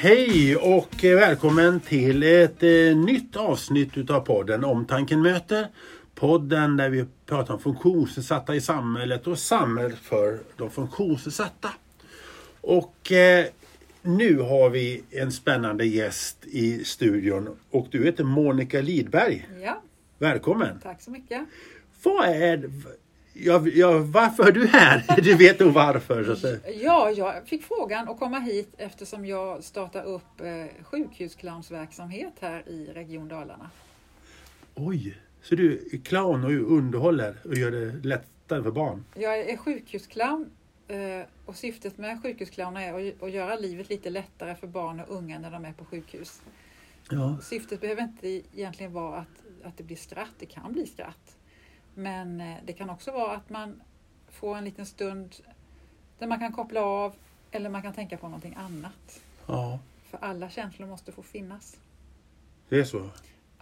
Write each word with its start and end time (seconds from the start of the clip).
Hej 0.00 0.56
och 0.56 0.94
välkommen 1.02 1.80
till 1.80 2.22
ett 2.22 2.62
eh, 2.62 2.96
nytt 2.96 3.36
avsnitt 3.36 3.96
utav 3.96 4.20
podden 4.20 4.64
Omtanken 4.64 5.22
möter. 5.22 5.68
Podden 6.14 6.76
där 6.76 6.90
vi 6.90 7.04
pratar 7.26 7.54
om 7.54 7.60
funktionsnedsatta 7.60 8.54
i 8.54 8.60
samhället 8.60 9.26
och 9.26 9.38
samhället 9.38 9.98
för 9.98 10.38
de 10.56 10.70
funktionsnedsatta. 10.70 11.70
Och 12.60 13.12
eh, 13.12 13.46
nu 14.02 14.38
har 14.38 14.70
vi 14.70 15.02
en 15.10 15.32
spännande 15.32 15.84
gäst 15.84 16.46
i 16.46 16.84
studion 16.84 17.56
och 17.70 17.86
du 17.90 18.04
heter 18.04 18.24
Monica 18.24 18.80
Lidberg. 18.80 19.48
Ja, 19.62 19.82
Välkommen! 20.18 20.80
tack 20.82 21.02
så 21.02 21.10
mycket. 21.10 21.42
Vad 22.02 22.28
är... 22.28 22.70
Ja, 23.40 23.66
ja, 23.66 23.98
varför 23.98 24.48
är 24.48 24.52
du 24.52 24.66
här? 24.66 25.04
Du 25.22 25.34
vet 25.34 25.60
nog 25.60 25.72
varför. 25.72 26.34
Så. 26.34 26.56
Ja, 26.80 27.10
jag 27.10 27.48
fick 27.48 27.64
frågan 27.64 28.08
att 28.08 28.18
komma 28.18 28.38
hit 28.38 28.74
eftersom 28.78 29.26
jag 29.26 29.64
startar 29.64 30.04
upp 30.04 30.40
eh, 30.40 30.84
sjukhusclownsverksamhet 30.84 32.32
här 32.40 32.68
i 32.68 32.86
Region 32.94 33.28
Dalarna. 33.28 33.70
Oj! 34.74 35.18
Så 35.42 35.54
du 35.54 35.88
är 35.92 35.98
clown 35.98 36.44
och 36.44 36.50
underhåller 36.50 37.36
och 37.44 37.54
gör 37.54 37.70
det 37.70 38.08
lättare 38.08 38.62
för 38.62 38.70
barn? 38.70 39.04
Jag 39.14 39.38
är 39.38 39.56
sjukhusclown 39.56 40.50
eh, 40.88 40.98
och 41.44 41.56
syftet 41.56 41.98
med 41.98 42.22
sjukhusclowner 42.22 42.80
är 42.80 43.08
att, 43.08 43.22
att 43.22 43.30
göra 43.30 43.56
livet 43.56 43.88
lite 43.88 44.10
lättare 44.10 44.54
för 44.54 44.66
barn 44.66 45.00
och 45.00 45.16
unga 45.16 45.38
när 45.38 45.50
de 45.50 45.64
är 45.64 45.72
på 45.72 45.84
sjukhus. 45.84 46.42
Ja. 47.10 47.38
Syftet 47.42 47.80
behöver 47.80 48.02
inte 48.02 48.28
egentligen 48.28 48.92
vara 48.92 49.18
att, 49.18 49.44
att 49.64 49.76
det 49.76 49.84
blir 49.84 49.96
skratt, 49.96 50.34
det 50.38 50.46
kan 50.46 50.72
bli 50.72 50.86
skratt. 50.86 51.37
Men 51.98 52.40
eh, 52.40 52.56
det 52.64 52.72
kan 52.72 52.90
också 52.90 53.12
vara 53.12 53.36
att 53.36 53.50
man 53.50 53.82
får 54.28 54.56
en 54.56 54.64
liten 54.64 54.86
stund 54.86 55.36
där 56.18 56.26
man 56.26 56.38
kan 56.38 56.52
koppla 56.52 56.82
av 56.82 57.14
eller 57.50 57.70
man 57.70 57.82
kan 57.82 57.92
tänka 57.92 58.16
på 58.16 58.26
någonting 58.28 58.54
annat. 58.54 59.20
ja, 59.46 59.78
För 60.04 60.18
alla 60.18 60.50
känslor 60.50 60.86
måste 60.88 61.12
få 61.12 61.22
finnas. 61.22 61.76
det 62.68 62.80
är 62.80 62.84
så. 62.84 63.10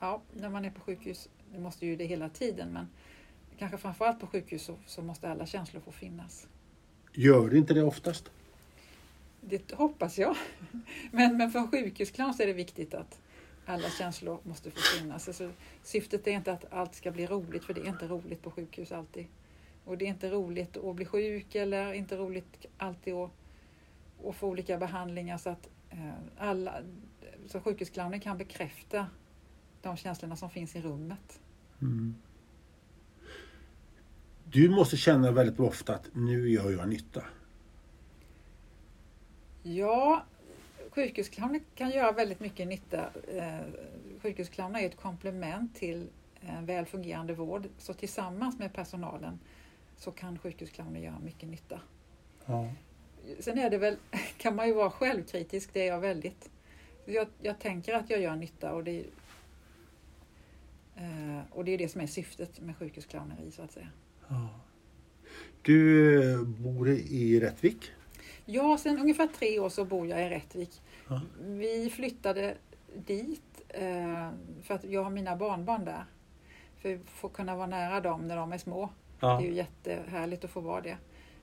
Ja, 0.00 0.20
när 0.32 0.48
man 0.48 0.64
är 0.64 0.70
på 0.70 0.80
sjukhus, 0.80 1.28
det 1.52 1.58
måste 1.58 1.86
ju 1.86 1.96
det 1.96 2.04
hela 2.04 2.28
tiden, 2.28 2.72
men 2.72 2.88
kanske 3.58 3.78
framförallt 3.78 4.20
på 4.20 4.26
sjukhus 4.26 4.62
så, 4.62 4.74
så 4.86 5.02
måste 5.02 5.30
alla 5.30 5.46
känslor 5.46 5.80
få 5.80 5.92
finnas. 5.92 6.46
Gör 7.12 7.50
det 7.50 7.58
inte 7.58 7.74
det 7.74 7.82
oftast? 7.82 8.30
Det 9.40 9.72
hoppas 9.72 10.18
jag. 10.18 10.36
Men, 11.10 11.36
men 11.36 11.50
för 11.50 11.58
en 11.58 11.70
sjukhusclown 11.70 12.34
så 12.34 12.42
är 12.42 12.46
det 12.46 12.52
viktigt 12.52 12.94
att 12.94 13.20
alla 13.66 13.90
känslor 13.90 14.38
måste 14.42 14.70
få 14.70 14.80
finnas. 14.80 15.28
Alltså, 15.28 15.50
syftet 15.82 16.26
är 16.26 16.30
inte 16.30 16.52
att 16.52 16.72
allt 16.72 16.94
ska 16.94 17.10
bli 17.10 17.26
roligt, 17.26 17.64
för 17.64 17.74
det 17.74 17.80
är 17.80 17.86
inte 17.86 18.08
roligt 18.08 18.42
på 18.42 18.50
sjukhus 18.50 18.92
alltid. 18.92 19.26
Och 19.84 19.98
det 19.98 20.04
är 20.04 20.08
inte 20.08 20.30
roligt 20.30 20.76
att 20.76 20.96
bli 20.96 21.04
sjuk 21.04 21.54
eller 21.54 21.92
inte 21.92 22.16
roligt 22.16 22.66
alltid 22.76 23.14
att, 23.14 23.30
att 24.24 24.36
få 24.36 24.48
olika 24.48 24.78
behandlingar. 24.78 25.38
Så 25.38 25.50
att 25.50 25.68
eh, 25.90 26.12
alla, 26.38 26.74
så 27.46 27.60
sjukhusclownen 27.60 28.20
kan 28.20 28.38
bekräfta 28.38 29.06
de 29.82 29.96
känslorna 29.96 30.36
som 30.36 30.50
finns 30.50 30.76
i 30.76 30.80
rummet. 30.80 31.40
Mm. 31.82 32.14
Du 34.44 34.68
måste 34.68 34.96
känna 34.96 35.30
väldigt 35.30 35.60
ofta 35.60 35.94
att 35.94 36.08
nu 36.12 36.50
gör 36.50 36.70
jag 36.70 36.88
nytta. 36.88 37.22
Ja, 39.62 40.24
sjukhusclowner 40.96 41.60
kan 41.74 41.90
göra 41.90 42.12
väldigt 42.12 42.40
mycket 42.40 42.68
nytta. 42.68 43.10
Eh, 43.34 43.60
Sjukhusclowner 44.22 44.80
är 44.80 44.86
ett 44.86 44.96
komplement 44.96 45.74
till 45.74 46.08
en 46.40 46.66
väl 46.66 46.86
fungerande 46.86 47.34
vård. 47.34 47.68
Så 47.78 47.94
tillsammans 47.94 48.58
med 48.58 48.72
personalen 48.72 49.38
så 49.96 50.10
kan 50.10 50.38
sjukhusclowner 50.38 51.00
göra 51.00 51.18
mycket 51.24 51.48
nytta. 51.48 51.80
Ja. 52.46 52.72
Sen 53.40 53.58
är 53.58 53.70
det 53.70 53.78
väl, 53.78 53.96
kan 54.38 54.56
man 54.56 54.66
ju 54.68 54.74
vara 54.74 54.90
självkritisk, 54.90 55.70
det 55.72 55.80
är 55.80 55.86
jag 55.86 56.00
väldigt. 56.00 56.50
Jag, 57.04 57.28
jag 57.42 57.58
tänker 57.58 57.94
att 57.94 58.10
jag 58.10 58.20
gör 58.20 58.36
nytta 58.36 58.72
och 58.74 58.84
det, 58.84 59.00
är- 59.00 59.06
eh, 60.96 61.40
och 61.50 61.64
det 61.64 61.70
är 61.72 61.78
det 61.78 61.88
som 61.88 62.00
är 62.00 62.06
syftet 62.06 62.60
med 62.60 62.76
sjukhusclowneri 62.76 63.50
så 63.50 63.62
att 63.62 63.72
säga. 63.72 63.88
Ja. 64.28 64.48
Du 65.62 66.32
eh, 66.32 66.42
bor 66.42 66.88
i 66.90 67.40
Rättvik? 67.40 67.90
Ja, 68.44 68.78
sen 68.78 68.98
ungefär 68.98 69.26
tre 69.26 69.58
år 69.60 69.68
så 69.68 69.84
bor 69.84 70.06
jag 70.06 70.26
i 70.26 70.28
Rättvik. 70.30 70.82
Ja. 71.08 71.20
Vi 71.40 71.90
flyttade 71.90 72.56
dit 73.06 73.42
eh, 73.68 74.30
för 74.62 74.74
att 74.74 74.84
jag 74.84 75.02
har 75.04 75.10
mina 75.10 75.36
barnbarn 75.36 75.84
där. 75.84 76.04
För 76.78 76.94
att 76.94 77.00
få 77.10 77.28
kunna 77.28 77.56
vara 77.56 77.66
nära 77.66 78.00
dem 78.00 78.28
när 78.28 78.36
de 78.36 78.52
är 78.52 78.58
små. 78.58 78.86
Det 78.86 79.26
Ja. 79.26 79.40
är 79.40 79.44
ju 79.44 79.52
jättehärligt 79.54 80.44
att 80.44 80.50
få 80.50 80.60
vara 80.60 80.80
det. 80.80 80.96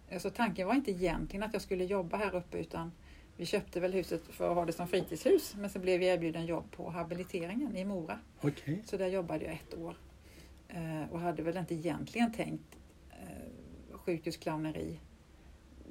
Eh, 0.10 0.20
Så 0.20 0.30
tanken 0.30 0.68
var 0.68 0.76
inte 0.76 0.92
egentligen 0.92 1.44
att 1.44 1.54
jag 1.54 1.62
skulle 1.62 1.84
jobba 1.86 2.18
här 2.18 2.36
uppe 2.36 2.58
utan 2.58 2.92
vi 3.38 3.46
köpte 3.46 3.80
väl 3.80 3.94
huset 3.94 4.22
för 4.30 4.50
att 4.50 4.56
ha 4.56 4.66
det 4.66 4.74
som 4.74 4.88
fritidshus 4.88 5.56
men 5.58 5.70
så 5.70 5.80
blev 5.80 6.00
vi 6.00 6.06
erbjuden 6.06 6.46
jobb 6.46 6.72
på 6.72 6.90
habiliteringen 6.90 7.78
i 7.78 7.86
Mora. 7.86 8.20
Okej. 8.42 8.82
Så 8.86 8.98
där 8.98 9.08
jobbade 9.08 9.46
jag 9.46 9.54
ett 9.54 9.78
år. 9.78 9.96
Eh, 10.68 11.12
och 11.12 11.20
hade 11.20 11.44
väl 11.44 11.58
inte 11.58 11.76
egentligen 11.76 12.34
tänkt 12.34 12.78
eh, 13.12 13.98
sjukhusclowneri. 13.98 15.00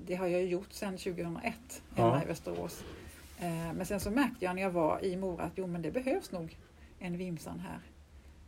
Det 0.07 0.15
har 0.15 0.27
jag 0.27 0.41
ju 0.41 0.47
gjort 0.49 0.73
sedan 0.73 0.93
2001 0.99 1.83
hemma 1.97 2.17
Ja. 2.17 2.23
i 2.23 2.27
Västerås. 2.27 2.85
Eh, 3.43 3.73
men 3.73 3.87
sen 3.87 4.01
så 4.01 4.11
märkte 4.11 4.45
jag 4.45 4.55
när 4.55 4.63
jag 4.63 4.71
var 4.71 5.05
i 5.05 5.17
Mora 5.17 5.45
att 5.45 5.53
jo 5.55 5.67
men 5.67 5.83
det 5.83 5.91
behövs 5.91 6.33
nog 6.33 6.57
en 6.99 7.17
Vimsan 7.17 7.61
här. 7.61 7.81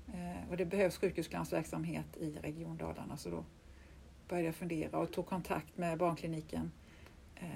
Eh, 0.07 0.51
och 0.51 0.57
det 0.57 0.65
behövs 0.65 0.99
sjukhusclownsverksamhet 0.99 2.17
i 2.21 2.37
Region 2.43 2.77
Dalarna 2.77 3.17
så 3.17 3.31
då 3.31 3.45
började 4.29 4.47
jag 4.47 4.55
fundera 4.55 4.99
och 4.99 5.13
tog 5.13 5.27
kontakt 5.27 5.79
med 5.79 5.99
barnkliniken 5.99 6.71
eh, 7.37 7.47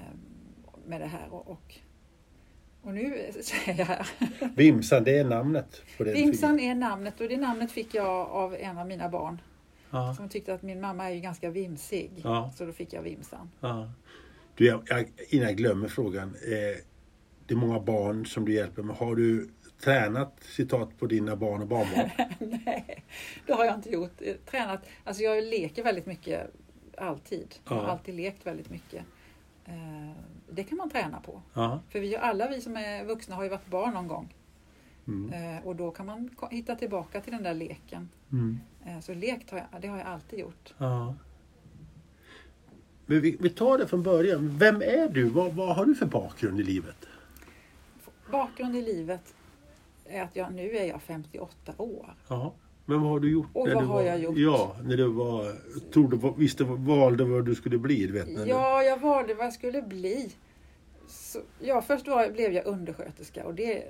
med 0.87 1.01
det 1.01 1.07
här 1.07 1.29
och, 1.31 1.51
och, 1.51 2.95
nu 2.95 3.19
är 3.67 3.79
jag 3.79 3.87
här. 3.87 4.07
Vimsan, 4.57 5.05
det 5.05 5.19
är 5.19 5.25
namnet 5.25 5.83
på 5.97 6.05
den 6.05 6.15
Vimsan 6.15 6.61
är 6.61 6.75
namnet 6.75 7.21
och 7.21 7.29
det 7.29 7.37
namnet 7.37 7.73
fick 7.73 7.95
jag 7.95 8.29
av 8.29 8.55
en 8.55 8.79
av 8.79 8.87
mina 8.87 9.09
barn 9.09 9.41
Ja. 9.91 10.15
som 10.15 10.29
tyckte 10.29 10.55
att 10.55 10.63
min 10.63 10.81
mamma 10.81 11.11
är 11.11 11.15
ju 11.15 11.21
ganska 11.21 11.51
vimsig. 11.51 12.11
Ja. 12.25 12.53
Så 12.57 12.65
då 12.65 12.73
fick 12.73 12.93
jag 12.93 13.03
Vimsan. 13.03 13.51
Ja. 13.61 13.93
Du, 14.55 14.67
jag, 14.67 14.83
jag, 14.87 15.11
innan 15.29 15.47
jag 15.47 15.57
glömmer 15.57 15.89
frågan. 15.89 16.29
Eh, 16.29 16.83
det 17.49 17.55
är 17.55 17.57
många 17.59 17.81
barn 17.81 18.27
som 18.27 18.45
du 18.45 18.55
hjälper 18.55 18.83
med. 18.83 18.97
Har 18.97 19.17
du 19.17 19.49
tränat 19.81 20.37
citat 20.43 20.99
på 20.99 21.07
dina 21.07 21.37
barn 21.37 21.61
och 21.63 21.69
barnbarn? 21.69 22.11
Nej, 22.65 23.05
det 23.47 23.53
har 23.53 23.65
jag 23.65 23.75
inte 23.75 23.91
gjort. 23.91 24.13
Eh, 24.21 24.35
Tränat. 24.51 24.87
Alltså 25.05 25.23
jag 25.23 25.45
leker 25.45 25.85
väldigt 25.85 26.07
mycket 26.07 26.51
alltid. 26.97 27.55
Jag 27.69 27.75
har 27.77 27.83
Ja. 27.83 27.89
alltid 27.91 28.15
lekt 28.15 28.47
väldigt 28.47 28.71
mycket. 28.71 29.05
Eh, 29.65 30.13
Det 30.51 30.65
kan 30.65 30.79
man 30.79 30.91
träna 30.91 31.21
på. 31.21 31.43
Ja. 31.55 31.81
För 31.89 32.01
vi, 32.01 32.17
alla 32.17 32.49
vi 32.49 32.61
som 32.61 32.77
är 32.77 33.05
vuxna 33.05 33.35
har 33.37 33.43
ju 33.43 33.49
varit 33.49 33.67
barn 33.71 33.95
någon 33.95 34.09
gång. 34.09 34.35
Mm. 35.07 35.57
Eh, 35.57 35.67
Och 35.67 35.77
då 35.77 35.91
kan 35.91 36.07
man 36.07 36.31
hitta 36.51 36.75
tillbaka 36.75 37.21
till 37.21 37.33
den 37.33 37.43
där 37.43 37.55
leken. 37.55 38.09
Mm. 38.33 38.59
Så 39.03 39.15
lekt 39.15 39.51
har 39.51 39.59
jag, 39.73 39.81
det 39.83 39.89
har 39.89 39.99
jag 39.99 40.07
alltid 40.07 40.39
gjort. 40.39 40.75
Ja. 40.79 41.15
Men 43.07 43.21
vi, 43.21 43.37
vi 43.41 43.51
tar 43.51 43.79
det 43.79 43.87
från 43.87 44.03
början. 44.03 44.59
Vem 44.59 44.77
är 44.83 45.09
du? 45.09 45.25
Vad, 45.25 45.53
vad 45.55 45.77
har 45.77 45.85
du 45.87 45.95
för 45.95 46.07
bakgrund 46.07 46.61
i 46.61 46.63
livet? 46.63 46.97
Bakgrund 48.33 48.77
i 48.77 48.83
livet 48.83 49.35
är 50.07 50.23
att 50.23 50.37
jag, 50.37 50.53
nu 50.55 50.71
är 50.77 50.85
jag 50.85 51.03
58 51.03 51.73
år. 51.79 52.15
Ja. 52.29 52.55
Men 52.87 53.01
vad 53.03 53.11
har 53.11 53.21
du 53.21 53.31
gjort? 53.33 53.47
Och 53.53 53.69
vad 53.69 53.83
du 53.83 53.87
har 53.87 53.95
var, 53.95 54.03
jag 54.03 54.19
gjort? 54.19 54.39
Ja, 54.39 54.77
när 54.83 54.97
du 54.97 55.07
var, 55.09 55.53
trodde, 55.93 56.35
visste, 56.37 56.65
valde 56.65 57.25
vad 57.25 57.47
du 57.47 57.55
skulle 57.55 57.79
bli. 57.79 58.07
Du 58.07 58.13
vet, 58.13 58.29
när 58.29 58.45
du- 58.45 58.51
Ja, 58.51 58.83
jag 58.83 58.97
valde 59.01 59.35
vad 59.35 59.47
jag 59.47 59.53
skulle 59.53 59.83
bli. 59.83 60.33
Så, 61.09 61.39
ja, 61.61 61.83
först 61.83 62.09
var, 62.09 62.31
blev 62.31 62.53
jag 62.53 62.67
undersköterska 62.67 63.47
och 63.47 63.55
det 63.55 63.85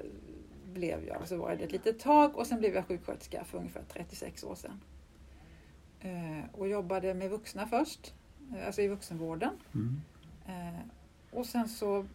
blev 0.75 1.05
jag. 1.07 1.29
Så 1.29 1.37
var 1.37 1.49
jag 1.51 1.59
det 1.59 1.65
ett 1.65 1.73
litet 1.73 2.01
tag 2.01 2.37
och 2.39 2.47
sen 2.47 2.59
blev 2.59 2.75
jag 2.75 2.87
sjuksköterska 2.87 3.45
för 3.45 3.59
ungefär 3.59 3.83
36 3.93 4.45
år 4.45 4.55
sedan. 4.55 4.81
Eh, 6.01 6.45
och 6.53 6.69
jobbade 6.69 7.15
med 7.15 7.31
vuxna 7.31 7.67
först, 7.67 8.15
eh, 8.57 8.67
alltså 8.67 8.83
i 8.83 8.89
vuxenvården. 8.89 9.51
Mm. 9.75 10.01
Eh, 10.47 10.81
och 11.39 11.47
sen 11.47 11.69
så 11.69 12.07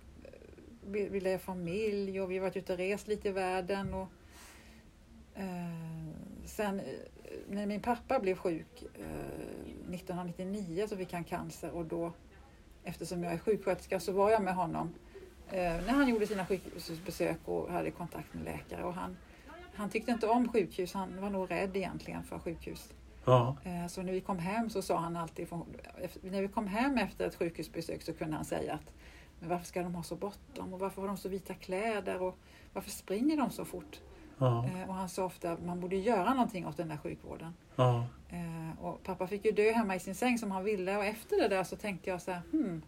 bi- 0.88 1.10
ville 1.10 1.30
jag 1.30 1.42
familj 1.42 2.22
och 2.22 2.32
vi 2.32 2.38
har 2.38 2.42
varit 2.42 2.58
ute 2.58 2.74
och 2.74 2.80
rest 2.80 3.08
lite 3.08 3.30
i 3.30 3.32
världen. 3.32 3.94
Och, 3.94 4.08
eh, 5.36 6.16
sen 6.46 6.80
eh, 6.80 6.86
när 7.50 7.66
min 7.66 7.82
pappa 7.82 8.20
blev 8.20 8.36
sjuk 8.36 8.84
eh, 9.00 9.94
1999 9.94 10.86
så 10.90 10.98
fick 10.98 11.14
han 11.14 11.24
cancer 11.24 11.72
och 11.72 11.86
då 11.86 12.14
eftersom 12.84 13.24
jag 13.24 13.34
är 13.34 13.38
sjuksköterska 13.38 14.00
så 14.00 14.12
var 14.12 14.32
jag 14.32 14.42
med 14.44 14.56
honom 14.56 14.94
eh, 15.50 15.58
när 15.62 15.90
han 15.94 16.08
gjorde 16.10 16.28
sina 16.28 16.46
sjukhusbesök 16.46 17.38
och 17.46 17.72
hade 17.72 17.92
kontakt 17.92 18.34
med 18.34 18.44
läkare. 18.44 18.84
Och 18.84 18.94
han, 18.94 19.18
han 19.76 19.90
tyckte 19.90 20.12
inte 20.12 20.28
om 20.28 20.50
sjukhus, 20.52 20.94
han 20.94 21.22
var 21.22 21.30
nog 21.30 21.52
rädd 21.52 21.78
egentligen 21.78 22.24
för 22.24 22.40
sjukhus. 22.40 22.90
Ja. 23.26 23.58
Eh, 23.64 23.88
Så 23.88 24.02
när 24.02 24.14
vi 24.14 24.22
kom 24.22 24.40
hem 24.40 24.70
så 24.70 24.82
sa 24.82 24.98
han 24.98 25.18
alltid, 25.18 25.48
när 26.22 26.42
vi 26.42 26.48
kom 26.48 26.68
hem 26.68 26.98
efter 26.98 27.28
ett 27.28 27.36
sjukhusbesök 27.36 28.02
så 28.02 28.14
kunde 28.14 28.36
han 28.36 28.46
säga 28.46 28.74
att 28.74 28.94
men 29.44 29.50
varför 29.50 29.66
ska 29.66 29.84
de 29.84 29.96
ha 29.96 30.04
så 30.04 30.16
bråttom 30.16 30.74
och 30.74 30.80
varför 30.80 31.02
har 31.02 31.08
de 31.08 31.18
så 31.18 31.30
vita 31.30 31.54
kläder 31.54 32.22
och 32.22 32.38
varför 32.74 32.90
springer 32.90 33.38
de 33.38 33.50
så 33.52 33.66
fort? 33.66 34.02
Ja. 34.38 34.66
Eh, 34.66 34.90
Och 34.90 34.96
han 34.96 35.10
sa 35.10 35.26
ofta 35.26 35.52
att 35.52 35.66
man 35.66 35.80
borde 35.80 35.96
göra 35.96 36.34
någonting 36.34 36.68
åt 36.68 36.78
den 36.78 36.88
där 36.88 36.98
sjukvården. 36.98 37.54
Ja. 37.76 38.06
Eh, 38.30 38.84
Och 38.86 39.04
pappa 39.04 39.28
fick 39.28 39.46
ju 39.46 39.52
dö 39.52 39.72
hemma 39.72 39.96
i 39.96 40.00
sin 40.00 40.16
säng 40.16 40.38
som 40.38 40.52
han 40.52 40.64
ville 40.64 40.98
och 40.98 41.06
efter 41.06 41.38
det 41.42 41.48
där 41.48 41.64
så 41.64 41.76
tänkte 41.76 42.10
jag 42.10 42.22
så 42.22 42.32
här, 42.32 42.42
hmm, 42.52 42.82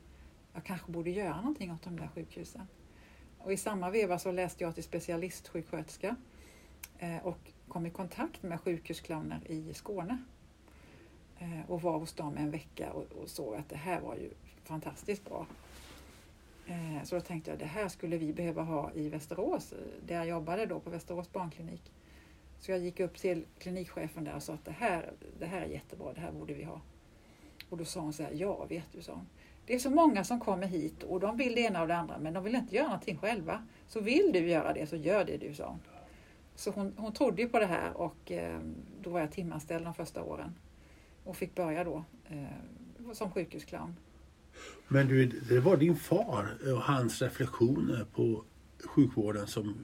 jag 0.53 0.63
kanske 0.63 0.91
borde 0.91 1.09
göra 1.09 1.35
någonting 1.37 1.71
åt 1.71 1.83
de 1.83 1.99
där 1.99 2.07
sjukhusen. 2.15 2.67
Och 3.37 3.53
i 3.53 3.57
samma 3.57 3.89
veva 3.89 4.19
så 4.19 4.31
läste 4.31 4.63
jag 4.63 4.75
till 4.75 4.83
specialistsjuksköterska 4.83 6.15
eh, 6.99 7.17
och 7.23 7.37
kom 7.67 7.85
i 7.85 7.89
kontakt 7.89 8.43
med 8.43 8.61
sjukhusclowner 8.61 9.39
i 9.51 9.73
Skåne. 9.73 10.17
Och 11.67 11.81
var 11.81 11.99
hos 11.99 12.13
dem 12.13 12.37
en 12.37 12.51
vecka 12.51 12.91
och, 12.93 13.03
och 13.21 13.29
såg 13.29 13.55
att 13.55 13.69
det 13.69 13.75
här 13.77 14.01
var 14.01 14.15
ju 14.15 14.29
fantastiskt 14.63 15.25
bra. 15.25 15.45
Eh, 16.67 17.03
så 17.03 17.15
då 17.15 17.21
tänkte 17.21 17.51
jag 17.51 17.59
det 17.59 17.65
här 17.65 17.87
skulle 17.87 18.17
vi 18.17 18.33
behöva 18.33 18.61
ha 18.61 18.91
i 18.93 19.09
Västerås, 19.09 19.73
eh, 19.73 19.79
där 20.05 20.15
jag 20.15 20.27
jobbade 20.27 20.65
då 20.65 20.79
på 20.79 20.89
Västerås 20.89 21.31
barnklinik. 21.31 21.91
Så 22.59 22.71
jag 22.71 22.79
gick 22.79 22.99
upp 22.99 23.17
till 23.17 23.45
klinikchefen 23.59 24.23
där 24.23 24.35
och 24.35 24.43
sa 24.43 24.53
att 24.53 24.65
det 24.65 24.71
här, 24.71 25.11
det 25.39 25.45
här 25.45 25.61
är 25.61 25.65
jättebra, 25.65 26.13
det 26.13 26.19
här 26.21 26.31
borde 26.31 26.53
vi 26.53 26.63
ha. 26.63 26.81
Och 27.69 27.77
då 27.77 27.85
sa 27.85 27.99
hon 27.99 28.13
så 28.13 28.23
här, 28.23 28.31
ja 28.33 28.65
vet 28.65 28.91
du, 28.91 29.01
sa 29.01 29.13
hon. 29.13 29.27
Det 29.65 29.75
är 29.75 29.79
så 29.79 29.89
många 29.89 30.23
som 30.23 30.39
kommer 30.39 30.67
hit 30.67 31.03
och 31.03 31.19
de 31.19 31.37
vill 31.37 31.55
det 31.55 31.61
ena 31.61 31.81
och 31.81 31.87
det 31.87 31.95
andra 31.95 32.17
men 32.17 32.33
de 32.33 32.43
vill 32.43 32.55
inte 32.55 32.75
göra 32.75 32.87
någonting 32.87 33.17
själva. 33.17 33.67
Så 33.87 34.01
vill 34.01 34.31
du 34.33 34.39
göra 34.39 34.73
det 34.73 34.87
så 34.87 34.95
gör 34.95 35.25
det 35.25 35.37
du, 35.37 35.53
sa 35.53 35.67
hon. 35.67 35.79
Så 36.55 36.71
hon, 36.71 36.93
hon 36.97 37.13
trodde 37.13 37.41
ju 37.41 37.49
på 37.49 37.59
det 37.59 37.65
här 37.65 37.97
och 37.97 38.31
eh, 38.31 38.59
då 39.01 39.09
var 39.09 39.19
jag 39.19 39.31
timanställd 39.31 39.85
de 39.85 39.93
första 39.93 40.23
åren. 40.23 40.55
Och 41.23 41.37
fick 41.37 41.55
börja 41.55 41.83
då 41.83 42.03
eh, 42.29 43.13
som 43.13 43.31
sjukhusclown. 43.31 43.95
Men 44.87 45.07
du, 45.07 45.25
det 45.25 45.59
var 45.59 45.77
din 45.77 45.95
far 45.95 46.57
och 46.73 46.81
hans 46.81 47.21
reflektioner 47.21 48.05
på 48.13 48.43
sjukvården 48.85 49.47
som 49.47 49.75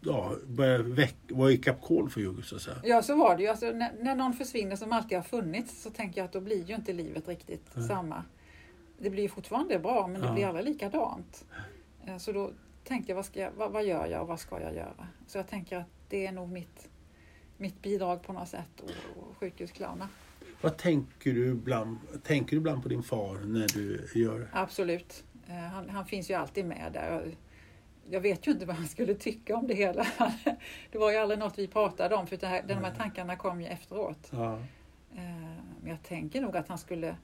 ja, 0.00 0.36
började 0.46 0.84
väck, 0.84 1.16
var 1.28 1.50
i 1.50 1.56
kapkol 1.56 2.10
för 2.10 2.20
Jugge 2.20 2.42
så 2.42 2.56
att 2.56 2.62
säga. 2.62 2.76
Ja, 2.84 3.02
så 3.02 3.16
var 3.16 3.36
det 3.36 3.42
ju. 3.42 3.48
Alltså, 3.48 3.66
när, 3.66 3.92
när 4.00 4.14
någon 4.14 4.32
försvinner 4.32 4.76
som 4.76 4.92
alltid 4.92 5.18
har 5.18 5.22
funnits 5.22 5.82
så 5.82 5.90
tänker 5.90 6.20
jag 6.20 6.24
att 6.24 6.32
då 6.32 6.40
blir 6.40 6.64
ju 6.64 6.74
inte 6.74 6.92
livet 6.92 7.28
riktigt 7.28 7.70
Nej. 7.74 7.88
samma. 7.88 8.24
Det 8.98 9.10
blir 9.10 9.22
ju 9.22 9.28
fortfarande 9.28 9.78
bra 9.78 10.06
men 10.06 10.20
det 10.20 10.26
Ja. 10.26 10.32
blir 10.34 10.46
aldrig 10.46 10.64
likadant. 10.66 11.44
Eh, 12.06 12.16
Så 12.18 12.32
då 12.32 12.50
tänkte 12.84 13.10
jag, 13.12 13.16
vad, 13.16 13.24
ska 13.26 13.40
jag 13.40 13.50
vad, 13.56 13.72
vad 13.72 13.84
gör 13.84 14.06
jag 14.06 14.22
och 14.22 14.28
vad 14.28 14.40
ska 14.40 14.60
jag 14.60 14.74
göra? 14.74 15.08
Så 15.26 15.38
jag 15.38 15.48
tänker 15.48 15.76
att 15.76 15.86
det 16.08 16.26
är 16.26 16.32
nog 16.32 16.48
mitt, 16.48 16.88
mitt 17.56 17.82
bidrag 17.82 18.22
på 18.22 18.32
något 18.32 18.48
sätt 18.48 18.80
och, 18.80 18.90
och 19.22 19.36
sjukhusclowna. 19.36 20.08
Vad 20.62 20.76
tänker 20.76 21.32
du 21.34 21.46
ibland, 21.50 21.98
tänker 22.22 22.50
du 22.50 22.56
ibland 22.56 22.82
på 22.82 22.88
din 22.88 23.02
far 23.02 23.38
när 23.46 23.66
du 23.74 24.08
gör 24.20 24.38
det? 24.38 24.48
Absolut. 24.52 25.24
Eh, 25.48 25.54
Han, 25.54 25.88
han 25.90 26.06
finns 26.06 26.30
ju 26.30 26.34
alltid 26.34 26.64
med 26.64 26.90
där. 26.92 27.12
Jag, 27.12 27.36
jag 28.10 28.20
vet 28.20 28.46
ju 28.46 28.50
inte 28.52 28.66
vad 28.66 28.76
han 28.76 28.86
skulle 28.88 29.14
tycka 29.14 29.56
om 29.56 29.66
det 29.66 29.74
hela. 29.74 30.06
Det 30.92 30.98
var 30.98 31.10
ju 31.10 31.16
aldrig 31.16 31.38
något 31.40 31.58
vi 31.58 31.68
pratade 31.68 32.14
om 32.14 32.26
för 32.26 32.36
det 32.36 32.46
här, 32.46 32.62
de 32.68 32.74
här 32.74 32.94
tankarna 32.94 33.36
kom 33.36 33.60
ju 33.60 33.66
efteråt. 33.66 34.28
Ja. 34.32 34.54
Eh, 35.14 35.22
Men 35.80 35.90
jag 35.90 36.02
tänker 36.02 36.40
nog 36.40 36.56
att 36.56 36.68
han 36.68 36.78
skulle 36.78 37.16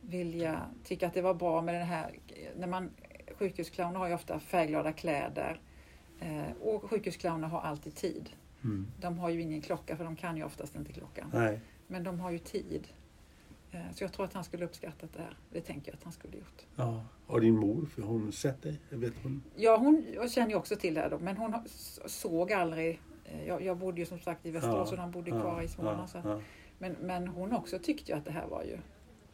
vilja 0.00 0.60
tycka 0.84 1.06
att 1.06 1.14
det 1.14 1.22
var 1.22 1.34
bra 1.34 1.62
med 1.62 1.74
den 1.74 1.86
här, 1.86 2.10
när 2.56 2.66
man, 2.66 2.90
sjukhusclowner 3.38 3.98
har 3.98 4.08
ju 4.08 4.14
ofta 4.14 4.40
färgglada 4.40 4.92
kläder 4.92 5.60
eh, 6.20 6.52
och 6.62 6.90
sjukhusclowner 6.90 7.48
har 7.48 7.60
alltid 7.60 7.94
tid. 7.94 8.30
Mm. 8.64 8.86
De 9.00 9.18
har 9.18 9.28
ju 9.30 9.40
ingen 9.40 9.60
klocka 9.60 9.96
för 9.96 10.04
de 10.04 10.16
kan 10.16 10.36
ju 10.36 10.44
oftast 10.44 10.76
inte 10.76 10.92
klockan. 10.92 11.30
Nej. 11.34 11.60
Men 11.86 12.02
de 12.02 12.20
har 12.20 12.30
ju 12.30 12.38
tid. 12.38 12.88
Eh, 13.70 13.80
Så 13.94 14.04
jag 14.04 14.12
tror 14.12 14.24
att 14.24 14.32
han 14.32 14.44
skulle 14.44 14.64
uppskattat 14.64 15.12
det 15.12 15.22
här. 15.22 15.36
Det 15.52 15.60
tänker 15.60 15.90
jag 15.90 15.96
att 15.98 16.04
han 16.04 16.12
skulle 16.12 16.36
gjort. 16.36 16.62
Ja. 16.76 17.04
Har 17.26 17.40
din 17.40 17.56
mor, 17.56 17.86
för 17.86 18.02
hon 18.02 18.32
sett 18.32 18.62
dig? 18.62 18.80
Vet 18.90 19.12
hon. 19.22 19.42
Ja, 19.56 19.76
hon 19.76 20.04
känner 20.28 20.48
ju 20.48 20.54
också 20.56 20.76
till 20.76 20.94
det 20.94 21.00
här 21.00 21.10
då, 21.10 21.18
men 21.18 21.36
hon 21.36 21.54
såg 22.06 22.52
aldrig 22.52 23.00
eh, 23.24 23.46
jag, 23.46 23.62
jag 23.62 23.76
bodde 23.78 24.00
ju 24.00 24.06
som 24.06 24.18
sagt 24.20 24.46
i 24.46 24.50
Västerås 24.50 24.90
och 24.90 24.96
de 24.96 25.10
bodde 25.10 25.30
kvar 25.30 25.62
i 25.62 25.68
Småland. 25.68 26.08
Ja, 26.14 26.20
ja. 26.24 26.40
men, 26.78 26.92
men 27.00 27.28
hon 27.28 27.52
också 27.52 27.78
tyckte 27.78 28.12
ju 28.12 28.18
att 28.18 28.24
det 28.24 28.30
här 28.32 28.46
var 28.46 28.62
ju 28.62 28.78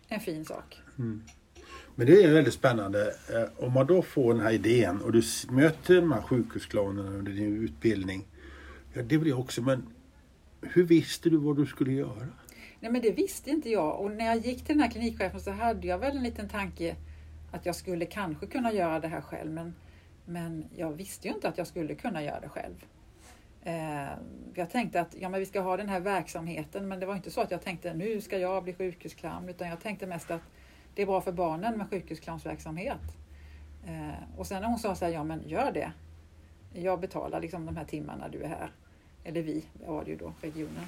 en 0.09 0.21
fin 0.21 0.45
sak. 0.45 0.81
Mm. 0.99 1.23
Men 1.95 2.07
det 2.07 2.25
är 2.25 2.33
väldigt 2.35 2.55
spännande. 2.55 3.15
Eh, 3.35 3.65
Om 3.65 3.73
man 3.73 3.87
då 3.87 4.03
får 4.03 4.35
den 4.35 4.43
här 4.43 4.53
idén 4.53 5.01
och 5.03 5.13
du 5.13 5.23
möter 5.51 5.95
de 6.01 6.13
här 6.13 6.23
sjukhusclownerna 6.23 7.11
under 7.11 7.33
din 7.33 7.63
utbildning. 7.65 8.27
Ja, 8.93 9.03
det 9.03 9.19
blir 9.19 9.39
också, 9.39 9.63
men 9.63 9.87
hur 10.63 10.85
visste 10.85 11.31
du 11.31 11.37
vad 11.37 11.57
du 11.57 11.67
skulle 11.67 11.93
göra? 11.93 12.29
Nej 12.81 12.93
men 12.93 13.03
det 13.03 13.11
visste 13.11 13.51
inte 13.51 13.71
jag 13.71 14.01
och 14.01 14.11
när 14.11 14.25
jag 14.25 14.37
gick 14.37 14.65
till 14.65 14.75
den 14.75 14.81
här 14.83 14.91
klinikchefen 14.91 15.41
så 15.41 15.51
hade 15.51 15.87
jag 15.87 15.99
väl 15.99 16.17
en 16.17 16.23
liten 16.23 16.49
tanke 16.49 16.97
att 17.53 17.67
jag 17.67 17.77
skulle 17.77 18.07
kanske 18.07 18.47
kunna 18.47 18.73
göra 18.73 19.01
det 19.01 19.09
här 19.09 19.21
själv 19.21 19.53
men, 19.53 19.75
men 20.25 20.65
jag 20.77 20.93
visste 20.93 21.29
ju 21.29 21.35
inte 21.35 21.49
att 21.49 21.59
jag 21.59 21.67
skulle 21.67 21.95
kunna 21.95 22.23
göra 22.23 22.41
det 22.41 22.49
själv. 22.49 22.85
Eh, 23.63 24.19
jag 24.55 24.71
tänkte 24.71 25.01
att 25.01 25.17
ja, 25.21 25.29
men 25.29 25.41
vi 25.41 25.47
ska 25.47 25.61
ha 25.61 25.77
den 25.77 25.89
här 25.89 26.01
verksamheten 26.01 26.89
men 26.89 27.01
det 27.01 27.07
var 27.07 27.15
inte 27.15 27.31
så 27.31 27.41
att 27.41 27.51
jag 27.51 27.63
tänkte 27.63 27.95
nu 27.95 28.21
ska 28.21 28.39
jag 28.39 28.65
bli 28.65 28.75
sjukhusclown 28.75 29.49
utan 29.49 29.69
jag 29.69 29.81
tänkte 29.81 30.07
mest 30.07 30.31
att 30.31 30.43
det 30.95 31.03
är 31.03 31.07
bra 31.07 31.21
för 31.21 31.33
barnen 31.33 31.79
med 31.79 31.91
sjukhusclownsverksamhet. 31.91 33.17
Eh, 33.87 34.39
och 34.39 34.47
sen 34.47 34.63
när 34.63 34.69
hon 34.69 34.79
sa 34.79 34.95
så 34.95 35.05
här, 35.05 35.13
ja 35.13 35.25
men 35.25 35.49
gör 35.49 35.73
det. 35.73 35.93
Jag 36.73 37.01
betalar 37.01 37.41
liksom 37.41 37.67
de 37.67 37.77
här 37.77 37.85
timmarna 37.85 38.29
du 38.29 38.43
är 38.43 38.49
här. 38.49 38.71
Eller 39.25 39.43
vi, 39.43 39.65
var 39.87 40.05
det 40.05 40.11
ju 40.11 40.17
då, 40.17 40.33
regionen. 40.41 40.85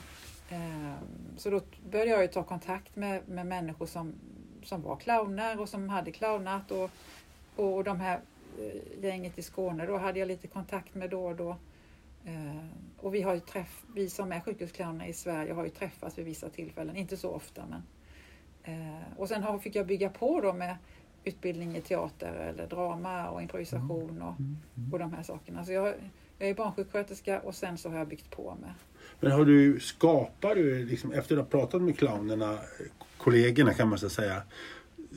Eh, 0.50 0.94
Så 1.36 1.50
då 1.50 1.60
började 1.90 2.10
jag 2.10 2.22
ju 2.22 2.28
ta 2.28 2.42
kontakt 2.42 2.96
med, 2.96 3.28
med 3.28 3.46
människor 3.46 3.86
som, 3.86 4.14
som 4.62 4.82
var 4.82 4.96
clowner 4.96 5.60
och 5.60 5.68
som 5.68 5.88
hade 5.88 6.10
clownat 6.12 6.70
och, 6.70 6.90
och 7.56 7.84
de 7.84 8.00
här 8.00 8.20
eh, 8.60 9.02
gänget 9.04 9.38
i 9.38 9.42
Skåne 9.42 9.86
då 9.86 9.98
hade 9.98 10.18
jag 10.18 10.28
lite 10.28 10.46
kontakt 10.48 10.94
med 10.94 11.10
då 11.10 11.26
och 11.26 11.36
då. 11.36 11.50
Eh, 12.24 12.64
Och 13.00 13.14
vi, 13.14 13.22
har 13.22 13.38
träff, 13.38 13.84
vi 13.94 14.10
som 14.10 14.32
är 14.32 14.40
sjukhusclowner 14.40 15.06
i 15.06 15.12
Sverige 15.12 15.52
har 15.52 15.64
ju 15.64 15.70
träffats 15.70 16.18
vid 16.18 16.24
vissa 16.24 16.48
tillfällen, 16.48 16.96
inte 16.96 17.16
så 17.16 17.30
ofta 17.30 17.62
men. 17.66 17.82
eh, 18.64 19.02
Och 19.16 19.28
sen 19.28 19.42
har, 19.42 19.58
fick 19.58 19.74
jag 19.76 19.86
bygga 19.86 20.10
på 20.10 20.40
då 20.40 20.52
med 20.52 20.76
utbildning 21.24 21.76
i 21.76 21.80
teater 21.80 22.32
eller 22.32 22.66
drama 22.66 23.30
och 23.30 23.42
improvisation 23.42 24.22
och, 24.22 24.34
och 24.92 24.98
de 24.98 25.12
här 25.12 25.22
sakerna. 25.22 25.64
Så 25.64 25.72
jag, 25.72 25.94
jag 26.38 26.48
är 26.48 26.54
barnsjuksköterska 26.54 27.40
och 27.40 27.54
sen 27.54 27.78
så 27.78 27.88
har 27.88 27.98
jag 27.98 28.08
byggt 28.08 28.30
på 28.30 28.56
med 28.60 28.74
Men 29.20 29.32
har 29.32 29.44
du, 29.44 29.80
skapar 29.80 30.54
du, 30.54 30.84
liksom, 30.84 31.12
efter 31.12 31.36
att 31.36 31.42
ha 31.42 31.60
pratat 31.60 31.82
med 31.82 31.98
clownerna, 31.98 32.58
kollegorna 33.18 33.74
kan 33.74 33.88
man 33.88 33.98
så 33.98 34.08
säga, 34.08 34.42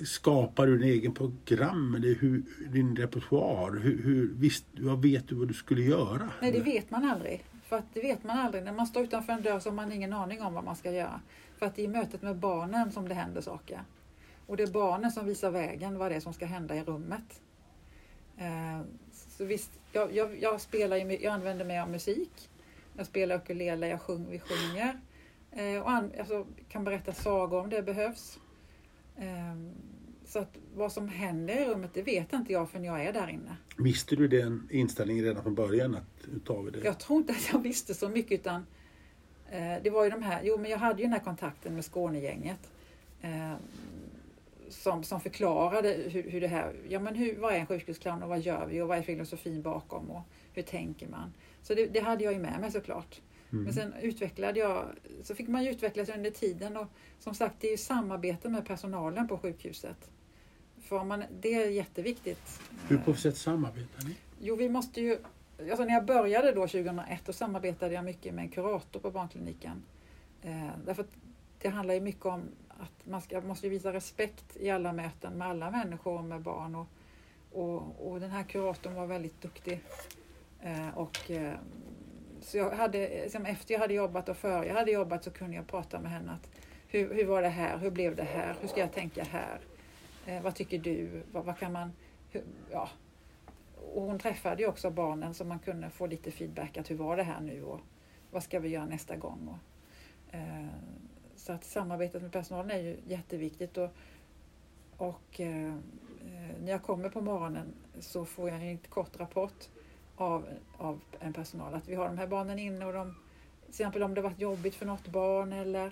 skapar 0.05 0.67
du 0.67 0.77
din 0.77 0.89
egen 0.89 1.13
program, 1.13 1.95
eller 1.95 2.15
hur, 2.15 2.43
din 2.69 2.95
repertoar? 2.95 3.71
Hur, 3.71 4.03
hur, 4.03 4.31
visst, 4.33 4.65
vad 4.77 5.01
vet 5.01 5.27
du 5.27 5.35
vad 5.35 5.47
du 5.47 5.53
skulle 5.53 5.81
göra? 5.81 6.29
Nej, 6.41 6.51
det 6.51 6.59
vet 6.59 6.91
man 6.91 7.05
aldrig. 7.05 7.43
För 7.65 7.77
att 7.77 7.85
det 7.93 8.01
vet 8.01 8.23
man 8.23 8.39
aldrig. 8.39 8.63
När 8.63 8.73
man 8.73 8.87
står 8.87 9.03
utanför 9.03 9.33
en 9.33 9.41
dörr 9.41 9.59
så 9.59 9.69
har 9.69 9.75
man 9.75 9.91
ingen 9.91 10.13
aning 10.13 10.41
om 10.41 10.53
vad 10.53 10.63
man 10.63 10.75
ska 10.75 10.91
göra. 10.91 11.21
För 11.59 11.65
att 11.65 11.75
det 11.75 11.81
är 11.81 11.85
i 11.85 11.87
mötet 11.87 12.21
med 12.21 12.35
barnen 12.35 12.91
som 12.91 13.07
det 13.07 13.15
händer 13.15 13.41
saker. 13.41 13.81
Och 14.45 14.57
det 14.57 14.63
är 14.63 14.67
barnen 14.67 15.11
som 15.11 15.25
visar 15.25 15.51
vägen 15.51 15.97
vad 15.97 16.11
det 16.11 16.15
är 16.15 16.19
som 16.19 16.33
ska 16.33 16.45
hända 16.45 16.75
i 16.75 16.83
rummet. 16.83 17.41
Eh, 18.37 18.81
Så 19.11 19.45
visst, 19.45 19.71
jag, 19.91 20.15
jag, 20.15 20.41
jag, 20.41 20.61
spelar 20.61 20.97
jag 20.97 21.25
använder 21.33 21.65
mig 21.65 21.79
av 21.79 21.89
musik. 21.89 22.49
Jag 22.97 23.05
spelar 23.05 23.35
ukulele, 23.35 23.87
jag 23.87 24.01
sjung, 24.01 24.27
vi 24.29 24.39
sjunger. 24.39 24.99
Eh, 25.51 25.81
Och 25.81 25.89
an, 25.91 26.11
alltså, 26.19 26.47
kan 26.69 26.83
berätta 26.83 27.13
sagor 27.13 27.59
om 27.61 27.69
det 27.69 27.81
behövs. 27.81 28.39
Eh, 29.17 29.55
Så 30.25 30.39
att 30.39 30.57
vad 30.75 30.91
som 30.91 31.07
händer 31.09 31.61
i 31.61 31.65
rummet 31.65 31.91
det 31.93 32.01
vet 32.01 32.33
inte 32.33 32.53
jag 32.53 32.69
förrän 32.69 32.83
jag 32.85 33.03
är 33.05 33.13
där 33.13 33.27
inne. 33.27 33.57
Visste 33.77 34.15
du 34.15 34.27
den 34.27 34.67
inställningen 34.71 35.25
redan 35.25 35.43
från 35.43 35.55
början? 35.55 35.95
Att 35.95 36.25
du 36.33 36.39
tar 36.39 36.71
det? 36.71 36.79
Jag 36.79 36.99
tror 36.99 37.17
inte 37.19 37.33
att 37.33 37.49
jag 37.53 37.59
visste 37.61 37.93
så 37.93 38.09
mycket 38.09 38.31
utan 38.39 38.65
eh, 39.51 39.75
det 39.83 39.89
var 39.89 40.03
ju 40.03 40.09
de 40.09 40.21
här, 40.23 40.41
jo 40.43 40.57
men 40.57 40.71
jag 40.71 40.77
hade 40.77 40.97
ju 40.99 41.03
den 41.03 41.13
här 41.13 41.19
kontakten 41.23 41.75
med 41.75 41.85
Skånegänget. 41.85 42.71
Som, 44.69 45.03
som 45.03 45.21
förklarade 45.21 45.89
hur, 45.89 46.29
hur 46.29 46.41
det 46.41 46.47
här, 46.47 46.73
ja 46.89 46.99
men 46.99 47.15
hur, 47.15 47.35
vad 47.37 47.53
är 47.53 47.59
en 47.59 47.65
sjukhusclown 47.65 48.23
och 48.23 48.29
vad 48.29 48.39
gör 48.39 48.65
vi 48.65 48.81
och 48.81 48.87
vad 48.87 48.97
är 48.97 49.01
filosofin 49.01 49.61
bakom 49.61 50.11
och 50.11 50.21
hur 50.53 50.61
tänker 50.61 51.07
man? 51.07 51.33
Så 51.61 51.73
det, 51.73 51.85
det 51.85 51.99
hade 51.99 52.23
jag 52.23 52.33
ju 52.33 52.39
med 52.39 52.59
mig 52.59 52.71
såklart. 52.71 53.21
Mm. 53.51 53.63
Men 53.63 53.73
sen 53.73 53.93
utvecklade 54.01 54.59
jag, 54.59 54.85
så 55.23 55.35
fick 55.35 55.47
man 55.47 55.63
ju 55.63 55.71
utvecklas 55.71 56.09
under 56.09 56.31
tiden 56.31 56.77
och 56.77 56.87
som 57.19 57.33
sagt 57.33 57.55
det 57.59 57.67
är 57.67 57.71
ju 57.71 57.77
samarbete 57.77 58.49
med 58.49 58.65
personalen 58.65 59.27
på 59.27 59.37
sjukhuset. 59.37 60.11
För 60.81 61.03
man, 61.03 61.23
det 61.41 61.53
är 61.53 61.69
jätteviktigt. 61.69 62.61
Hur 62.87 62.97
på 62.97 63.13
sätt 63.13 63.37
samarbetar 63.37 64.07
ni? 64.07 64.15
Jo, 64.41 64.55
vi 64.55 64.69
måste 64.69 65.01
ju... 65.01 65.17
Alltså 65.59 65.85
när 65.85 65.93
jag 65.93 66.05
började 66.05 66.51
då 66.51 66.67
2001 66.67 67.21
då 67.25 67.33
samarbetade 67.33 67.93
jag 67.93 68.05
mycket 68.05 68.33
med 68.33 68.43
en 68.43 68.49
kurator 68.49 68.99
på 68.99 69.11
barnkliniken. 69.11 69.83
Eh, 70.41 70.69
därför 70.85 71.03
att 71.03 71.11
det 71.61 71.69
handlar 71.69 71.93
ju 71.93 72.01
mycket 72.01 72.25
om 72.25 72.41
att 72.79 73.05
man 73.05 73.21
ska, 73.21 73.41
måste 73.41 73.65
ju 73.67 73.69
visa 73.69 73.93
respekt 73.93 74.57
i 74.57 74.69
alla 74.69 74.93
möten 74.93 75.33
med 75.33 75.47
alla 75.47 75.71
människor 75.71 76.17
och 76.17 76.23
med 76.23 76.41
barn. 76.41 76.75
Och, 76.75 76.87
och, 77.51 78.07
och 78.07 78.19
den 78.19 78.31
här 78.31 78.43
kuratorn 78.43 78.95
var 78.95 79.05
väldigt 79.05 79.41
duktig. 79.41 79.79
Eh, 80.61 80.97
och, 80.97 81.31
eh, 81.31 81.53
så 82.41 82.57
jag 82.57 82.71
hade, 82.71 83.21
liksom 83.23 83.45
efter 83.45 83.73
jag 83.73 83.79
hade 83.79 83.93
jobbat 83.93 84.29
och 84.29 84.37
före 84.37 84.65
jag 84.65 84.75
hade 84.75 84.91
jobbat 84.91 85.23
så 85.23 85.31
kunde 85.31 85.55
jag 85.55 85.67
prata 85.67 85.99
med 85.99 86.11
henne. 86.11 86.31
Att, 86.31 86.49
hur, 86.87 87.13
hur 87.13 87.25
var 87.25 87.41
det 87.41 87.49
här? 87.49 87.77
Hur 87.77 87.91
blev 87.91 88.15
det 88.15 88.23
här? 88.23 88.55
Hur 88.61 88.67
ska 88.67 88.79
jag 88.79 88.93
tänka 88.93 89.23
här? 89.23 89.59
Eh, 90.25 90.41
vad 90.41 90.55
tycker 90.55 90.79
du? 90.79 91.23
Vad, 91.31 91.45
vad 91.45 91.57
kan 91.59 91.71
man... 91.71 91.91
Hur, 92.29 92.43
ja, 92.71 92.89
och 93.93 94.01
hon 94.01 94.19
träffade 94.19 94.61
ju 94.61 94.67
också 94.67 94.89
barnen 94.89 95.33
så 95.33 95.45
man 95.45 95.59
kunde 95.59 95.89
få 95.89 96.07
lite 96.07 96.31
feedback 96.31 96.77
att 96.77 96.91
hur 96.91 96.95
var 96.95 97.17
det 97.17 97.23
här 97.23 97.41
nu 97.41 97.63
och 97.63 97.79
vad 98.31 98.43
ska 98.43 98.59
vi 98.59 98.69
göra 98.69 98.85
nästa 98.85 99.15
gång. 99.15 99.47
Och, 99.47 100.35
eh, 100.35 100.65
så 101.47 101.53
att 101.53 101.63
samarbetet 101.63 102.21
med 102.21 102.31
personalen 102.31 102.71
är 102.71 102.79
ju 102.79 102.97
jätteviktigt 103.07 103.77
och, 103.77 103.89
och 104.97 105.39
eh, 105.39 105.73
när 106.63 106.71
jag 106.71 106.83
kommer 106.83 107.09
på 107.09 107.21
morgonen 107.21 107.73
så 107.99 108.25
får 108.25 108.49
jag 108.49 108.61
en 108.67 108.77
kort 108.77 109.19
rapport 109.19 109.67
av, 110.15 110.45
av 110.77 110.99
en 111.19 111.33
personal 111.33 111.73
att 111.73 111.87
vi 111.87 111.95
har 111.95 112.05
de 112.07 112.17
här 112.17 112.27
barnen 112.27 112.59
inne 112.59 112.85
och 112.85 112.93
de, 112.93 113.15
till 113.61 113.69
exempel 113.69 114.03
om 114.03 114.13
det 114.13 114.21
varit 114.21 114.39
jobbigt 114.39 114.75
för 114.75 114.85
något 114.85 115.07
barn 115.07 115.53
eller 115.53 115.91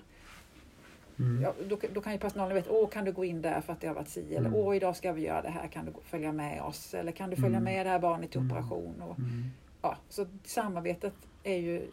Mm. 1.19 1.41
ja, 1.41 1.53
då, 1.69 1.77
då 1.93 2.01
kan 2.01 2.13
ju 2.13 2.19
personalen 2.19 2.55
veta, 2.55 2.71
åh 2.71 2.89
kan 2.89 3.05
du 3.05 3.11
gå 3.11 3.25
in 3.25 3.41
där 3.41 3.61
för 3.61 3.73
att 3.73 3.81
det 3.81 3.87
har 3.87 3.95
varit 3.95 4.09
si 4.09 4.35
eller 4.35 4.49
Mm. 4.49 4.55
åh 4.55 4.75
idag 4.75 4.95
ska 4.95 5.13
vi 5.13 5.21
göra 5.21 5.41
det 5.41 5.49
här, 5.49 5.67
kan 5.67 5.85
du 5.85 5.93
följa 6.03 6.31
med 6.31 6.61
oss 6.61 6.93
eller 6.93 7.11
kan 7.11 7.29
du 7.29 7.35
följa 7.35 7.57
Mm. 7.57 7.63
med 7.63 7.85
det 7.85 7.89
här 7.89 7.99
barnet 7.99 8.31
till 8.31 8.39
Mm. 8.39 8.51
operation? 8.51 9.01
Och, 9.01 9.19
Mm. 9.19 9.43
ja, 9.81 9.97
så 10.09 10.25
samarbetet 10.43 11.13
är 11.43 11.55
ju 11.57 11.87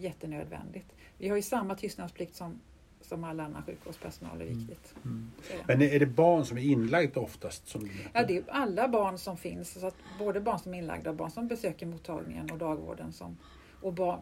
jättenödvändigt. 0.00 0.86
Vi 1.18 1.28
har 1.28 1.36
ju 1.36 1.42
samma 1.42 1.74
tystnadsplikt 1.74 2.34
som, 2.34 2.60
som 3.04 3.24
all 3.24 3.40
annan 3.40 3.62
sjukvårdspersonal, 3.62 4.40
är 4.40 4.44
viktigt. 4.44 4.94
Mm. 5.04 5.30
Så 5.42 5.52
är 5.52 5.58
det. 5.58 5.64
Men 5.66 5.82
är 5.82 5.98
det 6.00 6.06
barn 6.06 6.44
som 6.44 6.58
är 6.58 6.62
inlagda 6.62 7.20
oftast? 7.20 7.68
Som 7.68 7.88
Ja, 8.12 8.24
det 8.26 8.36
är 8.36 8.44
alla 8.48 8.88
barn 8.88 9.18
som 9.18 9.36
finns, 9.36 9.80
så 9.80 9.86
att 9.86 9.96
både 10.18 10.40
barn 10.40 10.58
som 10.58 10.74
är 10.74 10.78
inlagda 10.78 11.10
och 11.10 11.16
barn 11.16 11.30
som 11.30 11.48
besöker 11.48 11.86
mottagningen 11.86 12.50
och 12.50 12.58
dagvården. 12.58 13.12
Som, 13.12 13.38
och 13.80 13.92
barn, 13.92 14.20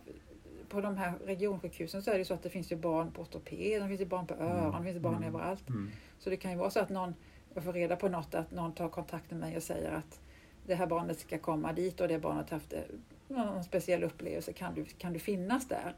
på 0.69 0.81
de 0.81 0.97
här 0.97 1.13
regionsjukhusen 1.27 2.03
så 2.03 2.11
är 2.11 2.19
det 2.19 2.25
så 2.25 2.35
att 2.35 2.43
det 2.43 2.51
finns 2.51 2.73
ju 2.73 2.77
barn 2.77 3.11
på 3.13 3.23
ortoped, 3.23 3.83
det 3.83 3.89
finns 3.89 4.01
ju 4.01 4.07
barn 4.07 4.27
på 4.27 4.35
öron, 4.35 4.75
det 4.79 4.85
finns 4.85 4.97
ju 4.97 5.01
barn 5.01 5.15
Mm. 5.17 5.29
överallt. 5.35 5.69
Mm. 5.69 5.91
Så 6.19 6.31
det 6.31 6.37
kan 6.37 6.51
ju 6.51 6.57
vara 6.57 6.71
så 6.71 6.81
att 6.81 6.89
någon, 6.91 7.15
jag 7.55 7.65
får 7.65 7.73
reda 7.73 7.97
på 7.97 8.09
något, 8.09 8.35
att 8.35 8.51
någon 8.51 8.73
tar 8.73 8.89
kontakt 8.89 9.31
med 9.31 9.41
mig 9.41 9.57
och 9.57 9.63
säger 9.63 9.93
att 9.93 10.21
det 10.67 10.75
här 10.75 10.87
barnet 10.87 11.21
ska 11.21 11.39
komma 11.39 11.73
dit 11.73 12.01
och 12.01 12.09
det 12.09 12.19
barnet 12.19 12.51
har 12.51 12.57
haft 12.57 12.73
eh, 12.73 12.81
någon 13.29 13.65
speciell 13.65 14.03
upplevelse, 14.05 14.53
kan 14.53 14.75
du, 14.75 14.85
kan 14.85 15.13
du 15.13 15.19
finnas 15.19 15.69
där? 15.69 15.95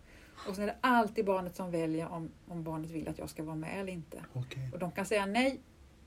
Och 0.48 0.54
sen 0.54 0.64
är 0.64 0.68
det 0.68 0.76
alltid 0.80 1.24
barnet 1.24 1.56
som 1.56 1.70
väljer 1.70 2.08
om, 2.08 2.30
om 2.48 2.62
barnet 2.62 2.90
vill 2.90 3.08
att 3.08 3.18
jag 3.18 3.30
ska 3.30 3.42
vara 3.42 3.56
med 3.56 3.80
eller 3.80 3.92
inte. 3.92 4.24
Okej. 4.32 4.70
Och 4.72 4.78
de 4.78 4.92
kan 4.92 5.06
säga 5.06 5.26
nej 5.26 5.60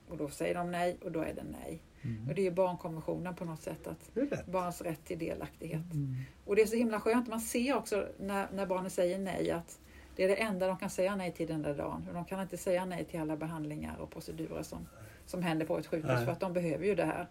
och 0.10 0.17
då 0.17 0.29
säger 0.29 0.55
de 0.55 0.72
nej 0.72 0.98
och 1.03 1.12
då 1.12 1.20
är 1.20 1.34
det 1.34 1.44
nej. 1.44 1.82
Mm. 2.01 2.29
Och 2.29 2.36
det 2.36 2.41
är 2.41 2.44
ju 2.44 2.51
barnkonventionen 2.51 3.36
på 3.36 3.46
något 3.46 3.62
sätt, 3.62 3.88
att 3.88 4.12
rätt. 4.13 4.46
barns 4.46 4.82
rätt 4.82 5.05
till 5.05 5.20
delaktighet. 5.20 5.94
Mm. 5.94 6.15
Och 6.46 6.55
det 6.55 6.62
är 6.62 6.65
så 6.65 6.75
himla 6.75 7.00
skönt, 7.00 7.27
man 7.27 7.41
ser 7.41 7.75
också 7.75 8.08
när, 8.20 8.48
när 8.53 8.65
barnen 8.65 8.91
säger 8.91 9.20
nej 9.20 9.51
att 9.51 9.79
det 10.15 10.24
är 10.24 10.27
det 10.27 10.36
enda 10.36 10.67
de 10.67 10.77
kan 10.77 10.89
säga 10.89 11.15
nej 11.15 11.32
till 11.32 11.48
den 11.48 11.62
där 11.62 11.74
dagen. 11.74 12.05
Och 12.08 12.13
de 12.13 12.25
kan 12.25 12.41
inte 12.41 12.58
säga 12.58 12.86
nej 12.86 13.05
till 13.05 13.20
alla 13.20 13.38
behandlingar 13.38 13.98
och 13.98 14.12
procedurer 14.12 14.63
som, 14.63 14.88
som 15.25 15.44
händer 15.44 15.65
på 15.65 15.77
ett 15.77 15.88
sjukhus 15.88 16.12
Nej. 16.13 16.25
för 16.25 16.32
att 16.32 16.39
de 16.39 16.53
behöver 16.53 16.86
ju 16.86 16.96
det 16.96 17.05
här. 17.05 17.27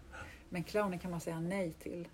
Men 0.49 0.63
clownen 0.63 0.99
kan 0.99 1.11
man 1.11 1.19
säga 1.19 1.39
nej 1.39 1.73
till. 1.73 2.07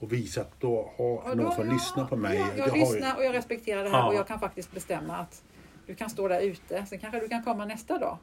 Och 0.00 0.12
visa 0.12 0.40
att 0.40 0.60
då 0.60 0.90
har 0.96 1.34
någon 1.34 1.44
då- 1.44 1.50
får 1.50 1.64
lyssna 1.64 2.06
på 2.06 2.16
mig. 2.16 2.38
Ja, 2.38 2.46
jag, 2.56 2.76
ju- 2.76 2.80
lyssnar 2.80 3.16
och 3.16 3.24
jag 3.24 3.34
respekterar 3.34 3.84
det 3.84 3.90
här 3.90 3.98
Ja. 3.98 4.08
och 4.08 4.14
jag 4.14 4.26
kan 4.26 4.40
faktiskt 4.40 4.72
bestämma 4.72 5.16
att 5.16 5.42
du 5.86 5.94
kan 5.94 6.10
stå 6.10 6.28
där 6.28 6.40
ute, 6.40 6.86
sen 6.86 6.98
kanske 6.98 7.20
du 7.20 7.28
kan 7.28 7.42
komma 7.44 7.64
nästa 7.64 7.98
dag. 7.98 8.18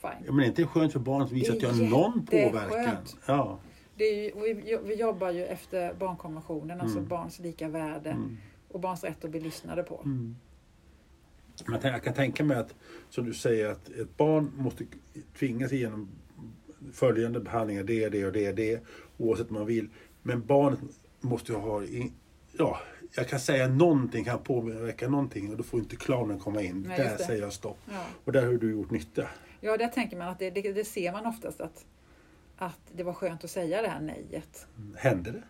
Fine. 0.00 0.10
Ja, 0.26 0.32
men 0.32 0.40
är 0.44 0.48
inte 0.48 0.62
det 0.62 0.68
skönt 0.68 0.92
för 0.92 1.00
barnet 1.00 1.26
att 1.26 1.32
visa 1.32 1.52
Det 1.52 1.56
att 1.56 1.62
jag 1.62 1.70
har 1.70 1.90
någon 1.90 2.26
påverkan? 2.26 2.96
Ja. 3.26 3.58
Det 3.96 4.04
är 4.04 4.22
ju, 4.46 4.54
vi, 4.54 4.78
vi 4.84 4.94
jobbar 4.94 5.30
ju 5.30 5.44
efter 5.46 5.94
barnkonventionen, 5.94 6.80
alltså 6.80 6.96
Mm. 6.98 7.08
barns 7.08 7.38
lika 7.38 7.68
värde 7.68 8.10
Mm. 8.10 8.36
och 8.68 8.80
barns 8.80 9.04
rätt 9.04 9.24
att 9.24 9.30
bli 9.30 9.40
lyssnade 9.40 9.82
på. 9.82 10.00
Mm. 10.04 10.36
Men 11.66 11.80
jag 11.82 12.02
kan 12.02 12.14
tänka 12.14 12.44
mig 12.44 12.56
att, 12.56 12.74
som 13.10 13.24
du 13.24 13.34
säger, 13.34 13.68
att 13.70 13.88
ett 13.88 14.16
barn 14.16 14.52
måste 14.56 14.84
tvingas 15.38 15.72
igenom 15.72 16.08
följande 16.92 17.40
behandlingar, 17.40 17.82
det, 17.82 18.08
det 18.08 18.26
och 18.26 18.32
det, 18.32 18.52
det, 18.52 18.80
oavsett 19.18 19.50
vad 19.50 19.58
man 19.60 19.66
vill. 19.66 19.88
Men 20.22 20.46
barnet 20.46 20.78
måste 21.26 21.52
ju 21.52 21.58
ha, 21.58 21.82
i- 21.82 22.12
ja, 22.58 22.78
jag 23.14 23.28
kan 23.28 23.40
säga 23.40 23.68
någonting, 23.68 24.24
kan 24.24 24.38
påverka 24.42 25.08
någonting 25.08 25.50
och 25.50 25.56
då 25.56 25.62
får 25.62 25.80
inte 25.80 25.96
clownen 25.96 26.38
komma 26.38 26.62
in. 26.62 26.84
Nej, 26.88 26.98
där 26.98 27.16
säger 27.16 27.42
jag 27.42 27.52
stopp. 27.52 27.78
Ja. 27.92 28.04
Och 28.24 28.32
där 28.32 28.46
har 28.46 28.52
du 28.52 28.70
gjort 28.70 28.90
nytta. 28.90 29.28
Ja, 29.60 29.76
där 29.76 29.88
tänker 29.88 30.16
man 30.16 30.28
att 30.28 30.38
det, 30.38 30.50
det, 30.50 30.72
det 30.72 30.84
ser 30.84 31.12
man 31.12 31.26
oftast 31.26 31.60
att, 31.60 31.84
att 32.56 32.80
det 32.92 33.02
var 33.02 33.12
skönt 33.12 33.44
att 33.44 33.50
säga 33.50 33.82
det 33.82 33.88
här 33.88 34.00
nejet. 34.00 34.66
Hände 34.96 35.30
det? 35.30 35.42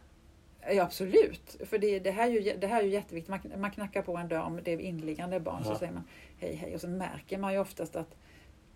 Ja, 0.74 0.82
absolut, 0.82 1.56
för 1.64 1.78
det, 1.78 1.98
det, 1.98 2.10
här 2.10 2.26
är 2.26 2.30
ju, 2.40 2.56
det 2.58 2.66
här 2.66 2.78
är 2.80 2.84
ju 2.84 2.90
jätteviktigt. 2.90 3.28
Man, 3.30 3.60
man 3.60 3.70
knackar 3.70 4.02
på 4.02 4.16
en 4.16 4.28
dörr 4.28 4.40
om 4.40 4.60
det 4.64 4.72
är 4.72 4.78
inliggande 4.78 5.40
barn 5.40 5.62
Ja. 5.64 5.72
så 5.72 5.78
säger 5.78 5.92
man 5.92 6.04
hej 6.38 6.54
hej 6.54 6.74
och 6.74 6.80
så 6.80 6.88
märker 6.88 7.38
man 7.38 7.52
ju 7.52 7.58
oftast 7.58 7.96
att, 7.96 8.16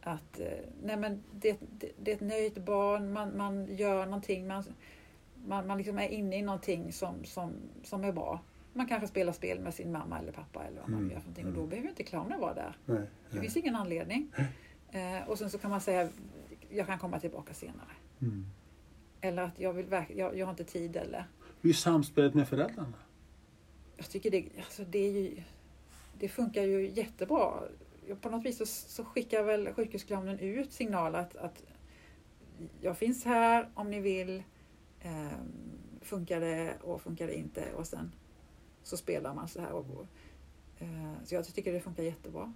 att 0.02 0.40
eh, 0.40 0.46
nej 0.82 0.96
men 0.96 1.22
det, 1.32 1.56
det, 1.78 1.90
det 1.98 2.10
är 2.10 2.14
ett 2.14 2.20
nöjt 2.20 2.58
barn, 2.58 3.12
man, 3.12 3.36
man 3.36 3.76
gör 3.76 4.04
någonting, 4.04 4.46
man, 4.46 4.64
man, 5.46 5.66
man 5.66 5.78
liksom 5.78 5.98
är 5.98 6.08
inne 6.08 6.36
i 6.36 6.42
någonting 6.42 6.92
som, 6.92 7.24
som, 7.24 7.52
som 7.84 8.04
är 8.04 8.12
bra. 8.12 8.40
Man 8.72 8.86
kanske 8.86 9.08
spelar 9.08 9.32
spel 9.32 9.60
med 9.60 9.74
sin 9.74 9.92
mamma 9.92 10.18
eller 10.18 10.32
pappa 10.32 10.64
eller 10.64 10.80
vad 10.80 10.90
man 10.90 10.98
Mm, 10.98 11.10
gör 11.10 11.20
för 11.20 11.28
någonting 11.28 11.44
och 11.44 11.50
mm. 11.50 11.60
då 11.62 11.66
behöver 11.66 11.88
inte 11.88 12.02
clownen 12.02 12.40
vara 12.40 12.54
där. 12.54 12.76
Nej. 12.86 12.98
Det 12.98 13.06
nej. 13.30 13.40
finns 13.40 13.56
ingen 13.56 13.76
anledning. 13.76 14.32
Eh, 14.92 15.28
och 15.28 15.38
sen 15.38 15.50
så 15.50 15.58
kan 15.58 15.70
man 15.70 15.80
säga 15.80 16.08
jag 16.70 16.86
kan 16.86 16.98
komma 16.98 17.20
tillbaka 17.20 17.54
senare. 17.54 17.90
Mm. 18.20 18.46
Eller 19.20 19.42
att 19.42 19.60
jag, 19.60 19.72
vill 19.72 19.86
jag, 20.16 20.36
jag 20.36 20.46
har 20.46 20.50
inte 20.50 20.64
tid 20.64 20.96
eller 20.96 21.24
Hur 21.60 21.70
är 21.70 21.74
samspelet 21.74 22.34
med 22.34 22.48
föräldrarna? 22.48 22.92
jag 24.00 24.10
tycker 24.10 24.30
det, 24.30 24.44
alltså 24.56 24.84
det, 24.84 25.08
ju, 25.08 25.42
det 26.18 26.28
funkar 26.28 26.62
ju 26.62 26.88
jättebra. 26.88 27.62
På 28.20 28.30
något 28.30 28.44
vis 28.44 28.58
så, 28.58 28.66
så 28.66 29.04
skickar 29.04 29.42
väl 29.42 29.72
sjukhusclownen 29.72 30.38
ut 30.38 30.72
signal 30.72 31.14
att, 31.14 31.36
att 31.36 31.64
jag 32.80 32.98
finns 32.98 33.24
här 33.24 33.68
om 33.74 33.90
ni 33.90 34.00
vill. 34.00 34.42
Ehm, 35.00 35.78
funkar 36.00 36.40
det 36.40 36.76
och 36.82 37.02
funkar 37.02 37.26
det 37.26 37.34
inte? 37.34 37.72
Och 37.72 37.86
sen 37.86 38.12
så 38.82 38.96
spelar 38.96 39.34
man 39.34 39.48
så 39.48 39.60
här. 39.60 39.72
Och, 39.72 40.06
eh, 40.78 41.12
så 41.24 41.34
jag 41.34 41.54
tycker 41.54 41.72
det 41.72 41.80
funkar 41.80 42.02
jättebra. 42.02 42.52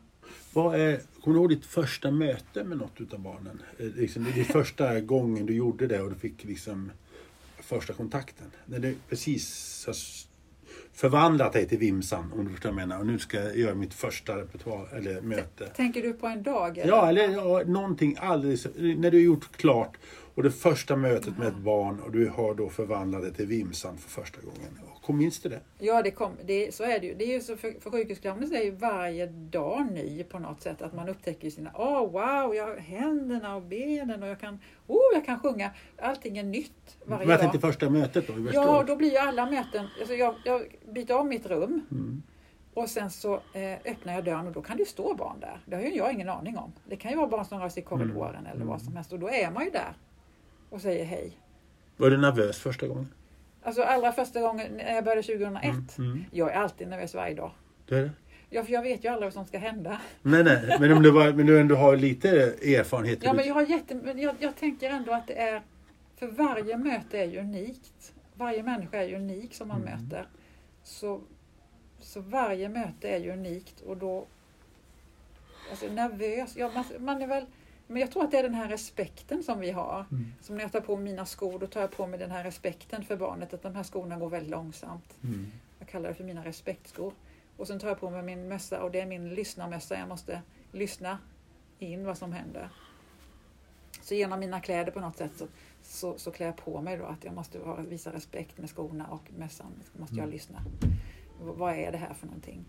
Vad 0.53 0.81
är, 0.81 1.01
kommer 1.21 1.35
du 1.35 1.41
ihåg 1.41 1.49
ditt 1.49 1.67
första 1.67 2.11
möte 2.11 2.65
med 2.65 2.79
något 2.79 3.01
utav 3.01 3.21
barnen? 3.21 3.63
Eh, 3.79 3.87
liksom, 3.87 4.25
det 4.35 4.41
är 4.41 4.45
första 4.45 5.01
gången 5.01 5.47
du 5.47 5.55
gjorde 5.55 5.87
det 5.87 6.01
och 6.01 6.11
du 6.11 6.17
fick 6.17 6.45
liksom 6.45 6.93
första 7.57 7.93
kontakten. 7.93 8.51
När 8.67 8.79
det 8.79 8.95
precis 9.09 9.49
förvandlat 10.95 11.53
dig 11.53 11.69
till 11.69 11.79
Vimsan, 11.79 12.33
om 12.33 12.45
du 12.45 12.51
förstår 12.51 12.71
vad 12.71 12.81
jag 12.81 12.89
menar. 12.89 13.01
Och 13.01 13.07
nu 13.07 13.19
ska 13.19 13.37
jag 13.37 13.57
göra 13.57 13.75
mitt 13.75 13.95
första 13.95 14.37
repertoar, 14.37 14.89
eller 14.97 15.21
möte. 15.21 15.67
Tänker 15.77 16.03
du 16.03 16.13
på 16.13 16.27
en 16.27 16.43
dag? 16.43 16.79
eller? 16.79 16.93
Ja, 16.93 17.09
eller 17.09 17.29
ja, 17.29 17.63
någonting 17.67 18.17
alldeles... 18.21 18.67
När 18.77 19.11
du 19.11 19.17
har 19.17 19.25
gjort 19.25 19.57
klart 19.57 19.97
och 20.35 20.43
det 20.43 20.51
första 20.51 20.97
mötet 20.97 21.39
med 21.39 21.49
ett 21.49 21.59
barn 21.59 22.01
och 22.01 22.13
du 22.13 22.29
har 22.29 22.55
då 22.55 22.69
förvandlat 22.69 23.23
dig 23.23 23.35
till 23.35 23.47
Vimsan 23.47 23.99
för 23.99 24.11
första 24.11 24.41
gången. 24.41 24.79
Kom, 25.05 25.19
minns 25.19 25.41
du 25.41 25.49
det? 25.49 25.61
Ja, 25.79 26.03
det 26.03 26.11
kom, 26.11 26.33
det, 26.45 26.75
så 26.75 26.85
är 26.85 27.01
det 27.01 27.07
ju. 27.07 27.15
Det 27.15 27.25
är 27.25 27.33
ju 27.35 27.41
så 27.41 27.57
för, 27.57 27.81
för 27.81 27.91
sjukhusclownen 27.91 28.49
så 28.49 28.55
är 28.55 28.63
ju 28.63 28.71
varje 28.71 29.27
dag 29.27 29.93
ny 29.93 30.25
på 30.25 30.39
något 30.39 30.63
sätt. 30.63 30.83
Att 30.83 30.95
man 30.95 31.09
upptäcker 31.09 31.51
sina, 31.51 31.71
åh 31.75 32.03
oh, 32.03 32.11
wow, 32.13 32.55
jag 32.55 32.77
händerna 32.77 33.57
och 33.57 33.63
benen 33.63 34.23
och 34.23 34.29
jag 34.29 34.41
kan, 34.41 34.59
oh, 34.87 34.99
jag 35.15 35.25
kan 35.27 35.39
sjunga. 35.41 35.71
Allting 35.99 36.39
är 36.39 36.43
nytt 36.43 36.97
varje 37.05 37.19
Men 37.19 37.29
jag 37.29 37.29
dag. 37.29 37.41
tänkte 37.41 37.59
första 37.69 37.91
mötet 37.91 38.27
då. 38.27 38.35
Ja, 38.53 38.85
då 38.87 38.97
blir 38.97 39.11
ju 39.11 39.17
alla 39.19 39.47
möten, 39.51 39.87
alltså 40.01 40.15
jag, 40.15 40.35
jag 40.45 40.77
byter 40.95 41.13
om 41.19 41.29
mitt 41.29 41.47
rum 41.47 41.81
Mm. 41.91 42.23
och 42.75 42.89
sen 42.89 43.11
så 43.11 43.35
eh, 43.35 43.73
öppnar 43.93 44.15
jag 44.15 44.25
dörren 44.25 44.47
och 44.47 44.53
då 44.53 44.63
kan 44.63 44.77
det 44.77 44.81
ju 44.83 44.87
stå 44.87 45.15
barn 45.15 45.41
där. 45.41 45.61
Det 45.67 45.77
har 45.77 45.83
ju 45.83 45.95
jag 45.95 46.13
ingen 46.13 46.29
aning 46.29 46.57
om. 46.59 46.73
Det 46.89 46.97
kan 46.97 47.11
ju 47.11 47.17
vara 47.17 47.29
barn 47.29 47.45
som 47.45 47.61
rör 47.61 47.69
sig 47.69 47.83
i 47.83 47.87
korridoren 47.87 48.37
Mm. 48.41 48.53
eller 48.53 48.65
vad 48.65 48.83
som 48.83 48.97
helst 48.97 49.13
och 49.13 49.19
då 49.19 49.31
är 49.31 49.51
man 49.51 49.65
ju 49.65 49.71
där 49.71 49.93
och 50.71 50.81
säger 50.81 51.05
hej. 51.05 51.39
Var 51.97 52.11
du 52.11 52.17
nervös 52.19 52.59
första 52.59 52.87
gången? 52.87 53.09
Alltså 53.67 53.83
allra 53.83 54.13
första 54.13 54.41
gången 54.41 54.73
när 54.77 54.95
jag 54.95 55.05
började 55.05 55.23
2001, 55.23 55.65
Mm. 55.65 55.87
Mm. 55.99 56.25
jag 56.31 56.51
är 56.53 56.55
alltid 56.57 56.89
nervös 56.89 57.15
varje 57.15 57.35
dag. 57.35 57.51
Det 57.89 57.95
är 57.99 58.03
det? 58.03 58.11
Ja, 58.51 58.65
för 58.65 58.73
jag 58.73 58.83
vet 58.83 59.05
ju 59.05 59.09
aldrig 59.09 59.27
vad 59.27 59.33
som 59.33 59.47
ska 59.47 59.59
hända. 59.59 60.01
Nej, 60.23 60.45
nej. 60.45 60.77
Men 60.81 60.93
om 60.93 61.03
du, 61.03 61.11
var, 61.11 61.33
men 61.33 61.47
du 61.47 61.61
ändå 61.61 61.75
har 61.77 61.97
lite 61.97 62.29
erfarenhet. 62.79 63.19
Ja, 63.23 63.33
men 63.33 63.47
jag, 63.47 63.55
har 63.55 63.63
jätte, 63.63 63.95
men 63.95 64.19
jag, 64.19 64.35
jag 64.39 64.57
tänker 64.57 64.91
ändå 64.91 65.13
att 65.13 65.27
det 65.27 65.39
är... 65.41 65.63
För 66.17 66.27
varje 66.27 66.77
möte 66.77 67.19
är 67.19 67.25
ju 67.27 67.41
unikt. 67.41 68.13
Varje 68.35 68.63
människa 68.63 68.97
är 68.99 69.09
ju 69.09 69.17
unik 69.17 69.55
som 69.55 69.69
man 69.69 69.83
Mm. 69.83 70.03
möter. 70.05 70.29
Så, 70.83 71.21
så 72.01 72.21
varje 72.21 72.69
möte 72.69 73.09
är 73.09 73.19
ju 73.19 73.33
unikt 73.33 73.81
och 73.81 73.97
då... 73.97 74.27
Alltså 75.71 75.87
nervös, 75.87 76.57
ja, 76.57 76.71
man, 76.75 76.85
man 77.05 77.23
är 77.23 77.27
väl... 77.27 77.47
Men 77.87 78.01
jag 78.01 78.11
tror 78.11 78.25
att 78.25 78.31
det 78.31 78.39
är 78.39 78.43
den 78.43 78.55
här 78.55 78.69
respekten 78.69 79.43
som 79.43 79.61
vi 79.61 79.71
har. 79.71 80.05
Mm. 80.11 80.33
Som 80.41 80.57
när 80.57 80.63
jag 80.63 80.73
tar 80.73 80.81
på 80.81 80.97
mina 80.97 81.27
skor, 81.27 81.59
då 81.59 81.67
tar 81.67 81.81
jag 81.81 81.91
på 81.91 82.07
mig 82.07 82.19
den 82.19 82.31
här 82.31 82.45
respekten 82.45 83.05
för 83.05 83.17
barnet. 83.17 83.55
Att 83.55 83.63
de 83.63 83.75
här 83.75 83.83
skorna 83.83 84.17
går 84.19 84.31
väldigt 84.31 84.51
långsamt. 84.51 85.19
Mm. 85.23 85.47
Jag 85.79 85.89
kallar 85.89 86.09
det 86.09 86.15
för 86.15 86.25
mina 86.25 86.45
respektskor. 86.45 87.13
Och 87.57 87.67
sen 87.67 87.79
tar 87.79 87.89
jag 87.89 88.01
på 88.01 88.11
mig 88.11 88.23
min 88.23 88.49
mössa 88.49 88.83
och 88.83 88.91
det 88.91 89.01
är 89.01 89.07
min 89.07 89.35
lyssnarmössa. 89.35 89.99
Jag 89.99 90.09
måste 90.09 90.43
lyssna 90.73 91.19
in 91.79 92.07
vad 92.07 92.19
som 92.19 92.33
händer. 92.33 92.69
Så 94.03 94.15
genom 94.15 94.41
mina 94.41 94.61
kläder 94.61 94.93
på 94.93 95.01
något 95.01 95.17
sätt 95.17 95.33
så, 95.37 95.47
så, 95.83 96.19
så 96.19 96.31
klär 96.31 96.47
jag 96.47 96.57
på 96.57 96.81
mig 96.81 96.97
då 96.97 97.05
att 97.05 97.25
jag 97.25 97.35
måste 97.35 97.59
visa 97.89 98.13
respekt 98.13 98.59
med 98.59 98.71
skorna 98.71 99.07
och 99.07 99.31
mössan. 99.39 99.73
måste 99.99 100.15
jag 100.15 100.23
Mm. 100.25 100.33
lyssna. 100.33 100.63
V- 101.43 101.53
vad 101.57 101.75
är 101.75 101.93
det 101.93 101.99
här 101.99 102.15
för 102.15 102.27
någonting? 102.27 102.65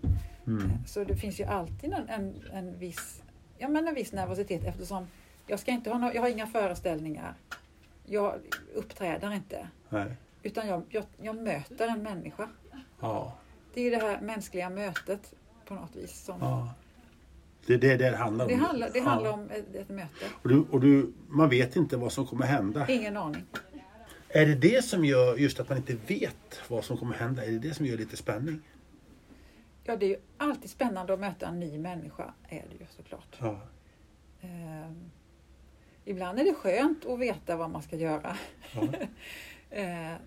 Mm. 0.48 0.72
Så 0.88 1.04
det 1.04 1.16
finns 1.16 1.40
ju 1.40 1.44
alltid 1.44 1.94
en, 1.94 2.10
en, 2.10 2.36
en, 2.54 2.80
viss, 2.80 3.24
ja, 3.58 3.68
men 3.68 3.88
en 3.88 3.96
viss 3.96 4.12
nervositet 4.12 4.64
eftersom 4.64 5.08
jag, 5.48 5.60
ska 5.60 5.72
inte 5.72 5.90
ha 5.90 5.98
no, 5.98 6.12
jag 6.14 6.22
har 6.22 6.30
inga 6.30 6.48
föreställningar. 6.48 7.34
Jag 8.06 8.34
uppträder 8.74 9.34
inte. 9.34 9.68
Nej. 9.90 10.16
Utan 10.44 10.68
jag, 10.68 10.84
jag, 10.90 11.04
jag 11.22 11.36
möter 11.36 11.88
en 11.88 12.04
människa. 12.04 12.50
Ja. 13.00 13.38
Det 13.74 13.82
är 13.82 13.92
det 13.92 13.98
här 13.98 14.22
mänskliga 14.22 14.70
mötet 14.70 15.34
på 15.66 15.74
något 15.74 15.96
vis. 15.96 16.24
Som, 16.26 16.36
ja. 16.42 16.74
Det 17.66 17.74
är 17.74 17.78
det 17.78 17.98
det 17.98 18.16
handlar 18.18 18.46
om. 18.46 18.52
Det 18.52 18.58
handlar, 18.58 18.90
det 18.94 19.00
Ja. 19.00 19.06
handlar 19.06 19.32
om 19.32 19.50
ett, 19.50 19.76
ett 19.76 19.90
möte. 19.90 20.26
Och, 20.42 20.50
du, 20.50 20.66
och 20.72 20.80
du, 20.80 21.14
man 21.28 21.50
vet 21.50 21.76
inte 21.76 21.98
vad 21.98 22.12
som 22.12 22.26
kommer 22.28 22.46
hända. 22.46 22.88
Ingen 22.88 23.18
aning. 23.18 23.44
Är 24.30 24.46
det 24.46 24.56
det 24.56 24.86
som 24.86 25.06
gör 25.06 25.38
just 25.38 25.60
att 25.60 25.70
man 25.70 25.78
inte 25.78 25.96
vet 26.08 26.62
vad 26.68 26.84
som 26.86 26.98
kommer 26.98 27.14
hända? 27.16 27.46
Är 27.46 27.52
det 27.52 27.60
det 27.60 27.74
som 27.74 27.86
gör 27.86 27.98
lite 27.98 28.18
spänning? 28.18 28.62
Ja, 29.88 29.96
det 29.96 30.06
är 30.06 30.10
ju 30.10 30.18
alltid 30.38 30.70
spännande 30.70 31.14
att 31.14 31.20
möta 31.20 31.48
en 31.48 31.60
ny 31.60 31.78
människa, 31.78 32.34
är 32.50 32.66
det 32.70 32.76
ju 32.80 32.86
såklart. 32.90 33.38
Ja. 33.40 33.60
Ehm, 34.42 35.12
ibland 36.06 36.40
är 36.40 36.44
det 36.44 36.54
skönt 36.54 37.06
att 37.06 37.20
veta 37.20 37.56
vad 37.56 37.70
man 37.70 37.82
ska 37.82 37.96
göra. 37.96 38.38
Ja. 38.76 38.82
Ehm, 39.70 40.18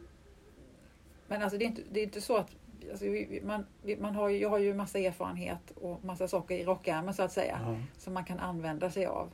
men 1.29 1.43
alltså 1.43 1.59
det 1.59 1.65
är 1.65 1.67
inte, 1.67 1.83
det 1.91 2.01
är 2.01 2.05
inte 2.05 2.21
så 2.21 2.37
att 2.37 2.51
alltså 2.91 3.05
man, 3.43 3.67
man 3.99 4.15
har 4.15 4.29
ju, 4.29 4.39
jag 4.39 4.51
har 4.51 4.59
ju 4.59 4.75
massa 4.75 4.99
erfarenhet 4.99 5.71
och 5.71 6.05
massa 6.05 6.29
saker 6.29 6.57
i 6.57 6.65
rockärmen 6.65 7.15
så 7.15 7.23
att 7.23 7.33
säga 7.33 7.59
Ja. 7.63 7.77
som 7.99 8.15
man 8.15 8.25
kan 8.25 8.39
använda 8.39 8.91
sig 8.91 9.07
av. 9.07 9.31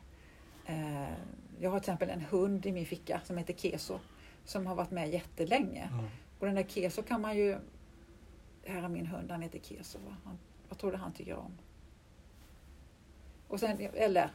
Ehm, 0.66 1.06
jag 1.60 1.70
har 1.70 1.78
till 1.80 1.84
exempel 1.90 2.10
en 2.10 2.20
hund 2.20 2.66
i 2.66 2.72
min 2.72 2.86
ficka 2.86 3.20
som 3.24 3.38
heter 3.38 3.54
Keso 3.54 3.98
som 4.44 4.66
har 4.66 4.74
varit 4.74 4.90
med 4.90 5.10
jättelänge. 5.10 5.88
Ja. 5.92 6.04
Och 6.38 6.46
den 6.46 6.54
där 6.54 6.62
Keso 6.62 7.02
kan 7.02 7.20
man 7.20 7.36
ju... 7.36 7.56
Här 8.66 8.82
är 8.82 8.88
min 8.88 9.06
hund, 9.06 9.30
han 9.30 9.42
heter 9.42 9.58
Keso. 9.58 9.98
Han, 10.24 10.38
vad 10.68 10.78
tror 10.78 10.92
du 10.92 10.96
han 10.96 11.12
tycker 11.12 11.34
om? 11.36 11.58
Och 13.48 13.60
sen, 13.60 13.88
eller, 13.94 14.30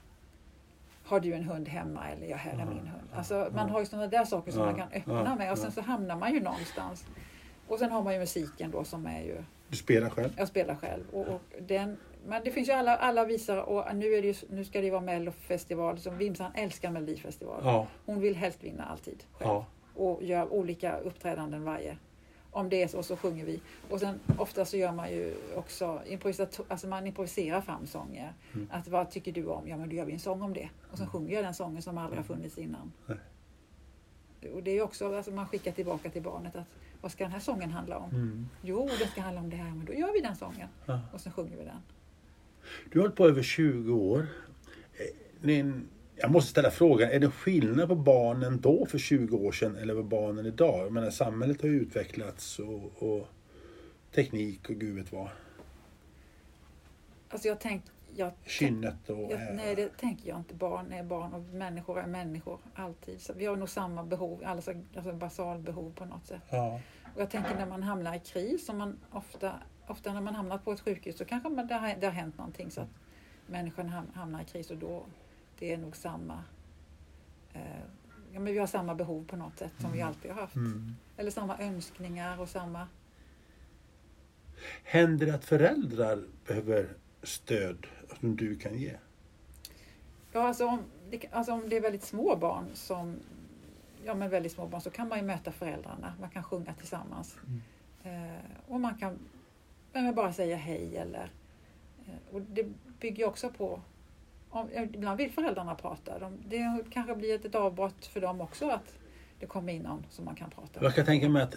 har 1.04 1.20
du 1.20 1.34
en 1.34 1.44
hund 1.44 1.68
hemma? 1.68 2.10
Eller 2.10 2.28
ja, 2.28 2.38
här 2.38 2.52
är 2.52 2.66
min 2.66 2.88
hund. 2.88 3.10
Alltså, 3.14 3.50
man 3.56 3.70
har 3.70 3.80
ju 3.80 3.86
sådana 3.86 4.08
där 4.08 4.26
saker 4.26 4.52
som 4.52 4.62
man 4.62 4.76
kan 4.76 4.92
öppna 4.94 5.36
med 5.36 5.52
och 5.52 5.58
sen 5.58 5.72
så 5.72 5.82
hamnar 5.82 6.16
man 6.16 6.34
ju 6.34 6.40
någonstans. 6.40 7.06
Och 7.68 7.80
sen 7.80 7.92
har 7.92 8.04
man 8.04 8.14
ju 8.14 8.20
musiken 8.20 8.72
då 8.72 8.84
som 8.84 9.06
är 9.06 9.22
ju, 9.22 9.44
Du 9.70 9.78
spelar 9.78 10.10
själv? 10.10 10.34
jag 10.38 10.48
spelar 10.48 10.76
själv. 10.76 11.10
Och, 11.12 11.28
och 11.28 11.42
den, 11.62 11.98
men 12.28 12.42
det 12.44 12.52
finns 12.52 12.70
ju 12.70 12.74
alla, 12.74 12.98
alla 12.98 13.26
visare 13.26 13.62
och 13.62 13.96
nu, 13.96 14.14
är 14.14 14.22
det 14.22 14.28
ju, 14.28 14.34
nu 14.50 14.66
ska 14.66 14.82
det 14.82 14.92
vara 14.92 15.02
Mellofestival. 15.02 16.00
Som 16.00 16.18
Vimsan 16.18 16.52
älskar 16.56 16.92
Melodifestival. 16.92 17.62
Ja. 17.64 17.88
Hon 18.06 18.20
vill 18.20 18.36
helst 18.36 18.64
vinna 18.64 18.86
alltid 18.86 19.24
själv 19.32 19.50
ja. 19.50 19.66
och 19.96 20.24
gör 20.24 20.54
olika 20.54 20.98
uppträdanden 20.98 21.64
varje. 21.64 21.98
Om 22.52 22.70
det 22.70 22.84
är 22.84 22.88
så, 22.88 23.04
så 23.04 23.18
sjunger 23.18 23.46
vi. 23.46 23.62
Och 23.90 24.00
sen 24.00 24.20
ofta 24.38 24.66
så 24.66 24.78
gör 24.78 24.92
man 24.92 25.12
ju 25.12 25.36
också 25.56 26.02
alltså 26.68 26.88
man 26.88 27.08
improviserar 27.08 27.62
fram 27.62 27.88
sånger. 27.88 28.34
Mm. 28.54 28.68
Att 28.72 28.88
vad 28.88 29.12
tycker 29.12 29.32
du 29.32 29.46
om? 29.46 29.68
Ja 29.68 29.78
men 29.78 29.90
då 29.90 29.96
gör 29.96 30.06
vi 30.06 30.14
en 30.14 30.20
sång 30.20 30.42
om 30.42 30.54
det. 30.54 30.70
Och 30.92 30.98
sen 30.98 31.08
sjunger 31.08 31.34
jag 31.36 31.44
den 31.44 31.54
sången 31.54 31.82
som 31.82 31.98
aldrig 31.98 32.20
har 32.20 32.24
funnits 32.24 32.58
innan. 32.58 32.92
Nej. 33.06 33.18
Och 34.54 34.64
det 34.64 34.72
är 34.72 34.76
ju 34.76 34.82
också, 34.82 35.16
alltså 35.16 35.32
man 35.32 35.48
skickar 35.48 35.72
tillbaka 35.72 36.10
till 36.10 36.22
barnet 36.22 36.56
att 36.56 36.66
vad 37.02 37.12
ska 37.12 37.24
den 37.24 37.34
här 37.34 37.40
sången 37.40 37.72
handla 37.72 37.98
om? 37.98 38.10
Mm. 38.10 38.48
Jo, 38.62 38.90
det 39.00 39.08
ska 39.08 39.22
handla 39.22 39.42
om 39.42 39.50
det 39.50 39.56
här, 39.56 39.72
men 39.76 39.86
då 39.86 39.94
gör 39.94 40.14
vi 40.14 40.20
den 40.22 40.36
sången. 40.36 40.68
Och 41.14 41.22
sen 41.22 41.32
sjunger 41.32 41.58
vi 41.58 41.64
den. 41.66 41.78
Du 42.92 43.00
har 43.00 43.04
hållit 43.04 43.16
på 43.18 43.28
över 43.28 43.44
20 43.44 43.94
år. 43.94 44.28
Eh, 45.44 45.50
en- 45.60 45.88
Jag 46.22 46.32
måste 46.32 46.52
ställa 46.52 46.72
frågan, 46.72 47.10
är 47.10 47.20
det 47.20 47.32
skillnad 47.32 47.90
på 47.90 47.96
barnen 47.96 48.62
då 48.62 48.86
för 48.86 48.98
20 48.98 49.38
år 49.38 49.52
sedan 49.52 49.76
eller 49.76 49.96
på 49.96 50.04
barnen 50.04 50.46
idag? 50.46 50.86
Jag 50.86 50.92
menar, 50.92 51.10
samhället 51.10 51.62
har 51.62 51.70
ju 51.70 51.82
utvecklats 51.82 52.60
och, 52.60 53.04
och 53.04 53.28
teknik 54.16 54.70
och 54.70 54.76
gud 54.76 54.96
vet 54.96 55.12
vad. 55.12 55.30
Alltså 57.30 57.48
jag 57.48 57.60
tänkt, 57.60 57.92
jag, 58.16 58.32
Kynnet 58.46 59.10
och... 59.10 59.32
jag, 59.32 59.56
nej 59.56 59.76
det 59.76 59.98
tänker 59.98 60.30
jag 60.30 60.38
inte. 60.38 60.56
Barn 60.56 60.92
är 60.92 61.04
barn 61.04 61.34
och 61.34 61.42
människor 61.42 62.00
är 62.00 62.08
människor. 62.08 62.60
Alltid. 62.74 63.22
Så 63.22 63.34
vi 63.34 63.46
har 63.46 63.56
nog 63.56 63.70
samma 63.70 64.04
behov, 64.04 64.44
alltså, 64.46 64.74
alltså 64.96 65.14
basalbehov 65.14 65.94
på 65.96 66.06
något 66.06 66.28
sätt. 66.28 66.42
Ja. 66.50 66.82
Och 67.16 67.22
jag 67.22 67.30
tänker 67.30 67.56
när 67.56 67.66
man 67.66 67.84
hamnar 67.84 68.16
i 68.16 68.20
kris, 68.20 68.66
som 68.66 68.78
man 68.78 69.00
ofta, 69.12 69.54
ofta 69.88 70.14
när 70.14 70.22
man 70.22 70.36
hamnar 70.36 70.58
på 70.58 70.72
ett 70.72 70.80
sjukhus 70.80 71.18
så 71.18 71.26
kanske 71.26 71.50
man, 71.50 71.68
det, 71.68 71.76
har, 71.76 71.96
det 72.00 72.06
har 72.08 72.14
hänt 72.14 72.38
någonting 72.38 72.72
så 72.72 72.82
att 72.82 72.90
människan 73.48 73.90
ham- 73.90 74.14
hamnar 74.14 74.42
i 74.42 74.46
kris 74.46 74.72
och 74.72 74.78
då 74.78 75.06
det 75.60 75.74
är 75.74 75.78
nog 75.78 75.96
samma 75.96 76.44
eh, 77.54 77.62
ja, 78.34 78.40
men 78.40 78.54
vi 78.54 78.60
har 78.60 78.68
samma 78.68 78.96
behov 78.96 79.26
på 79.26 79.36
något 79.36 79.58
sätt 79.58 79.74
som 79.80 79.92
vi 79.92 80.02
alltid 80.02 80.32
har 80.32 80.42
haft. 80.42 80.56
Mm. 80.56 80.96
Eller 81.18 81.32
samma 81.32 81.58
önskningar 81.58 82.40
och 82.42 82.50
samma... 82.50 82.88
Händer 84.84 85.26
det 85.26 85.36
att 85.36 85.46
föräldrar 85.46 86.24
behöver 86.48 86.90
stöd 87.24 87.88
som 88.20 88.36
du 88.36 88.56
kan 88.56 88.78
ge? 88.78 88.96
Ja, 90.32 90.48
alltså 90.48 90.66
om, 90.66 90.80
det, 91.10 91.28
alltså 91.32 91.52
om 91.52 91.70
det 91.70 91.78
är 91.78 91.82
väldigt 91.82 92.04
små 92.04 92.36
barn 92.36 92.66
som 92.74 93.20
ja, 94.06 94.14
men 94.16 94.30
väldigt 94.30 94.52
små 94.52 94.68
barn 94.68 94.82
så 94.82 94.90
kan 94.90 95.08
man 95.08 95.18
ju 95.18 95.26
möta 95.26 95.52
föräldrarna. 95.52 96.14
Man 96.20 96.30
kan 96.30 96.44
sjunga 96.44 96.74
tillsammans. 96.74 97.38
Eh, 98.04 98.68
och 98.68 98.80
man 98.80 98.98
kan 98.98 99.20
men 99.94 100.16
bara 100.16 100.34
säga 100.34 100.56
hej 100.58 100.98
eller... 100.98 101.32
Eh, 102.08 102.36
och 102.36 102.42
det 102.42 102.68
bygger 103.00 103.26
också 103.26 103.50
på... 103.50 103.82
Om, 104.50 104.70
ibland 104.94 105.18
vill 105.18 105.32
föräldrarna 105.32 105.76
prata. 105.76 106.20
De, 106.20 106.38
det 106.48 106.84
kanske 106.90 107.16
blir 107.16 107.36
ett, 107.36 107.46
ett 107.46 107.56
avbrott 107.56 108.06
för 108.06 108.22
dem 108.22 108.42
också 108.42 108.70
att 108.70 108.96
det 109.40 109.46
kommer 109.46 109.74
in 109.74 109.82
någon 109.82 110.06
som 110.10 110.26
man 110.26 110.36
kan 110.36 110.50
prata 110.50 110.80
med. 110.80 110.88
Jag 110.88 110.96
kan 110.96 111.06
tänka 111.06 111.30
mig 111.30 111.44
att 111.44 111.56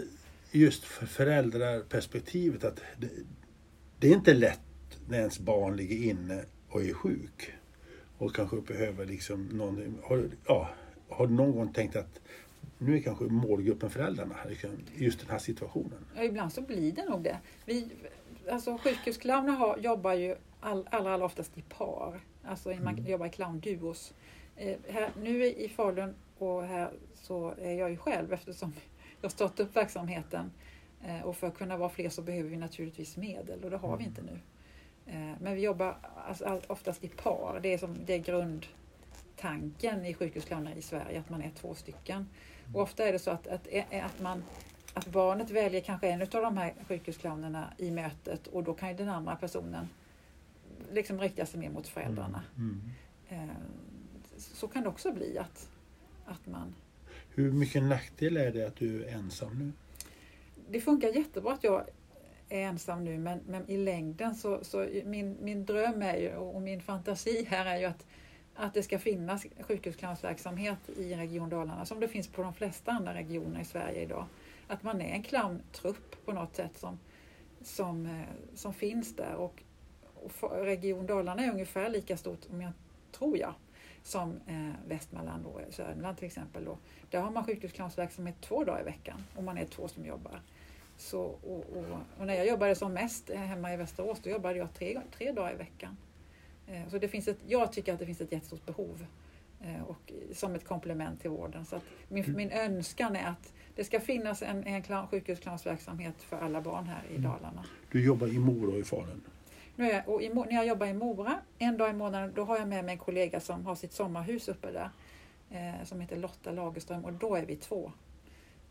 just 0.51 0.85
för 0.85 1.07
föräldrarperspektivet 1.07 2.65
att 2.65 2.81
det, 2.99 3.09
det 3.99 4.09
är 4.09 4.13
inte 4.13 4.35
lätt 4.35 4.61
när 5.09 5.19
ens 5.19 5.39
barn 5.39 5.77
ligger 5.77 6.11
inne 6.11 6.45
och 6.69 6.83
är 6.83 6.95
sjuk 6.95 7.53
och 8.19 8.35
kanske 8.35 8.61
behöver 8.61 9.07
liksom 9.07 9.47
någon, 9.47 9.99
har, 10.05 10.29
ja, 10.47 10.69
har 11.09 11.27
någon 11.27 11.53
gång 11.53 11.73
tänkt 11.73 11.97
att 11.97 12.21
nu 12.79 12.97
är 12.97 13.01
kanske 13.01 13.25
målgruppen 13.25 13.91
föräldrarna 13.91 14.37
liksom, 14.49 14.71
i 14.97 15.05
just 15.05 15.21
den 15.21 15.31
här 15.31 15.39
situationen? 15.39 16.05
Ja, 16.17 16.23
ibland 16.23 16.53
så 16.53 16.63
blir 16.63 16.93
det 16.93 17.05
nog 17.05 17.23
det. 17.23 17.39
Vi, 17.65 17.89
alltså 18.51 18.79
sjukhusclowner 18.79 19.53
har, 19.53 19.79
jobbar 19.79 20.13
ju 20.13 20.37
all, 20.61 20.89
allra, 20.91 21.15
allra 21.15 21.27
oftast 21.27 21.59
i 21.59 21.63
par. 21.63 22.21
Alltså 22.45 22.69
man 22.69 22.95
Mm. 22.99 23.07
jobbar 23.07 23.27
i 23.27 23.31
clownduos. 23.31 24.15
Eh, 24.57 24.79
här, 24.89 25.11
nu 25.23 25.47
i 25.47 25.69
Falun 25.69 26.15
och 26.39 26.63
här 26.63 26.91
så 27.15 27.55
är 27.63 27.73
jag 27.73 27.91
ju 27.91 27.97
själv 27.97 28.33
eftersom 28.33 28.73
jag 29.21 29.31
startat 29.31 29.61
upp 29.61 29.77
verksamheten. 29.77 30.51
Eh, 31.05 31.21
och 31.21 31.37
för 31.37 31.47
att 31.47 31.55
kunna 31.59 31.77
vara 31.77 31.89
fler 31.89 32.09
så 32.09 32.23
behöver 32.23 32.51
vi 32.51 32.57
naturligtvis 32.57 33.17
medel 33.17 33.65
och 33.65 33.71
det 33.71 33.77
har 33.77 33.97
vi 33.97 34.05
inte 34.05 34.23
nu. 34.23 34.39
Eh, 35.07 35.37
men 35.41 35.55
vi 35.55 35.61
jobbar 35.61 35.97
alltså, 36.29 36.45
allt, 36.45 36.71
oftast 36.71 37.05
i 37.05 37.09
par. 37.09 37.61
Det 37.63 37.75
är, 37.75 37.79
som, 37.79 37.97
det 38.07 38.15
är 38.15 38.19
grundtanken 38.19 40.07
i 40.07 40.15
sjukhusclowner 40.15 40.75
i 40.77 40.83
Sverige, 40.83 41.21
att 41.21 41.31
man 41.31 41.43
är 41.43 41.51
två 41.51 41.75
stycken. 41.75 42.29
Och 42.75 42.83
ofta 42.83 43.05
är 43.09 43.13
det 43.13 43.19
så 43.19 43.31
att, 43.31 43.47
att, 43.47 43.69
att, 43.93 44.21
man, 44.21 44.45
att 44.95 45.07
barnet 45.07 45.51
väljer 45.51 45.81
kanske 45.81 46.09
en 46.09 46.23
av 46.23 46.29
de 46.29 46.57
här 46.57 46.75
sjukhusclownerna 46.89 47.73
i 47.79 47.91
mötet 47.91 48.47
och 48.47 48.63
då 48.65 48.75
kan 48.75 48.89
ju 48.89 48.95
den 48.95 49.09
andra 49.09 49.37
personen 49.37 49.89
liksom 50.93 51.21
rikta 51.21 51.47
sig 51.47 51.61
mer 51.61 51.71
mot 51.71 51.89
föräldrarna. 51.89 52.43
Mm. 52.57 52.81
Eh, 53.29 53.57
Så 54.37 54.69
kan 54.69 54.83
det 54.83 54.89
också 54.89 55.13
bli 55.13 55.39
att, 55.39 55.69
att 56.25 56.47
man... 56.47 56.75
Hur 57.35 57.53
mycket 57.53 57.83
nackdel 57.83 58.37
är 58.37 58.53
det 58.53 58.67
att 58.67 58.77
du 58.77 59.05
är 59.05 59.09
ensam 59.09 59.59
nu? 59.59 59.73
Det 60.71 60.81
funkar 60.81 61.09
jättebra 61.09 61.53
att 61.53 61.65
jag 61.65 61.85
är 62.49 62.61
ensam 62.61 63.05
nu 63.05 63.19
men, 63.19 63.41
men 63.47 63.71
i 63.71 63.77
längden 63.77 64.35
så, 64.35 64.65
så 64.65 64.89
min, 65.05 65.37
min 65.41 65.65
dröm 65.67 66.03
är 66.03 66.17
ju, 66.17 66.37
och 66.37 66.63
min 66.63 66.81
fantasi 66.81 67.45
här 67.45 67.67
är 67.67 67.79
ju 67.79 67.85
att, 67.85 68.07
att 68.55 68.75
det 68.75 68.83
ska 68.83 68.99
finnas 68.99 69.47
sjukhusclownsverksamhet 69.61 70.89
i 70.97 71.15
Region 71.15 71.49
Dalarna 71.49 71.85
som 71.87 72.01
det 72.01 72.09
finns 72.09 72.29
på 72.29 72.43
de 72.43 72.55
flesta 72.55 72.93
andra 72.93 73.15
regioner 73.15 73.61
i 73.61 73.65
Sverige 73.65 74.03
idag. 74.03 74.27
Att 74.69 74.83
man 74.83 75.01
är 75.01 75.15
en 75.15 75.23
clowntrupp 75.23 76.25
på 76.25 76.33
något 76.33 76.57
sätt 76.57 76.79
som, 76.79 76.99
som, 77.63 78.07
eh, 78.07 78.55
som 78.55 78.75
finns 78.75 79.17
där. 79.17 79.35
Och, 79.35 79.63
Region 80.51 81.07
Dalarna 81.07 81.45
är 81.45 81.51
ungefär 81.51 81.89
lika 81.91 82.17
stort, 82.17 82.41
om 82.53 82.63
jag 82.63 82.73
tror 83.13 83.39
jag, 83.39 83.55
som 84.03 84.41
eh, 84.47 84.89
Västmanland 84.89 85.47
och 85.47 85.61
Sörmland 85.71 86.17
till 86.17 86.27
exempel. 86.27 86.65
Då. 86.65 86.79
Där 87.11 87.21
har 87.21 87.31
man 87.31 87.45
sjukhusclownsverksamhet 87.45 88.35
två 88.41 88.65
dagar 88.65 88.81
i 88.81 88.85
veckan 88.85 89.25
och 89.37 89.45
man 89.45 89.59
är 89.59 89.65
två 89.65 89.89
som 89.89 90.07
jobbar. 90.07 90.41
Så, 90.97 91.21
och, 91.23 91.65
och, 91.77 91.85
och 92.19 92.27
när 92.27 92.35
jag 92.35 92.47
jobbade 92.47 92.75
som 92.75 92.93
mest 92.93 93.31
eh, 93.31 93.41
hemma 93.41 93.75
i 93.75 93.77
Västerås 93.77 94.21
då 94.23 94.31
jobbade 94.31 94.59
jag 94.59 94.75
tre, 94.75 95.01
tre 95.17 95.33
dagar 95.33 95.53
i 95.55 95.57
veckan. 95.57 95.97
Eh, 96.67 96.89
Så 96.89 96.99
det 96.99 97.09
finns 97.09 97.29
ett, 97.29 97.39
jag 97.47 97.73
tycker 97.73 97.93
att 97.93 97.99
det 97.99 98.07
finns 98.07 98.21
ett 98.21 98.33
jättestort 98.33 98.67
behov 98.67 99.07
eh, 99.61 99.83
och, 99.83 100.13
som 100.33 100.55
ett 100.55 100.65
komplement 100.65 101.21
till 101.21 101.31
vården. 101.31 101.65
Så 101.65 101.81
min, 102.09 102.37
min 102.37 102.51
önskan 102.51 103.17
är 103.17 103.27
att 103.27 103.53
det 103.77 103.85
ska 103.85 104.01
finnas 104.01 104.43
en, 104.43 104.65
en 104.65 105.07
sjukhusclownsverksamhet 105.07 106.23
för 106.23 106.37
alla 106.37 106.61
barn 106.61 106.87
här 106.87 107.03
i 107.11 107.17
Mm. 107.17 107.31
Dalarna. 107.31 107.65
Du 107.93 108.05
jobbar 108.05 108.27
i 108.27 108.39
Mora 108.39 108.73
och 108.73 108.79
i 108.79 108.85
Falun. 108.85 109.23
Nu 109.77 109.91
är 109.91 110.09
och 110.09 110.23
i, 110.23 110.29
när 110.29 110.53
jag 110.53 110.67
jobbar 110.67 110.87
i 110.87 110.93
Mora 110.95 111.39
en 111.59 111.77
dag 111.77 111.91
i 111.91 111.93
månaden 111.93 112.33
då 112.35 112.45
har 112.45 112.59
jag 112.59 112.69
med 112.69 112.85
mig 112.85 112.93
en 112.93 112.99
kollega 112.99 113.41
som 113.41 113.67
har 113.67 113.75
sitt 113.75 113.93
sommarhus 113.93 114.49
uppe 114.49 114.71
där 114.71 114.91
eh, 115.51 115.85
som 115.85 116.01
heter 116.01 116.17
Lotta 116.17 116.51
Lagerström 116.51 117.05
och 117.05 117.13
då 117.13 117.35
är 117.37 117.47
vi 117.47 117.57
två. 117.57 117.93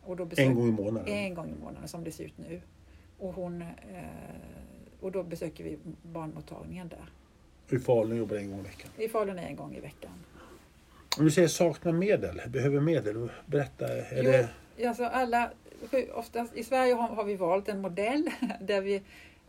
Och 0.03 0.15
då 0.17 0.25
besök- 0.25 0.47
En 0.47 0.55
gång 0.55 0.67
i 0.67 0.71
månaden. 0.71 1.07
en 1.13 1.33
gång 1.33 1.49
i 1.49 1.63
månaden 1.63 1.87
som 1.87 2.03
det 2.03 2.11
ser 2.11 2.23
ut 2.23 2.37
nu. 2.37 2.61
Och, 3.19 3.33
hon, 3.33 3.61
eh, 3.61 3.67
och 5.01 5.11
då 5.11 5.23
besöker 5.23 5.63
vi 5.63 5.77
barnmottagningen 6.03 6.87
där. 6.87 7.05
I 7.77 7.79
Falun 7.79 8.17
jobbar 8.17 8.35
en 8.35 8.49
gång 8.51 8.59
i 8.59 8.63
veckan. 8.63 8.89
I 8.97 9.07
Falun 9.09 9.39
är 9.39 9.47
en 9.47 9.55
gång 9.55 9.75
i 9.75 9.79
veckan. 9.79 10.11
Om 11.17 11.25
du 11.25 11.31
säger 11.31 11.47
saknar 11.47 11.91
medel, 11.91 12.41
behöver 12.47 12.79
medel, 12.79 13.31
berätta. 13.45 13.87
Är 13.97 14.23
Jo. 14.23 14.31
det, 14.31 14.49
Alltså 14.87 15.03
alla, 15.05 15.51
oftast, 16.13 16.55
I 16.55 16.63
Sverige 16.63 16.93
har, 16.93 17.07
har 17.07 17.23
vi 17.23 17.35
valt 17.35 17.69
en 17.69 17.81
modell 17.81 18.29
där 18.61 18.81
vi 18.81 19.01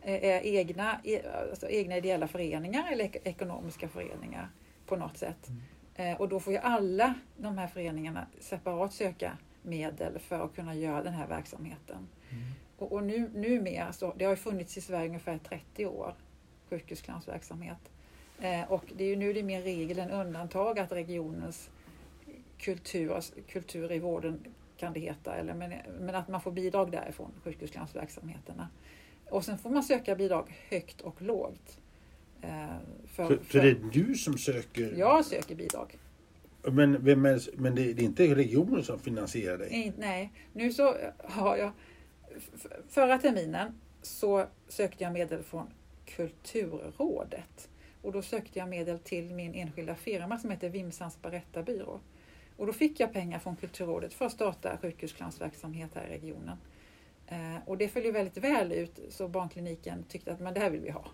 egna, 0.05 0.99
e- 1.03 1.21
alltså 1.51 1.69
egna 1.69 1.97
ideella 1.97 2.27
föreningar 2.27 2.91
eller 2.91 3.05
ek- 3.05 3.21
ekonomiska 3.23 3.87
föreningar 3.87 4.49
på 4.85 4.95
något 4.95 5.17
sätt. 5.17 5.47
Eh, 5.95 6.21
Och 6.21 6.29
då 6.29 6.39
får 6.39 6.53
ju 6.53 6.59
alla 6.59 7.13
de 7.37 7.57
här 7.57 7.67
föreningarna 7.67 8.27
separat 8.39 8.93
söka 8.93 9.37
medel 9.61 10.19
för 10.19 10.45
att 10.45 10.55
kunna 10.55 10.75
göra 10.75 11.03
den 11.03 11.13
här 11.13 11.27
verksamheten. 11.27 12.07
Och, 12.77 12.91
och 12.91 13.03
nu, 13.03 13.29
numera, 13.33 13.93
så, 13.93 14.13
det 14.17 14.25
har 14.25 14.31
ju 14.31 14.35
funnits 14.37 14.77
i 14.77 14.81
Sverige 14.81 15.07
ungefär 15.07 15.37
30 15.37 15.85
år, 15.85 16.13
sjukhusclownsverksamhet. 16.69 17.77
Eh, 18.41 18.71
och 18.71 18.83
det 18.95 19.03
är 19.03 19.07
ju 19.07 19.15
nu 19.15 19.33
det 19.33 19.39
är 19.39 19.43
mer 19.43 19.61
regel 19.61 19.99
än 19.99 20.11
undantag 20.11 20.79
att 20.79 20.91
regionens 20.91 21.69
kultur, 22.57 23.11
alltså 23.15 23.33
kultur 23.49 23.91
i 23.91 23.99
vården 23.99 24.45
kan 24.77 24.93
det 24.93 24.99
heta, 24.99 25.35
eller, 25.35 25.53
men, 25.53 25.73
men 25.99 26.15
att 26.15 26.27
man 26.27 26.41
får 26.41 26.51
bidrag 26.51 26.91
därifrån, 26.91 27.31
sjukhusclownsverksamheterna. 27.43 28.67
Och 29.33 29.45
sen 29.45 29.57
får 29.57 29.69
man 29.69 29.83
söka 29.83 30.15
bidrag 30.15 30.55
högt 30.69 31.01
och 31.01 31.21
lågt. 31.21 31.79
Eh, 32.41 32.49
för, 33.07 33.27
Så, 33.27 33.37
så 33.51 33.57
det 33.57 33.69
är 33.69 33.79
du 33.91 34.15
som 34.15 34.37
söker? 34.37 34.93
Jag 34.97 35.25
söker 35.25 35.55
bidrag. 35.55 35.97
Men, 36.63 36.95
är, 36.95 37.59
men 37.59 37.75
det, 37.75 37.93
det 37.93 38.01
är 38.01 38.05
inte 38.05 38.35
regionen 38.35 38.83
som 38.83 38.99
finansierar 38.99 39.57
dig? 39.57 39.93
Nej, 39.97 40.31
nu 40.53 40.73
så 40.73 40.95
har 41.23 41.57
jag... 41.57 41.71
Förra 42.89 43.17
terminen 43.17 43.79
så 44.01 44.45
sökte 44.67 45.03
jag 45.03 45.13
medel 45.13 45.43
från 45.43 45.67
Kulturrådet. 46.05 47.69
Och 48.01 48.11
då 48.11 48.21
sökte 48.21 48.59
jag 48.59 48.69
medel 48.69 48.99
till 48.99 49.33
min 49.33 49.53
enskilda 49.53 49.95
firma 49.95 50.39
som 50.39 50.49
heter 50.49 50.69
Vimsans 50.69 51.21
berättarbyrå. 51.21 51.99
Och 52.57 52.65
då 52.65 52.73
fick 52.73 52.99
jag 52.99 53.13
pengar 53.13 53.39
från 53.39 53.55
Kulturrådet 53.55 54.13
för 54.13 54.25
att 54.25 54.31
starta 54.31 54.77
sjukhusclownsverksamhet 54.81 55.89
här 55.95 56.07
i 56.07 56.09
regionen. 56.09 56.57
Eh, 57.33 57.57
och 57.65 57.77
det 57.77 57.87
föll 57.87 58.03
ju 58.05 58.11
väldigt 58.11 58.37
väl 58.37 58.71
ut 58.71 58.99
så 59.09 59.27
barnkliniken 59.27 60.03
tyckte 60.09 60.33
att 60.33 60.39
men 60.39 60.53
det 60.53 60.59
här 60.59 60.69
vill 60.69 60.81
vi 60.81 60.89
ha. 60.91 61.05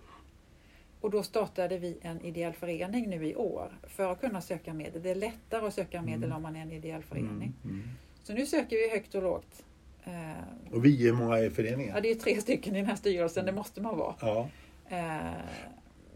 Och 1.01 1.11
då 1.11 1.23
startade 1.23 1.77
vi 1.77 1.97
en 2.01 2.21
ideell 2.25 2.53
förening 2.53 3.09
nu 3.09 3.27
i 3.27 3.35
år 3.35 3.79
för 3.87 4.11
att 4.11 4.21
kunna 4.21 4.41
söka 4.41 4.73
medel. 4.73 5.01
Det 5.03 5.09
är 5.09 5.15
lättare 5.15 5.67
att 5.67 5.73
söka 5.73 6.01
medel 6.01 6.23
Mm. 6.23 6.35
om 6.35 6.41
man 6.43 6.55
är 6.55 6.61
en 6.61 6.71
ideell 6.71 7.03
förening. 7.03 7.53
Mm, 7.63 7.75
mm. 7.75 7.87
Så 8.23 8.33
nu 8.33 8.45
söker 8.45 8.75
vi 8.77 8.89
högt 8.89 9.15
och 9.15 9.23
lågt. 9.23 9.65
Eh, 10.03 10.73
Och 10.73 10.85
vi 10.85 11.07
är 11.07 11.13
många 11.13 11.39
i 11.39 11.43
ja, 11.43 11.49
föreningen? 11.51 11.97
det 12.03 12.11
är 12.11 12.15
tre 12.15 12.41
stycken 12.41 12.75
i 12.75 12.77
den 12.79 12.85
här 12.87 12.95
styrelsen, 12.95 13.45
det 13.45 13.51
måste 13.51 13.81
man 13.81 13.97
vara. 13.97 14.15
Ja. 14.21 14.49
Eh, 14.89 15.31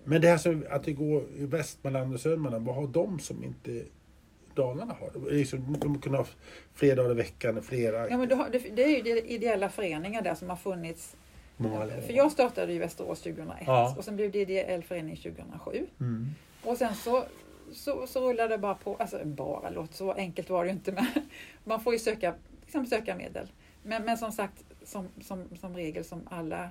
Men 0.03 0.21
det 0.21 0.27
här 0.27 0.37
så 0.37 0.61
att 0.69 0.83
det 0.83 0.93
går 0.93 1.23
i 1.37 1.45
Västmanland 1.45 2.13
och 2.13 2.19
Södermanland, 2.19 2.65
vad 2.65 2.75
har 2.75 2.87
de 2.87 3.19
som 3.19 3.43
inte 3.43 3.83
Dalarna 4.55 4.95
har? 4.99 5.31
Liksom, 5.31 5.77
de 5.79 6.01
kunde 6.01 6.17
ha 6.17 6.25
fler 6.73 6.95
dagar 6.95 7.11
i 7.11 7.13
veckan, 7.13 7.61
flera, 7.63 8.09
ja, 8.09 8.17
men 8.17 8.31
har, 8.31 8.49
det, 8.49 8.83
är 8.83 8.87
ju 8.87 9.01
de 9.01 9.21
ideella 9.21 9.69
föreningar 9.69 10.21
där 10.21 10.35
som 10.35 10.49
har 10.49 10.55
funnits. 10.55 11.15
många 11.57 11.87
För 11.87 12.13
jag 12.13 12.31
startade 12.31 12.73
i 12.73 12.79
Västerås 12.79 13.21
2001 13.21 13.63
Ja. 13.67 13.95
och 13.97 14.05
sen 14.05 14.15
blev 14.15 14.31
det 14.31 14.39
ideell 14.39 14.83
förening 14.83 15.15
2007. 15.17 15.87
Mm. 15.99 16.29
Och 16.63 16.77
sen 16.77 16.95
så, 16.95 17.23
så, 17.71 18.07
så 18.07 18.29
rullade 18.29 18.49
det 18.49 18.57
bara 18.57 18.75
på. 18.75 18.95
Alltså 18.95 19.25
bara, 19.25 19.69
låt 19.69 19.93
så 19.93 20.11
enkelt 20.11 20.49
var 20.49 20.63
det 20.63 20.69
ju 20.69 20.75
inte. 20.75 20.91
Men 20.91 21.05
man 21.63 21.81
får 21.83 21.93
ju 21.93 21.99
söka, 21.99 22.33
liksom 22.61 22.85
söka 22.85 23.15
medel. 23.15 23.47
Men, 23.83 24.05
men 24.05 24.17
som 24.17 24.31
sagt, 24.31 24.63
som, 24.83 25.07
som, 25.21 25.45
som 25.61 25.75
regel 25.75 26.03
som 26.03 26.27
alla 26.31 26.69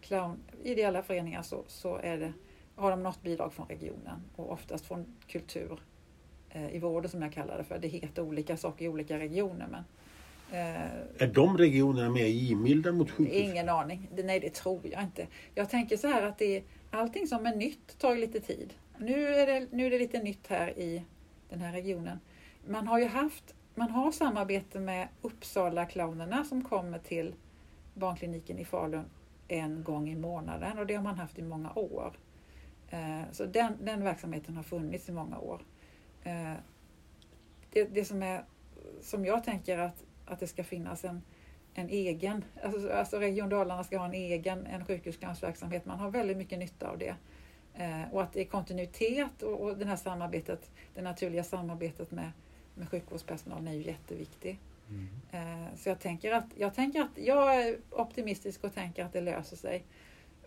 clown, 0.00 0.38
ideella 0.62 1.02
föreningar 1.02 1.42
så, 1.42 1.64
så 1.66 1.96
är 1.96 2.18
det, 2.18 2.32
har 2.76 2.90
de 2.90 3.02
något 3.02 3.22
bidrag 3.22 3.52
från 3.52 3.66
regionen 3.68 4.22
och 4.36 4.52
oftast 4.52 4.86
från 4.86 5.06
kultur 5.28 5.80
i 6.54 6.78
vården 6.78 7.10
som 7.10 7.22
jag 7.22 7.32
kallar 7.32 7.58
det 7.58 7.64
för. 7.64 7.78
Det 7.78 7.88
heter 7.88 8.22
olika 8.22 8.56
saker 8.56 8.84
i 8.84 8.88
olika 8.88 9.18
regioner. 9.18 9.66
Men, 9.70 9.84
eh, 10.50 10.90
Är 11.18 11.26
de 11.34 11.58
regionerna 11.58 12.10
mer 12.10 12.26
givmilda 12.26 12.92
mot 12.92 13.10
sjukhus? 13.10 13.34
Ingen 13.36 13.68
aning. 13.68 14.08
Nej, 14.24 14.40
det 14.40 14.54
tror 14.54 14.80
jag 14.84 15.02
inte. 15.02 15.26
Jag 15.54 15.70
tänker 15.70 15.96
så 15.96 16.08
här 16.08 16.22
att 16.22 16.38
det 16.38 16.56
är, 16.56 16.62
allting 16.90 17.26
som 17.26 17.46
är 17.46 17.56
nytt 17.56 17.98
tar 17.98 18.16
lite 18.16 18.40
tid. 18.40 18.74
Nu 18.98 19.26
är, 19.34 19.46
det, 19.46 19.66
nu 19.72 19.86
är 19.86 19.90
det 19.90 19.98
lite 19.98 20.22
nytt 20.22 20.46
här 20.46 20.78
i 20.78 21.02
den 21.50 21.60
här 21.60 21.72
regionen. 21.72 22.20
Man 22.66 22.86
har 22.88 22.98
ju 22.98 23.06
haft, 23.06 23.54
man 23.74 23.90
har 23.90 24.12
samarbete 24.12 24.80
med 24.80 25.08
Uppsala 25.22 25.86
clownerna 25.86 26.44
som 26.44 26.64
kommer 26.64 26.98
till 26.98 27.34
barnkliniken 27.94 28.58
i 28.58 28.64
Falun 28.64 29.04
en 29.48 29.82
gång 29.82 30.08
i 30.10 30.16
månaden 30.16 30.78
och 30.78 30.86
det 30.86 30.94
har 30.94 31.02
man 31.02 31.18
haft 31.18 31.38
i 31.38 31.42
många 31.42 31.72
år. 31.72 32.12
Eh, 32.90 33.20
Så 33.32 33.44
den, 33.44 33.72
den 33.82 34.04
verksamheten 34.04 34.56
har 34.56 34.62
funnits 34.62 35.08
i 35.08 35.12
många 35.12 35.38
år. 35.38 35.60
Eh, 36.24 36.54
Det, 37.74 37.84
det 37.94 38.04
som, 38.04 38.22
är, 38.22 38.44
som 39.00 39.24
jag 39.24 39.44
tänker 39.44 39.78
att, 39.78 40.04
att 40.26 40.40
det 40.40 40.46
ska 40.46 40.64
finnas 40.64 41.04
en, 41.04 41.22
en 41.74 41.88
egen, 41.88 42.44
alltså, 42.62 42.92
alltså 42.92 43.18
Region 43.18 43.48
Dalarna 43.48 43.84
ska 43.84 43.98
ha 43.98 44.04
en 44.04 44.14
egen 44.14 44.66
en 44.66 44.84
sjukhusclownsverksamhet. 44.84 45.86
Man 45.86 45.98
har 45.98 46.10
väldigt 46.10 46.36
mycket 46.36 46.58
nytta 46.58 46.88
av 46.88 46.98
det. 46.98 47.14
Eh, 47.74 48.02
och 48.12 48.22
att 48.22 48.32
det 48.32 48.40
är 48.40 48.44
kontinuitet 48.44 49.42
och, 49.42 49.60
och 49.60 49.78
det 49.78 49.84
här 49.84 49.96
samarbetet, 49.96 50.70
det 50.94 51.02
naturliga 51.02 51.44
samarbetet 51.44 52.10
med, 52.10 52.32
med 52.74 52.88
sjukvårdspersonalen 52.88 53.68
är 53.68 53.72
ju 53.72 53.82
jätteviktigt. 53.82 54.58
Mm. 54.88 55.08
Eh, 55.32 55.74
så 55.76 55.88
jag 55.88 56.00
tänker, 56.00 56.32
att, 56.32 56.46
jag 56.56 56.74
tänker 56.74 57.00
att 57.00 57.18
jag 57.18 57.66
är 57.66 57.76
optimistisk 57.90 58.64
och 58.64 58.74
tänker 58.74 59.04
att 59.04 59.12
det 59.12 59.20
löser 59.20 59.56
sig. 59.56 59.84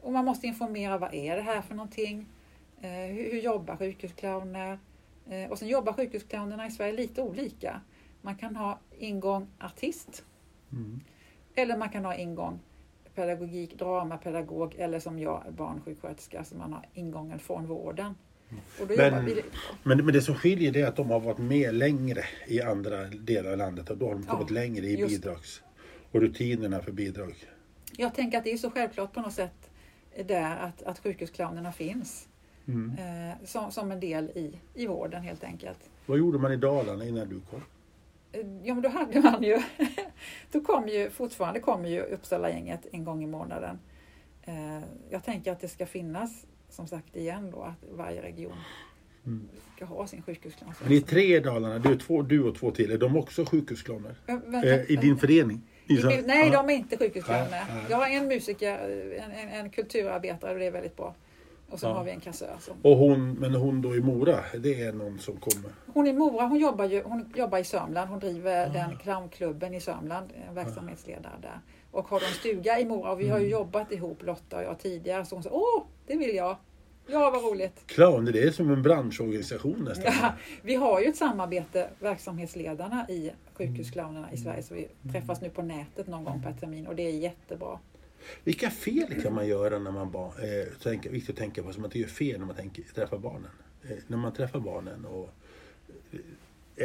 Och 0.02 0.12
man 0.12 0.26
måste 0.26 0.48
informera, 0.48 0.98
vad 0.98 1.14
är 1.14 1.36
det 1.36 1.42
här 1.42 1.62
för 1.62 1.76
någonting? 1.76 2.26
Eh, 2.82 2.90
hur, 2.90 3.32
hur 3.32 3.42
jobbar 3.42 3.78
sjukhusclowner? 3.78 4.80
Eh, 5.30 5.52
och 5.52 5.60
sen 5.60 5.68
jobbar 5.68 5.94
sjukhusclownerna 5.94 6.68
i 6.68 6.72
Sverige 6.72 6.94
lite 6.94 7.22
olika. 7.22 7.82
Man 8.22 8.36
kan 8.36 8.56
ha 8.56 8.80
ingång 9.00 9.48
artist 9.60 10.24
Mm. 10.72 11.00
eller 11.56 11.78
man 11.78 11.90
kan 11.90 12.06
ha 12.06 12.16
ingång 12.16 12.60
pedagogik, 13.16 13.80
dramapedagog 13.80 14.76
eller 14.78 15.00
som 15.00 15.20
jag, 15.20 15.44
barnsjuksköterska, 15.58 16.44
så 16.44 16.56
man 16.56 16.74
har 16.74 16.86
ingången 16.94 17.40
från 17.40 17.68
vården. 17.68 18.16
Då 18.80 18.86
Men- 18.98 19.26
Men, 19.84 20.06
men 20.06 20.14
det 20.14 20.22
som 20.22 20.36
skiljer 20.36 20.72
det 20.72 20.82
är 20.82 20.88
att 20.88 20.96
de 20.96 21.10
har 21.10 21.20
varit 21.20 21.38
med 21.38 21.76
längre 21.76 22.24
i 22.48 22.62
andra 22.62 23.04
delar 23.06 23.52
av 23.52 23.58
landet 23.58 23.90
och 23.90 23.98
då 23.98 24.06
har 24.08 24.14
de 24.14 24.24
kommit 24.24 24.50
Ja, 24.50 24.54
längre 24.54 24.86
i 24.88 24.98
bidrags 24.98 25.64
och 26.12 26.22
rutinerna 26.22 26.80
för 26.82 26.92
bidrag. 26.92 27.36
jag 27.98 28.16
tänker 28.16 28.38
att 28.38 28.44
det 28.44 28.52
är 28.52 28.58
så 28.58 28.70
självklart 28.72 29.14
på 29.14 29.22
något 29.22 29.34
sätt 29.34 29.70
där 30.26 30.56
att, 30.58 30.84
att 30.84 31.00
sjukhusclownerna 31.00 31.72
finns 31.72 32.28
Mm. 32.68 32.98
eh, 33.30 33.36
som, 33.46 33.72
som 33.72 33.92
en 33.92 34.00
del 34.00 34.26
i, 34.36 34.60
i 34.74 34.88
vården 34.88 35.24
helt 35.24 35.44
enkelt. 35.44 35.90
Vad 36.06 36.18
gjorde 36.18 36.38
man 36.38 36.52
i 36.54 36.58
Dalarna 36.58 37.06
innan 37.06 37.30
du 37.30 37.42
kom? 37.50 37.62
Eh, 38.32 38.40
Ja 38.64 38.74
men 38.74 38.82
då 38.84 38.90
hade 38.90 39.22
man 39.22 39.44
ju, 39.44 39.62
då 40.52 40.62
kom 40.62 40.88
ju 40.88 41.10
fortfarande 41.10 41.60
kommer 41.60 41.90
ju 41.90 42.02
Uppsala-gänget 42.02 42.88
en 42.92 43.04
gång 43.04 43.24
i 43.24 43.28
månaden. 43.28 43.80
Eh, 44.44 44.80
jag 45.10 45.24
tänker 45.24 45.52
att 45.52 45.60
det 45.60 45.68
ska 45.68 45.86
finnas 45.86 46.46
som 46.70 46.88
sagt 46.88 47.16
igen 47.16 47.52
då 47.52 47.62
att 47.62 47.84
varje 47.98 48.22
region 48.22 48.58
Mm. 49.26 49.48
ska 49.76 49.86
ha 49.86 50.08
sin 50.08 50.22
sjukhusclown. 50.22 50.74
Ni 50.88 50.98
är 50.98 51.02
tre 51.02 51.38
i 51.38 51.40
Dalarna, 51.40 51.80
du, 51.80 51.92
är 51.92 51.96
två, 51.98 52.22
du 52.22 52.44
och 52.44 52.56
två 52.56 52.72
till. 52.72 52.92
Är 52.92 52.98
de 52.98 53.18
också 53.18 53.46
vänta. 54.52 54.68
Eh, 54.68 54.92
I 54.92 54.96
din 54.96 55.18
förening? 55.18 55.62
I 55.88 55.94
nej, 56.26 56.50
de 56.50 56.70
är 56.70 56.74
inte 56.74 56.98
nej. 57.52 57.86
Jag 57.90 57.98
har 57.98 58.08
en 58.08 58.28
musiker, 58.28 58.78
en, 59.26 59.32
en, 59.32 59.50
en 59.50 59.70
kulturarbetare 59.70 60.54
och 60.54 60.60
det 60.60 60.66
är 60.66 60.72
väldigt 60.72 60.96
bra. 60.98 61.16
Och 61.70 61.80
så 61.80 61.86
Ja. 61.86 61.94
har 61.94 62.04
vi 62.04 62.12
en 62.12 62.20
kassör. 62.20 62.56
Som, 62.60 62.74
Och 62.82 62.98
hon, 62.98 63.34
men 63.34 63.56
hon 63.56 63.82
då 63.82 63.96
i 63.96 64.02
Mora, 64.02 64.40
det 64.60 64.82
är 64.82 64.94
någon 64.94 65.20
som 65.20 65.38
kommer? 65.38 65.72
hon 65.94 66.08
i 66.08 66.14
Mora, 66.14 66.46
hon 66.46 66.60
jobbar, 66.60 66.86
ju, 66.86 67.04
hon 67.04 67.34
jobbar 67.36 67.58
i 67.58 67.64
Sörmland. 67.64 68.10
Hon 68.10 68.20
driver 68.20 68.66
Ah. 68.66 68.70
den 68.74 68.98
clownklubben 68.98 69.74
i 69.74 69.80
Sörmland, 69.82 70.30
verksamhetsledare 70.54 71.34
där. 71.42 71.60
Och 71.92 72.08
har 72.08 72.18
en 72.18 72.34
stuga 72.34 72.80
i 72.80 72.86
Mora 72.86 73.12
och 73.12 73.20
vi 73.20 73.30
har 73.30 73.38
ju 73.40 73.46
Mm. 73.46 73.52
jobbat 73.60 73.92
ihop 73.92 74.24
Lotta 74.24 74.58
och 74.58 74.64
jag 74.64 74.80
tidigare. 74.80 75.26
Så 75.26 75.36
hon 75.36 75.44
sa, 75.44 75.50
åh, 75.52 75.84
det 76.08 76.18
vill 76.18 76.36
jag. 76.36 76.58
Ja, 77.08 77.30
vad 77.32 77.44
roligt. 77.52 77.84
Clown, 77.86 78.26
det 78.26 78.44
är 78.44 78.52
som 78.52 78.72
en 78.72 78.82
branschorganisation 78.84 79.84
nästan. 79.90 80.14
Ja, 80.22 80.34
vi 80.62 80.76
har 80.76 81.02
ju 81.02 81.08
ett 81.08 81.16
samarbete, 81.18 81.90
verksamhetsledarna 82.00 83.06
i 83.10 83.32
sjukhusclownerna 83.54 84.32
i 84.32 84.38
Sverige, 84.38 84.64
så 84.64 84.74
vi 84.74 84.88
träffas 85.12 85.42
nu 85.42 85.50
på 85.50 85.62
nätet 85.62 86.08
någon 86.08 86.24
gång 86.24 86.42
per 86.44 86.52
termin 86.54 86.88
och 86.88 86.96
det 86.96 87.04
är 87.04 87.12
jättebra. 87.12 87.80
Vilka 88.44 88.70
fel 88.70 89.22
kan 89.22 89.34
man 89.34 89.48
göra 89.48 89.80
när 89.80 89.92
man 89.92 90.12
barn, 90.12 90.34
eh, 90.38 90.78
tänker, 90.84 91.10
viktigt 91.10 91.30
att 91.30 91.40
tänka 91.40 91.64
på 91.64 91.74
så 91.74 91.80
man 91.80 91.88
inte 91.88 92.00
gör 92.00 92.08
fel 92.08 92.40
när 92.40 92.46
man 92.46 92.56
tänker, 92.56 92.84
träffar 92.84 93.18
barnen? 93.18 93.52
Eh, 93.84 93.98
när 94.08 94.18
man 94.18 94.34
träffar 94.34 94.60
barnen 94.60 95.06
och 95.06 95.30
eh, 96.12 96.20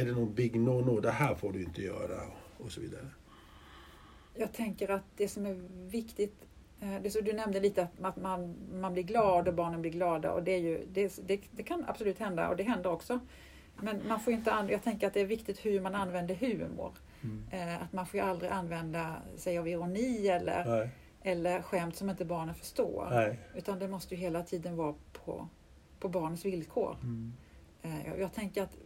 är 0.01 0.05
det 0.05 0.13
någon 0.13 0.35
big 0.35 0.57
no-no, 0.57 1.01
det 1.01 1.11
här 1.11 1.35
får 1.35 1.53
du 1.53 1.63
inte 1.63 1.83
göra 1.83 2.17
och, 2.27 2.65
och 2.65 2.73
så 2.73 2.81
vidare. 2.81 3.07
Jag 4.35 4.53
tänker 4.53 4.91
att 4.91 5.05
det 5.17 5.29
som 5.29 5.47
är 5.47 5.55
viktigt, 5.91 6.35
eh, 6.81 7.03
det 7.03 7.11
som 7.11 7.25
du 7.25 7.33
nämnde 7.33 7.61
lite 7.61 7.89
att 8.01 8.17
man, 8.17 8.55
man 8.73 8.93
blir 8.93 9.03
glad 9.03 9.49
och 9.49 9.55
barnen 9.55 9.81
blir 9.81 9.91
glada 9.91 10.33
och 10.33 10.43
det, 10.43 10.53
är 10.53 10.61
ju, 10.61 10.87
det, 10.93 11.21
det, 11.27 11.41
det 11.51 11.63
kan 11.63 11.85
absolut 11.89 12.19
hända 12.19 12.49
och 12.49 12.57
det 12.57 12.63
händer 12.63 12.91
också. 12.91 13.21
Men 13.83 14.09
man 14.09 14.21
får 14.21 14.33
inte 14.33 14.67
jag 14.71 14.83
tänker 14.83 15.07
att 15.07 15.15
det 15.15 15.21
är 15.21 15.27
viktigt 15.27 15.67
hur 15.67 15.81
man 15.81 15.95
använder 15.95 16.35
humor. 16.35 16.93
Mm. 17.23 17.79
Att 17.81 17.93
man 17.93 18.07
får 18.07 18.21
ju 18.21 18.27
aldrig 18.27 18.51
använda 18.51 19.17
sig 19.37 19.59
av 19.59 19.69
ironi 19.69 20.29
eller, 20.29 20.65
Nej, 20.65 20.91
eller 21.23 21.63
skämt 21.63 21.97
som 21.97 22.11
inte 22.11 22.25
barnen 22.25 22.55
förstår. 22.55 23.09
nej. 23.11 23.39
Utan 23.55 23.79
det 23.79 23.89
måste 23.89 24.15
ju 24.15 24.21
hela 24.21 24.43
tiden 24.43 24.77
vara 24.77 24.95
på, 25.13 25.49
på 26.01 26.09
barnens 26.09 26.45
villkor. 26.45 26.97
Mm. 27.03 27.33
Eh, 27.83 28.07
Jag, 28.07 28.21
jag 28.21 28.33
tänker 28.35 28.63
att 28.63 28.77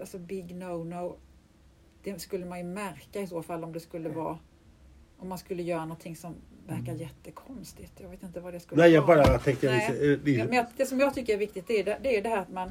alltså 0.00 0.18
big 0.18 0.54
no-no, 0.54 1.16
det 2.02 2.18
skulle 2.20 2.46
man 2.46 2.58
ju 2.58 2.64
märka 2.64 3.20
i 3.20 3.26
så 3.26 3.42
fall 3.42 3.64
om 3.64 3.72
det 3.72 3.80
skulle 3.80 4.08
vara 4.08 4.38
om 5.20 5.28
man 5.28 5.38
skulle 5.38 5.62
göra 5.62 5.80
någonting 5.84 6.16
som 6.16 6.34
verkar 6.66 6.94
jättekonstigt. 6.94 7.92
Jag 8.00 8.08
vet 8.08 8.22
inte 8.22 8.40
vad 8.40 8.52
det 8.52 8.60
skulle 8.60 8.82
Nej, 8.82 8.90
jag 8.90 9.06
vara. 9.06 9.22
bara 9.22 9.38
tänkte... 9.38 9.66
Nej. 9.70 10.12
eh, 10.12 10.18
det- 10.18 10.44
men 10.44 10.52
jag, 10.56 10.66
det 10.76 10.86
som 10.86 11.00
jag 11.00 11.14
tycker 11.14 11.34
är 11.34 11.38
viktigt 11.38 11.66
det 11.66 11.80
är 11.80 11.84
det, 11.84 11.98
det, 12.02 12.16
är 12.18 12.22
det 12.22 12.28
här 12.28 12.36
att 12.38 12.50
man, 12.52 12.70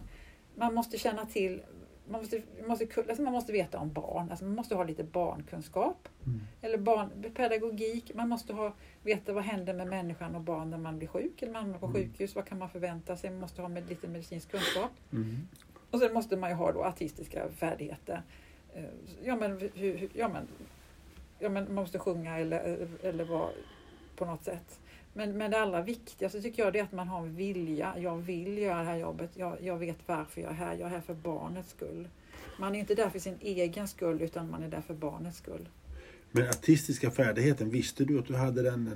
man 0.55 0.73
måste 0.73 0.97
känna 0.97 1.25
till 1.25 1.61
man 2.09 2.21
måste, 2.21 2.41
måste, 2.67 2.87
alltså 3.09 3.23
man 3.23 3.33
måste 3.33 3.51
veta 3.51 3.79
om 3.79 3.93
barn, 3.93 4.29
alltså 4.29 4.45
man 4.45 4.55
måste 4.55 4.75
ha 4.75 4.83
lite 4.83 5.03
barnkunskap. 5.03 6.09
Mm. 6.25 6.41
Eller 6.61 6.77
barn, 6.77 7.25
pedagogik, 7.35 8.11
man 8.15 8.29
måste 8.29 8.53
ha, 8.53 8.73
veta 9.03 9.33
vad 9.33 9.43
händer 9.43 9.73
med 9.73 9.87
människan 9.87 10.35
och 10.35 10.41
barn 10.41 10.69
när 10.69 10.77
man 10.77 10.97
blir 10.97 11.07
sjuk 11.07 11.41
eller 11.41 11.53
man 11.53 11.61
hamnar 11.61 11.79
på 11.79 11.85
Mm. 11.85 11.95
sjukhus. 11.95 12.35
Vad 12.35 12.45
kan 12.45 12.57
man 12.59 12.69
förvänta 12.69 13.17
sig? 13.17 13.29
Man 13.29 13.39
måste 13.39 13.61
ha 13.61 13.69
med, 13.69 13.89
lite 13.89 14.07
medicinsk 14.07 14.51
kunskap. 14.51 14.91
Mm. 15.11 15.47
Och 15.91 15.99
sen 15.99 16.13
måste 16.13 16.37
man 16.37 16.49
ju 16.49 16.55
ha 16.55 16.71
då 16.71 16.83
artistiska 16.83 17.49
färdigheter. 17.49 18.21
Eh, 18.73 18.83
Ja 19.23 19.35
men, 19.35 19.69
hur, 19.73 20.09
ja, 20.13 20.27
men, 20.27 20.47
ja, 21.39 21.49
men 21.49 21.65
man 21.65 21.75
måste 21.75 21.99
sjunga 21.99 22.37
eller, 22.39 22.87
eller 23.03 23.25
vara 23.25 23.49
på 24.15 24.25
något 24.25 24.43
sätt. 24.43 24.79
Men, 25.17 25.37
men 25.37 25.51
det 25.51 25.59
allra 25.59 25.81
viktigaste 25.81 26.41
tycker 26.41 26.63
jag 26.63 26.75
är 26.75 26.83
att 26.83 26.91
man 26.91 27.07
har 27.07 27.19
en 27.19 27.35
vilja. 27.35 27.93
Jag 27.99 28.17
vill 28.17 28.57
göra 28.57 28.77
det 28.79 28.85
här 28.85 28.97
jobbet. 28.97 29.29
Jag, 29.33 29.57
jag 29.61 29.77
vet 29.77 29.97
varför 30.05 30.41
jag 30.41 30.51
är 30.51 30.55
här. 30.55 30.73
Jag 30.73 30.81
är 30.85 30.89
här 30.89 31.01
för 31.01 31.13
barnets 31.13 31.69
skull. 31.69 32.07
Man 32.59 32.75
är 32.75 32.79
inte 32.79 32.95
där 32.95 33.09
för 33.09 33.19
sin 33.19 33.37
egen 33.41 33.87
skull 33.87 34.21
utan 34.21 34.49
man 34.49 34.63
är 34.63 34.67
där 34.67 34.81
för 34.81 34.93
barnets 34.93 35.37
skull. 35.37 35.69
Men 36.31 36.43
artistiska 36.49 37.11
färdigheten, 37.11 37.69
visste 37.69 38.05
du 38.05 38.19
att 38.19 38.25
du 38.25 38.35
hade 38.35 38.61
den 38.61 38.83
när, 38.83 38.95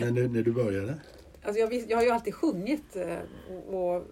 när, 0.00 0.10
när, 0.10 0.28
när 0.28 0.42
du 0.42 0.52
började? 0.52 0.94
Alltså 1.42 1.60
jag, 1.60 1.68
vis- 1.68 1.86
jag 1.88 1.96
har 1.96 2.04
ju 2.04 2.10
alltid 2.10 2.34
sjungit 2.34 2.96
eh, 2.96 3.18
och, 3.50 3.96
och, 3.96 4.06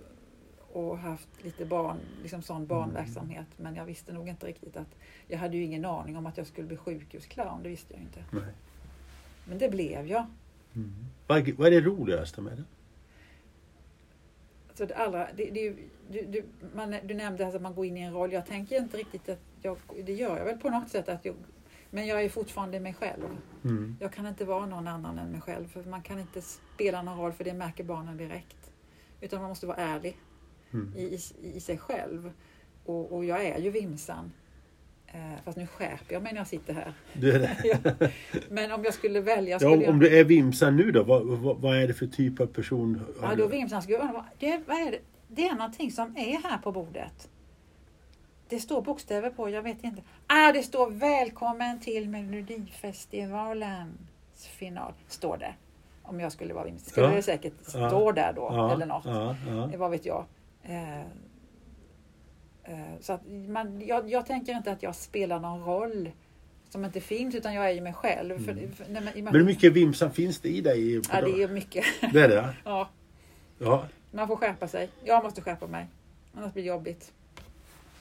och 0.72 0.98
haft 0.98 1.28
lite 1.42 1.64
barn, 1.64 1.96
liksom 2.22 2.42
sån 2.42 2.66
barnverksamhet. 2.66 3.46
Men 3.56 3.74
jag 3.74 3.84
visste 3.84 4.12
nog 4.12 4.28
inte 4.28 4.46
riktigt 4.46 4.76
att 4.76 4.94
jag 5.28 5.38
hade 5.38 5.56
ju 5.56 5.64
ingen 5.64 5.84
aning 5.84 6.16
om 6.16 6.26
att 6.26 6.36
jag 6.36 6.46
skulle 6.46 6.66
bli 6.66 6.76
sjukhusclown. 6.76 7.62
Det 7.62 7.68
visste 7.68 7.94
jag 7.94 8.02
inte. 8.02 8.24
Nej. 8.30 8.52
Men 9.48 9.58
det 9.58 9.68
blev 9.68 10.06
jag. 10.06 10.26
Mm. 10.76 10.94
Vad, 11.26 11.50
vad 11.50 11.66
är 11.66 11.70
det 11.70 11.80
roligaste 11.80 12.40
med 12.40 12.56
det? 12.56 12.64
Så 14.74 14.84
det 14.84 14.96
allra, 14.96 15.28
det, 15.36 15.50
det, 15.50 15.74
du, 16.10 16.26
du, 16.26 16.44
man, 16.74 16.94
du 17.04 17.14
nämnde 17.14 17.44
alltså 17.44 17.56
att 17.56 17.62
man 17.62 17.74
går 17.74 17.86
in 17.86 17.96
i 17.96 18.00
en 18.00 18.12
roll. 18.12 18.32
Jag 18.32 18.46
tänker 18.46 18.76
inte 18.76 18.96
riktigt 18.96 19.28
att 19.28 19.40
jag, 19.62 19.76
det 20.04 20.12
gör 20.12 20.38
jag 20.38 20.44
väl 20.44 20.58
på 20.58 20.70
något 20.70 20.88
sätt. 20.88 21.08
Att 21.08 21.24
jag, 21.24 21.34
men 21.90 22.06
jag 22.06 22.24
är 22.24 22.28
fortfarande 22.28 22.80
mig 22.80 22.94
själv. 22.94 23.24
Mm. 23.64 23.96
Jag 24.00 24.12
kan 24.12 24.26
inte 24.26 24.44
vara 24.44 24.66
någon 24.66 24.88
annan 24.88 25.18
än 25.18 25.30
mig 25.30 25.40
själv. 25.40 25.68
För 25.68 25.84
man 25.84 26.02
kan 26.02 26.18
inte 26.18 26.42
spela 26.42 27.02
någon 27.02 27.18
roll 27.18 27.32
för 27.32 27.44
det 27.44 27.54
märker 27.54 27.84
barnen 27.84 28.16
direkt. 28.16 28.72
Utan 29.20 29.40
man 29.40 29.48
måste 29.48 29.66
vara 29.66 29.76
ärlig. 29.76 30.16
Mm. 30.72 30.92
i, 30.96 31.02
i, 31.02 31.18
i 31.56 31.60
sig 31.60 31.78
själv. 31.78 32.32
Och, 32.84 33.12
och 33.12 33.24
jag 33.24 33.44
är 33.44 33.58
ju 33.58 33.70
vimsan. 33.70 34.32
Eh, 35.12 35.20
fast 35.44 35.58
nu 35.58 35.66
skärper 35.66 36.14
jag 36.14 36.22
mig 36.22 36.32
när 36.32 36.40
jag 36.40 36.46
sitter 36.46 36.74
här. 36.74 36.92
Du 37.12 37.32
är 37.32 37.38
det. 37.38 37.56
Ja. 37.82 37.90
Men 38.48 38.72
om 38.72 38.84
jag 38.84 38.94
skulle 38.94 39.20
välja 39.20 39.50
Ja, 39.54 39.58
skulle 39.58 39.74
om, 39.74 39.80
jag... 39.82 39.90
om 39.90 39.98
du 39.98 40.18
är 40.18 40.24
vimsa 40.24 40.70
nu 40.70 40.90
då, 40.90 41.02
vad, 41.02 41.26
vad, 41.26 41.56
vad 41.60 41.76
är 41.76 41.88
det 41.88 41.94
för 41.94 42.06
typ 42.06 42.40
av 42.40 42.46
person? 42.46 43.00
Ja, 43.22 43.34
då 43.34 43.46
vimsan 43.46 43.82
skulle 43.82 43.98
jag... 43.98 44.24
Det, 44.38 44.60
vad 44.66 44.76
är 44.76 44.90
det? 44.90 44.98
det 45.28 45.48
är 45.48 45.54
någonting 45.54 45.92
som 45.92 46.16
är 46.16 46.42
här 46.48 46.58
på 46.58 46.72
bordet. 46.72 47.28
Det 48.48 48.60
står 48.60 48.82
bokstäver 48.82 49.30
på, 49.30 49.48
jag 49.50 49.62
vet 49.62 49.84
inte. 49.84 50.02
Ah, 50.26 50.52
det 50.52 50.62
står 50.62 50.90
Välkommen 50.90 51.80
till 51.80 52.08
Melodifestivalens 52.08 54.46
final. 54.58 54.92
Står 55.08 55.36
det. 55.36 55.54
Om 56.02 56.20
jag 56.20 56.32
skulle 56.32 56.54
vara 56.54 56.64
vimsa. 56.64 56.90
Skulle 56.90 57.06
Ja. 57.06 57.12
det 57.14 57.22
säkert 57.22 57.52
Ja. 57.74 57.88
stå 57.88 58.12
där 58.12 58.32
då, 58.32 58.42
ja, 58.52 58.72
eller 58.72 58.86
något. 58.86 59.04
Ja, 59.04 59.36
ja. 59.48 59.70
Eh, 59.72 59.78
Vad 59.78 59.90
vet 59.90 60.06
jag. 60.06 60.24
Eh, 62.64 62.78
så 63.00 63.12
att 63.12 63.20
man, 63.48 63.80
jag, 63.86 64.10
jag 64.10 64.26
tänker 64.26 64.52
inte 64.56 64.72
att 64.72 64.82
jag 64.82 64.94
spelar 64.94 65.40
någon 65.40 65.64
roll 65.64 66.10
som 66.68 66.84
inte 66.84 67.00
finns 67.00 67.34
utan 67.34 67.54
jag 67.54 67.66
är 67.66 67.70
ju 67.70 67.80
mig 67.80 67.92
själv. 67.94 68.44
För, 68.44 68.52
Mm. 68.52 68.72
för, 68.72 68.84
men, 68.88 69.08
i- 69.18 69.22
Men 69.22 69.34
hur 69.34 69.44
mycket 69.44 69.72
vimsan 69.72 70.12
finns 70.12 70.40
det 70.40 70.48
i 70.48 70.60
dig? 70.60 70.94
Ja, 70.94 71.20
det 71.20 71.42
är 71.42 71.48
mycket. 71.48 71.84
det 72.12 72.20
är 72.20 72.28
det? 72.28 72.54
ja. 72.64 72.88
Ja, 73.58 73.86
man 74.10 74.28
får 74.28 74.36
skärpa 74.36 74.68
sig. 74.68 74.88
Jag 75.04 75.24
måste 75.24 75.40
skärpa 75.40 75.66
mig. 75.66 75.86
Annars 76.34 76.52
blir 76.52 76.62
det 76.62 76.68
jobbigt. 76.68 77.12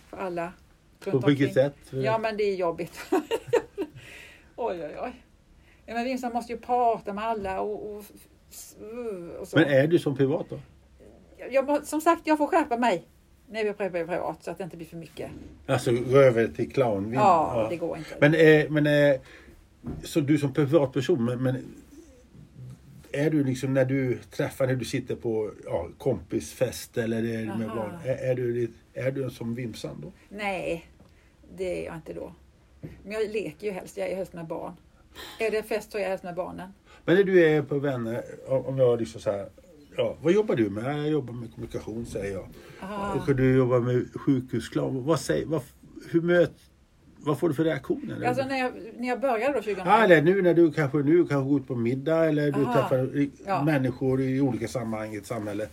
För 0.10 0.17
alla. 0.17 0.54
På 1.00 1.17
vilket 1.19 1.54
sätt? 1.54 1.76
Ja, 1.91 2.17
men 2.17 2.38
det 2.38 2.43
är 2.43 2.56
jobbigt. 2.56 3.00
oj, 4.56 4.84
oj, 4.84 4.98
oj. 5.02 5.12
Ja, 5.86 5.93
men 5.93 6.06
Vincent 6.06 6.34
måste 6.34 6.54
ju 6.54 6.60
prata 6.60 7.13
med 7.13 7.24
alla 7.24 7.62
och, 7.62 7.89
och, 7.95 8.04
och 9.39 9.48
så. 9.48 9.58
Men 9.58 9.65
är 9.69 9.88
du 9.88 10.00
som 10.00 10.15
privat 10.17 10.45
då? 10.50 10.60
jag, 11.52 11.86
som 11.88 12.02
sagt, 12.02 12.28
jag 12.28 12.38
får 12.38 12.48
skärpa 12.48 12.78
mig 12.78 13.06
när 13.50 13.64
vi 13.64 13.74
pratar 13.74 14.06
privat 14.06 14.44
så 14.44 14.52
att 14.52 14.58
det 14.58 14.64
inte 14.64 14.78
blir 14.78 14.88
för 14.88 14.98
mycket. 14.98 15.32
Alltså 15.68 15.92
gå 15.92 16.18
över 16.18 16.48
till 16.48 16.72
clown? 16.72 17.14
Ja, 17.14 17.68
det 17.70 17.78
går 17.78 17.98
inte. 17.98 18.16
Men, 18.20 18.34
eh, 18.34 18.70
men 18.70 18.88
eh, 18.88 19.22
så 20.04 20.20
du 20.20 20.38
som 20.38 20.54
privatperson, 20.54 21.26
men, 21.26 21.44
men 21.44 21.76
är 23.12 23.30
du 23.30 23.44
liksom 23.44 23.74
när 23.74 23.86
du 23.86 24.18
träffar, 24.18 24.68
när 24.68 24.76
du 24.76 24.86
sitter 24.86 25.16
på 25.16 25.52
ja, 25.66 25.88
kompisfest 25.98 26.98
eller 26.98 27.18
är 27.18 27.46
det 27.46 27.58
med 27.58 27.70
Aha. 27.70 27.76
barn, 27.76 27.94
är, 28.06 28.32
är, 28.32 28.36
du, 28.36 28.72
är 28.94 29.12
du 29.12 29.30
som 29.30 29.56
vimsan 29.56 30.02
då? 30.02 30.12
Nej, 30.30 30.86
det 31.58 31.82
är 31.82 31.86
jag 31.86 31.96
inte 31.96 32.14
då. 32.14 32.34
Men 33.04 33.12
jag 33.12 33.30
leker 33.30 33.68
ju 33.68 33.74
helst. 33.74 33.98
Jag 33.98 34.10
är 34.10 34.16
helst 34.16 34.34
med 34.34 34.48
barn. 34.48 34.74
Är 35.40 35.52
det 35.52 35.64
fest 35.64 35.92
så 35.92 35.98
är 35.98 36.02
jag 36.02 36.10
helst 36.10 36.24
med 36.24 36.36
barnen. 36.36 36.74
Men 37.06 37.16
när 37.16 37.24
du 37.24 37.46
är 37.46 37.62
på 37.62 37.80
vänner, 37.80 38.24
om 38.48 38.78
jag 38.78 39.00
liksom 39.00 39.22
så 39.22 39.32
här, 39.32 39.50
ja, 40.00 40.16
vad 40.22 40.34
jobbar 40.34 40.56
du 40.56 40.70
med? 40.70 41.00
Jag 41.00 41.10
jobbar 41.10 41.34
med 41.34 41.54
kommunikation 41.54 42.06
säger 42.06 42.34
jag. 42.34 42.48
Ah. 42.80 43.14
Och 43.14 43.36
du 43.36 43.56
jobbar 43.56 43.80
med 43.80 44.08
sjukhusclown. 44.16 45.06
Vad, 45.06 45.20
säger, 45.20 45.46
vad, 45.46 45.62
hur 46.10 46.22
möt, 46.22 46.52
vad 47.18 47.40
får 47.40 47.50
du 47.50 47.56
för 47.56 47.64
reaktioner? 47.64 48.24
Alltså 48.28 48.46
när 48.46 48.58
jag, 48.58 48.72
när 48.98 49.08
jag 49.08 49.20
började 49.22 49.54
då 49.54 49.62
2000. 49.62 49.84
Ja, 49.86 50.04
eller 50.04 50.22
nu 50.22 50.42
när 50.42 50.54
du 50.54 50.72
kanske 50.72 50.98
nu 50.98 51.28
kanske 51.28 51.50
går 51.50 51.60
ut 51.60 51.68
på 51.68 51.76
middag 51.76 52.26
eller 52.26 52.52
du 52.52 52.64
Aha. 52.66 52.74
träffar 52.74 53.28
Ja. 53.46 53.64
människor 53.64 54.22
i 54.22 54.42
olika 54.42 54.68
sammanhang 54.68 55.14
i 55.14 55.18
ett 55.18 55.26
samhälle. 55.26 55.68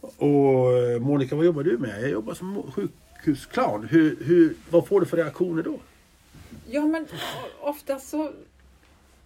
Och 0.00 0.78
eh, 0.78 1.00
Monica, 1.00 1.36
vad 1.36 1.44
jobbar 1.46 1.62
du 1.62 1.78
med? 1.78 2.02
Jag 2.02 2.10
jobbar 2.10 2.34
som 2.34 2.62
sjukhusclown. 2.72 3.86
Hur, 3.90 4.16
hur, 4.24 4.54
vad 4.70 4.86
får 4.86 5.00
du 5.00 5.06
för 5.06 5.16
reaktioner 5.16 5.62
då? 5.62 5.78
Ja 6.70 6.86
men 6.86 7.02
o- 7.02 7.06
ofta 7.68 7.98
så 7.98 8.30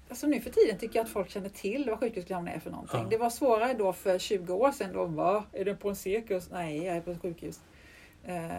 Alltså 0.09 0.27
nu 0.27 0.40
för 0.40 0.51
tiden 0.51 0.79
tycker 0.79 0.99
jag 0.99 1.05
att 1.05 1.11
folk 1.11 1.31
känner 1.31 1.49
till 1.49 1.90
vad 1.90 2.01
sjukhusclown 2.01 2.49
är 2.49 2.59
för 2.59 2.71
någonting. 2.71 3.01
Ja. 3.01 3.07
Det 3.11 3.19
var 3.19 3.31
svårare 3.31 3.75
då 3.75 3.92
för 3.92 4.19
20 4.19 4.55
år 4.55 4.73
sedan. 4.73 4.92
Då, 4.92 5.05
Va? 5.05 5.45
Är 5.53 5.64
du 5.64 5.77
på 5.77 5.88
en 5.88 5.97
cirkus? 5.97 6.51
Nej, 6.53 6.85
jag 6.85 6.97
är 6.97 7.01
på 7.01 7.11
ett 7.11 7.23
sjukhus. 7.23 7.61
Eh, 8.25 8.57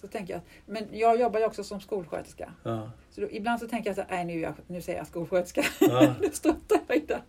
så 0.00 0.08
tänker 0.08 0.34
jag. 0.34 0.42
Men 0.66 0.88
jag 0.92 1.20
jobbar 1.20 1.40
ju 1.40 1.46
också 1.46 1.64
som 1.64 1.80
skolsköterska. 1.80 2.52
Ja. 2.62 2.90
Så 3.10 3.20
då, 3.20 3.30
ibland 3.30 3.60
så 3.60 3.68
tänker 3.68 3.90
jag 3.90 3.96
så 3.96 4.02
här, 4.02 4.24
nej 4.24 4.24
nu, 4.24 4.52
nu 4.66 4.82
säger 4.82 4.98
jag 4.98 5.06
skolsköterska. 5.06 5.64
Ja. 5.80 6.14
nu 6.20 6.30
struntar 6.32 6.80
jag 6.86 6.96
i 6.96 7.00
det. 7.00 7.22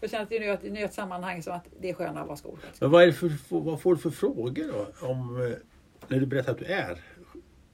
Jag 0.00 0.10
känner 0.10 0.22
att 0.22 0.28
det 0.28 0.36
är 0.36 0.40
nu 0.40 0.50
ett, 0.50 0.62
nu 0.62 0.80
är 0.80 0.84
ett 0.84 0.94
sammanhang 0.94 1.42
som 1.42 1.52
att 1.52 1.66
det 1.80 1.90
är 1.90 1.94
skönare 1.94 2.20
att 2.20 2.26
vara 2.26 2.36
skolsköterska. 2.36 2.84
Men 2.84 2.90
vad, 2.90 3.14
för, 3.14 3.60
vad 3.60 3.80
får 3.82 3.94
du 3.94 4.00
för 4.00 4.10
frågor 4.10 4.72
då? 4.72 5.06
Om, 5.06 5.42
eh, 5.42 5.52
när 6.08 6.20
du 6.20 6.26
berättar 6.26 6.52
att 6.52 6.58
du 6.58 6.64
är 6.64 6.98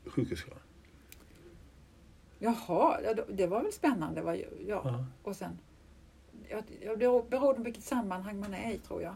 sjukhusclown? 0.06 0.58
Jaha, 2.38 2.98
det 3.28 3.46
var 3.46 3.62
väl 3.62 3.72
spännande. 3.72 4.22
Vad, 4.22 4.36
ja. 4.36 4.42
Ja. 4.66 5.04
Och 5.22 5.36
sen, 5.36 5.58
ja, 6.48 6.56
det 6.96 7.30
beror 7.30 7.54
på 7.54 7.62
vilket 7.62 7.82
sammanhang 7.84 8.40
man 8.40 8.54
är 8.54 8.72
i 8.72 8.78
tror 8.78 9.02
jag. 9.02 9.14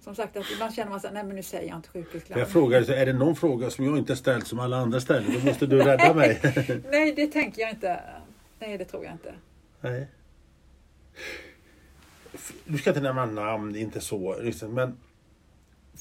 Som 0.00 0.14
sagt, 0.14 0.36
att 0.36 0.50
ibland 0.54 0.74
känner 0.74 0.90
man 0.90 1.00
så 1.00 1.10
nej 1.10 1.24
men 1.24 1.36
nu 1.36 1.42
säger 1.42 1.68
jag 1.68 1.76
inte 1.78 1.88
sjukhusclown. 1.88 2.38
Jag 2.40 2.48
frågar, 2.48 2.82
så 2.82 2.92
är 2.92 3.06
det 3.06 3.12
någon 3.12 3.36
fråga 3.36 3.70
som 3.70 3.84
jag 3.84 3.98
inte 3.98 4.16
ställt 4.16 4.46
som 4.46 4.58
alla 4.58 4.76
andra 4.76 5.00
ställer? 5.00 5.38
Då 5.40 5.46
måste 5.46 5.66
du 5.66 5.78
rädda 5.82 6.14
mig. 6.22 6.40
Nej, 6.90 7.12
det 7.16 7.26
tänker 7.26 7.62
jag 7.62 7.70
inte. 7.70 8.00
Nej, 8.58 8.78
det 8.78 8.84
tror 8.84 9.04
jag 9.04 9.12
inte. 9.14 9.34
Nej. 9.80 10.08
Du 12.64 12.78
ska 12.78 12.90
inte 12.90 13.00
nämna 13.00 13.26
namn, 13.26 13.76
inte 13.76 14.00
så. 14.00 14.40
Liksom, 14.40 14.74
men 14.74 14.96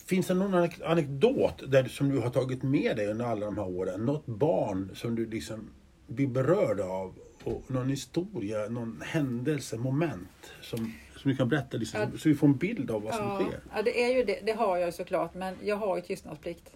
finns 0.06 0.28
det 0.28 0.34
någon 0.34 0.54
anek- 0.56 0.84
anekdot 0.86 1.64
där, 1.72 1.84
som 1.84 2.10
du 2.10 2.18
har 2.20 2.30
tagit 2.30 2.64
med 2.64 2.96
dig 2.98 3.08
under 3.08 3.26
alla 3.26 3.46
de 3.46 3.58
här 3.58 3.68
åren? 3.68 4.06
Något 4.06 4.26
barn 4.26 4.92
som 4.96 5.16
du 5.16 5.26
liksom 5.26 5.70
blir 6.10 6.28
berörd 6.28 6.80
av? 6.80 7.16
Och 7.44 7.64
någon 7.72 7.90
historia, 7.90 8.70
någon 8.70 9.02
händelse, 9.06 9.78
moment 9.78 10.52
som, 10.62 10.94
som 11.18 11.32
du 11.32 11.38
kan 11.38 11.50
berätta 11.50 11.78
liksom, 11.78 12.00
Ja. 12.02 12.18
så 12.18 12.30
vi 12.30 12.36
får 12.36 12.48
en 12.48 12.58
bild 12.58 12.92
av 12.92 13.02
vad 13.02 13.16
som 13.16 13.26
Ja, 13.26 13.36
sker? 13.36 13.60
ja, 13.76 13.82
det 13.82 14.04
är 14.04 14.16
ju 14.18 14.24
det. 14.24 14.40
Det 14.46 14.52
har 14.52 14.78
jag 14.78 14.94
såklart. 14.94 15.34
Men 15.34 15.56
jag 15.64 15.76
har 15.76 15.96
ju 15.96 16.02
tystnadsplikt. 16.02 16.72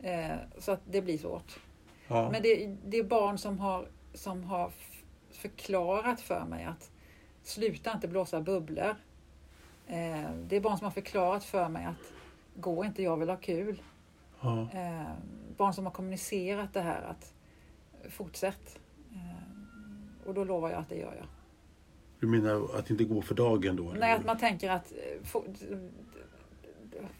Eh, 0.00 0.36
så 0.58 0.72
att 0.72 0.80
det 0.90 1.02
blir 1.02 1.18
svårt. 1.18 1.60
Ja. 2.08 2.30
Men 2.32 2.42
det, 2.42 2.76
det 2.86 2.96
är 2.98 3.04
barn 3.04 3.38
som 3.38 3.58
har, 3.58 3.88
som 4.14 4.44
har 4.44 4.70
förklarat 5.30 6.20
för 6.20 6.44
mig 6.44 6.64
att 6.64 6.90
sluta 7.42 7.92
inte 7.92 8.08
blåsa 8.08 8.40
bubblor. 8.40 8.94
Eh, 9.86 10.30
det 10.48 10.56
är 10.56 10.60
barn 10.60 10.78
som 10.78 10.84
har 10.84 10.92
förklarat 10.92 11.44
för 11.44 11.68
mig 11.68 11.84
att 11.84 12.12
gå 12.54 12.84
inte, 12.84 13.02
jag 13.02 13.16
vill 13.16 13.28
ha 13.28 13.36
kul. 13.36 13.82
Eh, 14.72 15.02
barn 15.56 15.74
som 15.74 15.84
har 15.84 15.92
kommunicerat 15.92 16.74
det 16.74 16.80
här 16.80 17.02
att 17.02 17.32
fortsätt. 18.10 18.78
Eh, 19.12 20.28
och 20.28 20.34
då 20.34 20.44
lovar 20.44 20.70
jag 20.70 20.78
att 20.78 20.88
det 20.88 20.96
gör 20.96 21.14
jag. 21.18 21.26
Du 22.20 22.26
menar 22.26 22.78
att 22.78 22.90
inte 22.90 23.04
gå 23.04 23.22
för 23.22 23.34
dagen 23.34 23.76
då? 23.76 23.90
eller? 23.90 24.00
Nej, 24.00 24.12
att 24.12 24.26
man 24.26 24.38
tänker 24.38 24.70
att 24.70 24.92
eh, 24.92 25.26
for, 25.26 25.44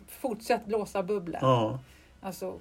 fortsätt 0.07 0.67
blåsa 0.67 1.03
bubblor. 1.03 1.38
Ja. 1.41 1.79
Alltså 2.21 2.59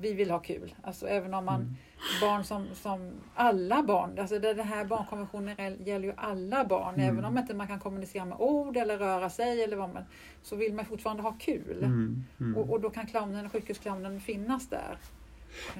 vi 0.00 0.12
vill 0.12 0.30
ha 0.30 0.38
kul. 0.38 0.74
Alltså 0.82 1.08
även 1.08 1.34
om 1.34 1.44
man 1.44 1.76
Mm. 1.98 2.20
barn 2.20 2.44
som, 2.44 2.66
som 2.74 3.12
alla 3.34 3.82
barn, 3.82 4.18
alltså 4.18 4.38
det, 4.38 4.54
den 4.54 4.66
här 4.66 4.84
barnkonventionen 4.84 5.84
gäller 5.84 6.08
ju 6.08 6.14
alla 6.16 6.64
barn. 6.64 6.94
Mm. 6.94 7.08
Även 7.08 7.24
om 7.24 7.38
inte 7.38 7.54
man 7.54 7.66
kan 7.66 7.80
kommunicera 7.80 8.24
med 8.24 8.36
ord 8.40 8.76
eller 8.76 8.98
röra 8.98 9.30
sig 9.30 9.64
eller 9.64 9.76
vad 9.76 9.94
man, 9.94 10.02
så 10.42 10.56
vill 10.56 10.74
man 10.74 10.84
fortfarande 10.84 11.22
ha 11.22 11.32
kul. 11.32 11.78
Mm. 11.84 12.24
Mm. 12.40 12.56
Och, 12.56 12.70
och 12.70 12.80
då 12.80 12.90
kan 12.90 13.06
clownen, 13.06 13.50
sjukhusclownen 13.50 14.20
finnas 14.20 14.68
där. 14.68 14.98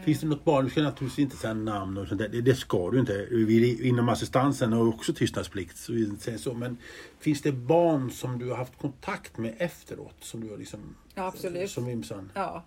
Finns 0.04 0.20
det 0.20 0.26
något 0.26 0.44
barn, 0.44 0.64
du 0.64 0.70
ska 0.70 0.83
naturligtvis 0.83 1.18
inte 1.18 1.37
säga 1.37 1.54
namn 1.54 1.98
och 1.98 2.09
sånt 2.09 2.20
där. 2.20 2.28
Det, 2.28 2.40
det 2.40 2.54
ska 2.54 2.90
du 2.90 3.00
inte. 3.00 3.26
Vi, 3.31 3.88
inom 3.88 4.09
assistansen 4.09 4.72
har 4.72 4.88
också 4.88 5.14
tystnadsplikt. 5.14 5.76
Så 5.76 5.92
vi 5.92 6.04
inte 6.04 6.22
säger 6.22 6.38
så. 6.38 6.54
Men 6.54 6.76
finns 7.18 7.42
det 7.42 7.52
barn 7.52 8.11
som 8.11 8.38
du 8.38 8.50
har 8.50 8.57
haft 8.57 8.78
kontakt 8.78 9.38
med 9.38 9.54
efteråt? 9.59 10.16
Som 10.20 10.40
du 10.40 10.50
har 10.50 10.57
liksom, 10.57 10.96
Ja, 11.14 11.26
absolut. 11.26 11.70
Som 11.70 11.87
Vimsan? 11.87 12.33
Ja, 12.35 12.64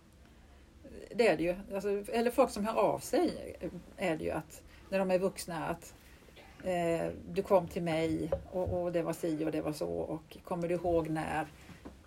det 1.15 1.27
är 1.27 1.37
det 1.37 1.43
ju. 1.43 1.55
Alltså, 1.73 1.89
eller 1.89 2.31
folk 2.31 2.49
som 2.49 2.65
hör 2.65 2.75
av 2.75 2.99
sig 2.99 3.55
är 3.97 4.17
det 4.17 4.23
ju 4.23 4.31
att 4.31 4.61
när 4.89 4.99
de 4.99 5.11
är 5.11 5.19
vuxna 5.19 5.65
att 5.65 5.93
eh, 6.63 7.07
du 7.33 7.41
kom 7.41 7.67
till 7.67 7.83
mig 7.83 8.31
och, 8.51 8.81
och 8.81 8.91
det 8.91 9.01
var 9.01 9.13
si 9.13 9.45
och 9.45 9.51
det 9.51 9.61
var 9.61 9.73
så 9.73 9.89
och 9.89 10.37
kommer 10.43 10.67
du 10.67 10.73
ihåg 10.73 11.09
när? 11.09 11.47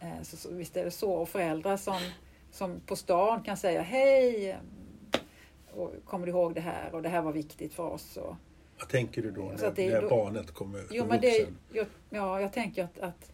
Eh, 0.00 0.22
så, 0.22 0.37
så, 0.37 0.54
visst 0.54 0.76
är 0.76 0.85
det 0.85 0.90
så. 0.90 1.12
Och 1.12 1.28
föräldrar 1.28 1.76
som, 1.76 2.00
som 2.50 2.80
på 2.80 2.96
stan 2.96 3.42
kan 3.42 3.57
säga 3.57 3.83
hej 3.83 4.57
och 5.76 5.92
kommer 6.04 6.26
du 6.26 6.32
ihåg 6.32 6.54
det 6.54 6.60
här 6.60 6.94
och 6.94 7.02
det 7.02 7.08
här 7.08 7.22
var 7.22 7.32
viktigt 7.32 7.74
för 7.74 7.82
oss. 7.82 8.16
Och, 8.16 8.37
Vad 8.78 8.88
tänker 8.88 9.22
du 9.22 9.30
då 9.30 9.42
när, 9.42 9.70
det- 9.70 9.90
när 9.90 10.02
då- 10.02 10.08
barnet 10.08 10.50
kommer 10.50 10.84
Jo, 10.90 11.04
men 11.08 11.20
det, 11.20 11.46
jag, 11.72 11.87
ja, 12.10 12.40
jag 12.40 12.52
tänker 12.52 12.84
att, 12.84 12.98
att, 12.98 13.32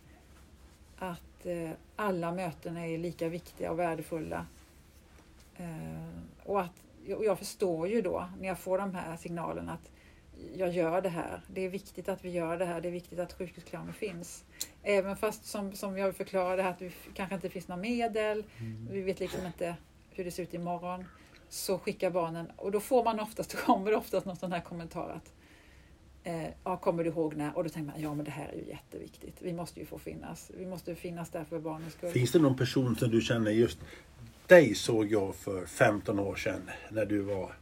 att 0.99 1.47
eh, 1.47 1.71
alla 1.97 2.33
möten 2.33 2.77
är 2.77 2.99
lika 2.99 3.29
viktiga 3.29 3.71
och 3.71 3.79
värdefulla. 3.79 4.47
Eh, 5.57 6.09
och 6.45 6.61
att, 6.61 6.73
och 7.17 7.25
jag 7.25 7.39
förstår 7.39 7.89
ju 7.89 8.03
då 8.03 8.29
när 8.41 8.49
jag 8.49 8.59
får 8.59 8.79
de 8.79 8.95
här 8.95 9.17
signalerna 9.17 9.73
att 9.73 9.91
jag 10.55 10.73
gör 10.73 11.01
det 11.01 11.09
här. 11.09 11.41
Det 11.49 11.61
är 11.61 11.69
viktigt 11.69 12.09
att 12.09 12.25
vi 12.25 12.31
gör 12.31 12.59
det 12.59 12.65
här. 12.65 12.81
Det 12.81 12.89
är 12.89 12.93
viktigt 12.93 13.19
att 13.19 13.33
sjukhusclowner 13.33 13.93
finns. 13.93 14.45
Även 14.83 15.17
fast 15.17 15.45
som, 15.45 15.73
som 15.73 15.99
jag 15.99 16.17
förklarade 16.17 16.63
här 16.63 16.71
att 16.71 16.79
det 16.79 16.93
kanske 17.15 17.35
inte 17.35 17.49
finns 17.51 17.69
några 17.69 17.83
medel. 17.83 18.45
Mm. 18.59 18.89
Vi 18.91 19.01
vet 19.01 19.21
liksom 19.21 19.47
inte 19.47 19.77
hur 20.11 20.25
det 20.25 20.31
ser 20.31 20.43
ut 20.43 20.55
imorgon. 20.55 21.05
Så 21.51 21.79
skickar 21.79 22.11
barnen, 22.11 22.47
och 22.57 22.73
då 22.73 22.81
får 22.81 23.05
man 23.05 23.21
oftast, 23.21 23.57
kommer 23.57 23.95
oftast 23.95 24.27
någon 24.27 24.37
sån 24.37 24.53
här 24.53 24.61
kommentar 24.61 25.09
att 25.11 25.33
eh, 26.25 26.49
ja, 26.65 26.77
kommer 26.77 27.05
du 27.05 27.11
ihåg 27.11 27.37
när? 27.37 27.57
Och 27.57 27.65
då 27.65 27.71
tänker 27.71 27.93
man, 27.93 28.03
ja 28.03 28.15
men 28.15 28.25
det 28.25 28.31
här 28.31 28.49
är 28.49 28.57
ju 28.57 28.69
jätteviktigt. 28.69 29.37
Vi 29.39 29.53
måste 29.53 29.81
ju 29.81 29.87
få 29.87 29.99
finnas. 29.99 30.51
Vi 30.59 30.67
måste 30.67 30.95
finnas 30.95 31.31
där 31.31 31.45
för 31.45 31.59
barnens 31.59 31.93
skull. 31.93 32.11
Finns 32.11 32.33
det 32.33 32.39
någon 32.39 32.57
person 32.57 32.97
som 32.97 33.11
du 33.11 33.21
känner 33.21 33.51
just 33.51 33.79
dig 34.47 34.75
såg 34.75 35.13
jag 35.13 35.35
för 35.35 35.67
15 35.67 36.19
år 36.19 36.35
sedan 36.35 36.71
när 36.91 37.07
du 37.07 37.21
var 37.21 37.53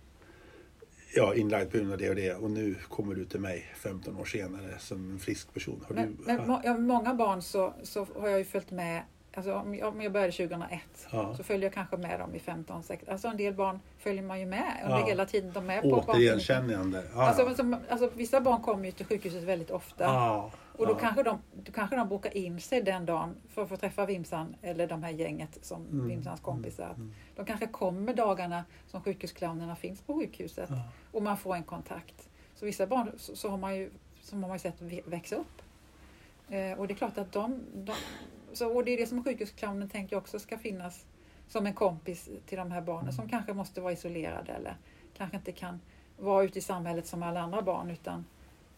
ja, 1.14 1.34
inlagd 1.34 1.70
på 1.70 1.76
grund 1.78 1.92
av 1.92 1.98
det 1.98 2.08
och 2.08 2.16
det 2.16 2.34
och 2.34 2.50
nu 2.50 2.74
kommer 2.74 3.14
du 3.14 3.24
till 3.24 3.40
mig 3.40 3.64
15 3.76 4.16
år 4.16 4.24
senare 4.24 4.78
som 4.78 5.10
en 5.10 5.18
frisk 5.18 5.54
person. 5.54 5.84
Har 5.88 5.94
Men, 5.94 6.16
du, 6.16 6.32
men 6.32 6.60
ja, 6.64 6.76
många 6.78 7.14
barn 7.14 7.42
så, 7.42 7.74
så 7.82 8.06
har 8.18 8.28
jag 8.28 8.38
ju 8.38 8.44
följt 8.44 8.70
med, 8.70 9.02
alltså 9.38 9.54
om 9.54 9.74
jag, 9.74 9.88
om 9.88 10.02
jag 10.02 10.12
började 10.12 10.32
2001 10.32 10.80
Ja. 11.12 11.34
så 11.36 11.42
följer 11.44 11.66
jag 11.66 11.72
kanske 11.74 11.96
med 11.96 12.20
dem 12.20 12.34
i 12.34 12.38
15, 12.38 12.82
16, 12.82 13.12
alltså 13.12 13.28
en 13.28 13.36
del 13.36 13.54
barn 13.54 13.80
följer 13.98 14.22
man 14.22 14.40
ju 14.40 14.46
med 14.46 14.72
under 14.84 14.98
Ja. 14.98 15.06
hela 15.06 15.26
tiden 15.26 15.52
de 15.52 15.70
är 15.70 15.82
på. 15.82 15.88
Återigenkännande. 15.88 17.04
Ja, 17.14 17.22
Alltså, 17.28 17.46
alltså, 17.46 17.76
alltså, 17.90 18.10
vissa 18.14 18.40
barn 18.40 18.62
kommer 18.62 18.84
ju 18.84 18.92
till 18.92 19.06
sjukhuset 19.06 19.42
väldigt 19.42 19.70
ofta. 19.70 20.04
Ja, 20.04 20.50
Och 20.78 20.86
då, 20.86 20.94
kanske 20.94 21.22
de, 21.22 21.38
då 21.54 21.72
kanske 21.72 21.96
de 21.96 22.08
bokar 22.08 22.36
in 22.36 22.60
sig 22.60 22.82
den 22.82 23.06
dagen 23.06 23.34
för 23.48 23.62
att 23.62 23.68
få 23.68 23.76
träffa 23.76 24.06
Vimsan 24.06 24.56
eller 24.62 24.86
de 24.86 25.02
här 25.02 25.10
gänget 25.10 25.58
som 25.62 25.86
Mm, 25.86 26.08
Vimsans 26.08 26.40
kompisar. 26.40 26.90
mm. 26.96 27.14
De 27.36 27.44
kanske 27.44 27.66
kommer 27.66 28.14
dagarna 28.14 28.64
som 28.86 29.02
sjukhusclownerna 29.02 29.76
finns 29.76 30.00
på 30.02 30.14
sjukhuset 30.14 30.70
och 31.12 31.22
man 31.22 31.36
får 31.36 31.54
en 31.54 31.62
kontakt. 31.64 32.28
Så 32.54 32.64
vissa 32.66 32.86
barn 32.86 33.10
så, 33.16 33.36
så 33.36 33.48
har 33.48 33.56
man 33.58 33.76
ju 33.76 33.90
som 34.22 34.42
har 34.42 34.48
man 34.48 34.54
ju 34.56 34.60
sett 34.60 34.82
växa 35.06 35.36
upp. 35.36 35.62
Eh, 36.48 36.78
och 36.78 36.86
det 36.88 36.94
är 36.94 36.96
klart 36.96 37.18
att 37.18 37.32
de, 37.32 37.60
de 37.74 37.92
så, 38.52 38.68
och 38.76 38.84
det 38.84 38.90
är 38.90 38.96
det 38.96 39.06
som 39.06 39.24
sjukhusclownen 39.24 39.88
tänker 39.88 40.16
jag 40.16 40.20
också 40.22 40.38
ska 40.38 40.58
finnas 40.58 41.04
som 41.48 41.66
en 41.66 41.74
kompis 41.74 42.28
till 42.46 42.58
de 42.58 42.70
här 42.70 42.80
barnen 42.80 43.02
Mm. 43.02 43.12
som 43.14 43.28
kanske 43.28 43.52
måste 43.52 43.80
vara 43.80 43.92
isolerade 43.92 44.52
eller 44.52 44.76
kanske 45.16 45.36
inte 45.36 45.52
kan 45.52 45.80
vara 46.18 46.44
ute 46.44 46.58
i 46.58 46.62
samhället 46.62 47.06
som 47.06 47.22
alla 47.22 47.40
andra 47.40 47.62
barn 47.62 47.90
utan 47.90 48.24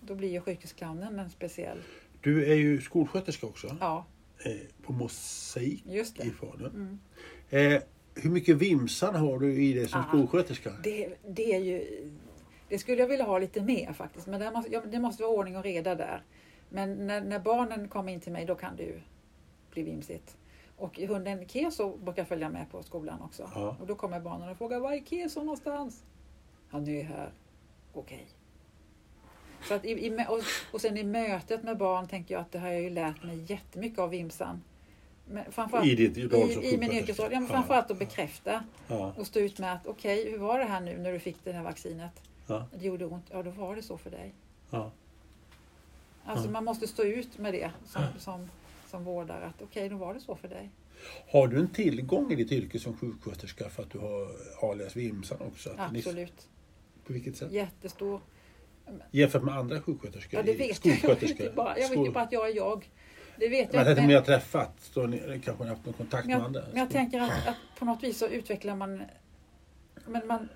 då 0.00 0.14
blir 0.14 0.28
ju 0.28 0.40
sjukhusclownen 0.40 1.18
en 1.18 1.30
speciell. 1.30 1.78
Du 2.20 2.44
är 2.52 2.54
ju 2.54 2.80
skolsköterska 2.80 3.46
också 3.46 3.76
Ja, 3.80 4.04
eh, 4.44 4.52
på 4.82 4.92
Mosaik 4.92 5.82
just 5.86 6.16
det. 6.16 6.24
i 6.24 6.30
Falun. 6.30 6.98
Mm. 7.50 7.72
Eh, 7.74 7.82
hur 8.14 8.30
mycket 8.30 8.56
Vimsan 8.56 9.14
har 9.14 9.38
du 9.38 9.62
i 9.62 9.72
dig 9.72 9.88
som 9.88 10.00
Ah. 10.00 10.04
skolsköterska? 10.08 10.72
Det, 10.84 11.08
det 11.28 11.54
är 11.54 11.58
ju... 11.60 11.86
Det 12.68 12.78
skulle 12.78 12.98
jag 13.00 13.08
vilja 13.08 13.24
ha 13.24 13.38
lite 13.38 13.62
mer 13.62 13.92
faktiskt. 13.92 14.26
Men 14.26 14.40
det 14.40 14.50
måste, 14.50 14.80
det 14.80 14.98
måste 15.00 15.22
vara 15.22 15.32
ordning 15.32 15.56
och 15.56 15.62
reda 15.64 15.94
där. 15.94 16.22
Men 16.68 17.06
när, 17.06 17.20
när 17.20 17.38
barnen 17.38 17.88
kommer 17.88 18.12
in 18.12 18.20
till 18.20 18.32
mig 18.32 18.46
då 18.46 18.54
kan 18.54 18.76
det 18.76 18.82
ju 18.82 19.00
bli 19.70 19.82
vimsigt. 19.82 20.36
Och 20.76 20.98
hunden 20.98 21.48
Keso 21.48 21.96
brukar 21.96 22.24
följa 22.24 22.48
med 22.48 22.70
på 22.70 22.82
skolan 22.82 23.22
också. 23.22 23.50
Ja. 23.54 23.76
Och 23.80 23.86
då 23.86 23.94
kommer 23.94 24.20
barnen 24.20 24.48
och 24.48 24.58
frågar 24.58 24.80
var 24.80 24.92
är 24.92 25.00
Keso 25.00 25.40
någonstans? 25.40 26.04
Han 26.68 26.88
är 26.88 27.02
här. 27.02 27.32
Okej. 27.92 28.26
Så 29.68 29.74
att 29.74 29.84
i, 29.84 29.90
i, 30.06 30.26
och, 30.28 30.40
och 30.72 30.80
sen 30.80 30.96
i 30.96 31.04
mötet 31.04 31.62
med 31.62 31.76
barn 31.78 32.08
tänker 32.08 32.34
jag 32.34 32.40
att 32.40 32.52
det 32.52 32.58
har 32.58 32.68
jag 32.68 32.82
ju 32.82 32.90
lärt 32.90 33.22
mig 33.22 33.44
jättemycket 33.48 33.98
av 33.98 34.10
vimsan. 34.10 34.62
Men 35.26 35.52
framförallt, 35.52 35.86
I 35.86 35.94
ditt 35.94 36.16
i, 36.16 36.20
i 36.74 36.78
min 36.78 36.92
yrkesroll. 36.92 37.32
Ja, 37.32 37.40
men 37.40 37.48
framförallt 37.48 37.90
att 37.90 37.98
bekräfta 37.98 38.64
Ja, 38.88 39.12
och 39.16 39.26
stå 39.26 39.40
ut 39.40 39.58
med 39.58 39.72
att 39.72 39.86
okej, 39.86 40.30
hur 40.30 40.38
var 40.38 40.58
det 40.58 40.64
här 40.64 40.80
nu 40.80 40.98
när 40.98 41.12
du 41.12 41.18
fick 41.18 41.44
det 41.44 41.52
här 41.52 41.62
vaccinet? 41.62 42.22
ja, 42.46 42.66
Det 42.78 42.86
gjorde 42.86 43.06
ont. 43.06 43.24
Ja, 43.30 43.42
då 43.42 43.50
var 43.50 43.76
det 43.76 43.82
så 43.82 43.98
för 43.98 44.10
dig. 44.10 44.34
ja. 44.70 44.90
Alltså 46.24 46.50
man 46.50 46.64
måste 46.64 46.86
stå 46.88 47.02
ut 47.02 47.38
med 47.38 47.54
det 47.54 47.70
som, 47.86 48.02
som, 48.18 48.50
som 48.90 49.04
vårdare. 49.04 49.44
Att 49.46 49.62
okej, 49.62 49.88
då 49.88 49.96
var 49.96 50.14
det 50.14 50.20
så 50.20 50.36
för 50.36 50.48
dig. 50.48 50.70
Har 51.32 51.48
du 51.48 51.58
en 51.60 51.68
tillgång 51.68 52.32
i 52.32 52.34
ditt 52.34 52.52
yrke 52.52 52.78
som 52.78 52.96
sjuksköterska 52.96 53.68
för 53.68 53.82
att 53.82 53.90
du 53.90 53.98
har 53.98 54.28
alias 54.70 54.96
Vimsan 54.96 55.38
också? 55.40 55.70
Att 55.76 55.92
ni- 55.92 55.98
Absolut. 55.98 56.48
På 57.06 57.12
vilket 57.12 57.36
sätt? 57.36 57.52
Jättestor. 57.52 58.20
Jämfört 59.10 59.42
med 59.42 59.54
andra 59.54 59.80
sjuksköterskor? 59.82 60.40
Ja, 60.40 60.42
det 60.46 60.54
vet 60.54 60.84
jag. 60.86 60.96
Jag 61.02 61.16
vet, 61.20 61.40
ju 61.40 61.52
bara, 61.52 61.78
jag 61.78 61.88
vet 61.88 61.98
Skol- 61.98 62.12
bara 62.12 62.24
att 62.24 62.32
jag 62.32 62.48
är 62.50 62.56
jag. 62.56 62.90
Det 63.36 63.48
vet 63.48 63.72
Men 63.72 63.78
jag 63.78 63.80
jag. 63.80 63.86
tänkte 63.86 63.90
om 63.90 63.96
Men, 63.96 64.08
ni 64.08 64.14
har 64.14 64.22
träffat, 64.22 64.80
så 64.80 65.06
ni 65.06 65.18
kanske 65.18 65.52
ni 65.52 65.68
har 65.68 65.76
haft 65.76 65.84
någon 65.86 65.94
kontakt 65.94 66.26
men, 66.26 66.32
med 66.36 66.40
jag, 66.40 66.46
andra? 66.46 66.62
men 66.70 66.78
jag 66.78 66.90
tänker 66.90 67.20
att, 67.20 67.46
att 67.48 67.56
på 67.78 67.84
något 67.84 68.02
vis 68.02 68.18
så 68.18 68.26
utvecklar 68.26 68.76
man... 68.76 69.02
Men 70.06 70.26
man... 70.26 70.48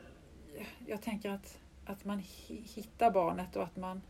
Jag 0.86 1.02
tänker 1.02 1.30
att, 1.30 1.58
att 1.84 2.04
man 2.04 2.18
hi- 2.20 2.62
hittar 2.74 3.10
barnet 3.10 3.56
och 3.56 3.62
att 3.62 3.76
man 3.76 4.02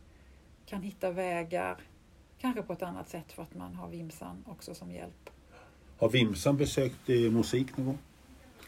kan 0.66 0.82
hitta 0.82 1.10
vägar. 1.10 1.76
Kanske 2.44 2.62
på 2.62 2.72
ett 2.72 2.82
annat 2.82 3.08
sätt 3.08 3.32
för 3.32 3.42
att 3.42 3.54
man 3.54 3.74
har 3.74 3.88
Vimsan 3.88 4.44
också 4.46 4.74
som 4.74 4.90
hjälp. 4.90 5.30
Har 5.98 6.08
Vimsan 6.08 6.56
besökt 6.56 7.08
eh, 7.08 7.16
musik 7.16 7.76
någon 7.76 7.86
gång? 7.86 7.98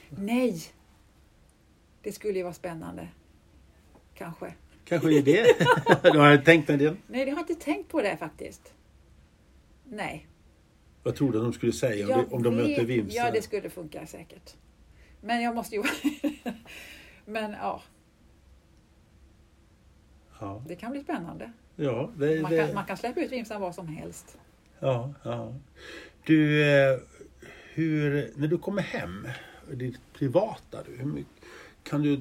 Nej! 0.08 0.62
Det 2.02 2.12
skulle 2.12 2.38
ju 2.38 2.42
vara 2.42 2.54
spännande. 2.54 3.08
Kanske. 4.14 4.54
Kanske 4.84 5.18
är 5.18 5.22
det 5.22 5.46
Du 6.02 6.18
har 6.18 6.36
tänkt 6.36 6.70
en 6.70 6.78
del? 6.78 6.96
Nej, 7.06 7.28
jag 7.28 7.34
har 7.34 7.40
inte 7.40 7.54
tänkt 7.54 7.90
på 7.90 8.02
det 8.02 8.16
faktiskt. 8.16 8.74
Nej. 9.84 10.26
Vad 11.02 11.16
tror 11.16 11.32
du 11.32 11.38
de 11.38 11.52
skulle 11.52 11.72
säga 11.72 12.16
om, 12.16 12.24
de, 12.28 12.34
om 12.34 12.42
de 12.42 12.56
möter 12.56 12.84
Vimsan? 12.84 13.24
Ja, 13.24 13.30
det 13.30 13.42
skulle 13.42 13.70
funka 13.70 14.06
säkert. 14.06 14.56
Men 15.20 15.42
jag 15.42 15.54
måste 15.54 15.74
ju... 15.74 15.82
Men 17.24 17.52
ja, 17.52 17.82
ja. 20.40 20.62
det 20.66 20.76
kan 20.76 20.90
bli 20.90 21.00
spännande. 21.00 21.52
Ja, 21.76 22.10
det, 22.16 22.42
Man 22.42 22.50
det, 22.50 22.66
kan, 22.66 22.74
man 22.74 22.84
kan 22.84 22.96
släppa 22.96 23.20
ut 23.20 23.32
Vimsan 23.32 23.60
vad 23.60 23.74
som 23.74 23.88
helst. 23.88 24.38
ja, 24.78 25.14
ja. 25.22 25.54
Du, 26.26 26.64
eh, 26.64 26.98
hur, 27.74 28.30
när 28.36 28.48
du 28.48 28.58
kommer 28.58 28.82
hem, 28.82 29.28
ditt 29.72 30.00
privata, 30.12 30.82
du, 30.86 31.24
kan, 31.82 32.02
du, 32.02 32.20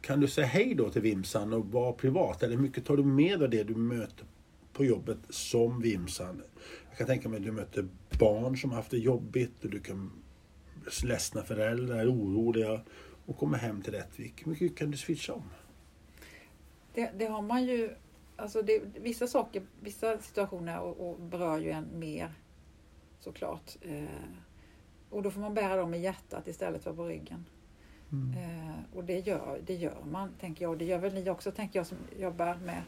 kan 0.00 0.20
du 0.20 0.28
säga 0.28 0.46
hej 0.46 0.74
då 0.74 0.90
till 0.90 1.02
Vimsan 1.02 1.52
och 1.52 1.66
vara 1.66 1.92
privat? 1.92 2.42
Eller 2.42 2.56
hur 2.56 2.62
mycket 2.62 2.84
tar 2.84 2.96
du 2.96 3.04
med 3.04 3.42
av 3.42 3.50
det 3.50 3.62
du 3.64 3.74
möter 3.74 4.26
på 4.72 4.84
jobbet 4.84 5.18
som 5.30 5.80
Vimsan? 5.80 6.42
Jag 6.88 6.98
kan 6.98 7.06
tänka 7.06 7.28
mig 7.28 7.36
att 7.38 7.44
du 7.44 7.52
möter 7.52 7.88
barn 8.18 8.56
som 8.56 8.70
har 8.70 8.76
haft 8.76 8.90
det 8.90 8.98
jobbigt 8.98 9.64
och 9.64 9.70
du 9.70 9.80
kan 9.80 10.10
ledsna 11.04 11.42
föräldrar, 11.42 12.06
oroliga 12.06 12.80
och 13.26 13.38
kommer 13.38 13.58
hem 13.58 13.82
till 13.82 13.92
Rättvik. 13.92 14.46
Hur 14.46 14.50
mycket 14.50 14.76
kan 14.76 14.90
du 14.90 14.96
switcha 14.96 15.32
om? 15.32 15.50
Det, 16.94 17.10
det 17.18 17.26
har 17.26 17.42
man 17.42 17.64
ju... 17.64 17.90
Alltså 18.36 18.62
det, 18.62 18.82
vissa 19.00 19.26
saker, 19.26 19.62
vissa 19.80 20.18
situationer 20.18 20.80
och, 20.80 21.10
och 21.10 21.20
berör 21.20 21.58
ju 21.58 21.70
en 21.70 21.98
mer 21.98 22.32
såklart. 23.20 23.76
Eh, 23.82 24.04
och 25.10 25.22
då 25.22 25.30
får 25.30 25.40
man 25.40 25.54
bära 25.54 25.76
dem 25.76 25.94
i 25.94 25.98
hjärtat 25.98 26.48
istället 26.48 26.82
för 26.82 26.92
på 26.92 27.04
ryggen. 27.04 27.44
Mm. 28.12 28.38
Eh, 28.38 28.96
och 28.96 29.04
det 29.04 29.18
gör, 29.18 29.60
det 29.66 29.74
gör 29.74 30.04
man, 30.10 30.34
tänker 30.40 30.64
jag. 30.64 30.78
Det 30.78 30.84
gör 30.84 30.98
väl 30.98 31.14
ni 31.14 31.30
också, 31.30 31.50
tänker 31.52 31.78
jag, 31.78 31.86
som 31.86 31.98
jobbar 32.18 32.54
med 32.64 32.82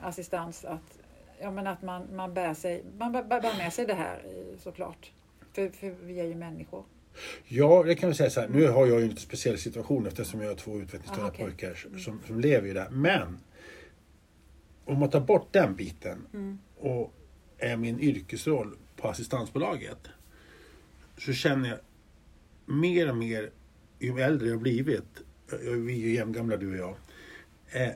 assistans. 0.00 0.64
Att, 0.64 0.98
ja, 1.40 1.50
men 1.50 1.66
att 1.66 1.82
man, 1.82 2.16
man, 2.16 2.34
bär 2.34 2.54
sig, 2.54 2.84
man 2.98 3.12
bär, 3.12 3.22
bär 3.22 3.56
med 3.56 3.72
sig 3.72 3.86
det 3.86 3.94
här 3.94 4.24
eh, 4.24 4.58
såklart. 4.58 5.12
För, 5.52 5.68
för 5.68 5.90
vi 5.90 6.20
är 6.20 6.24
ju 6.24 6.34
människor. 6.34 6.84
Ja, 7.44 7.82
det 7.82 7.94
kan 7.94 8.08
vi 8.08 8.14
säga 8.14 8.30
så 8.30 8.40
här. 8.40 8.48
Nu 8.48 8.68
har 8.68 8.86
jag 8.86 8.98
ju 8.98 9.02
en 9.02 9.08
lite 9.08 9.20
speciell 9.22 9.58
situation 9.58 10.06
eftersom 10.06 10.40
jag 10.40 10.48
har 10.48 10.54
två 10.54 10.76
utvecklingsstörda 10.78 11.26
Ah, 11.26 11.28
okej. 11.28 11.44
pojkar 11.44 11.74
som, 11.74 11.98
som, 11.98 12.20
som 12.26 12.40
lever 12.40 12.68
ju 12.68 12.74
där. 12.74 12.90
Men 12.90 13.38
om 14.84 14.98
man 14.98 15.10
tar 15.10 15.20
bort 15.20 15.52
den 15.52 15.74
biten 15.76 16.26
Mm. 16.32 16.58
och 16.76 17.14
är 17.58 17.76
min 17.76 18.00
yrkesroll 18.00 18.76
på 18.96 19.08
assistansbolaget 19.08 20.08
så 21.18 21.32
känner 21.32 21.68
jag 21.68 21.78
mer 22.66 23.10
och 23.10 23.16
mer, 23.16 23.50
ju 23.98 24.20
äldre 24.20 24.48
jag 24.48 24.60
blivit, 24.60 25.22
eh, 25.52 25.58
vi 25.58 25.92
är 25.92 26.08
ju 26.08 26.14
jämngamla 26.14 26.56
du 26.56 26.70
och 26.70 26.76
jag, 26.76 26.96
eh, 27.82 27.92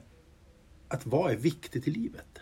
att 0.89 1.07
vad 1.07 1.31
är 1.33 1.37
viktigt 1.37 1.89
i 1.89 1.91
livet? 1.91 2.39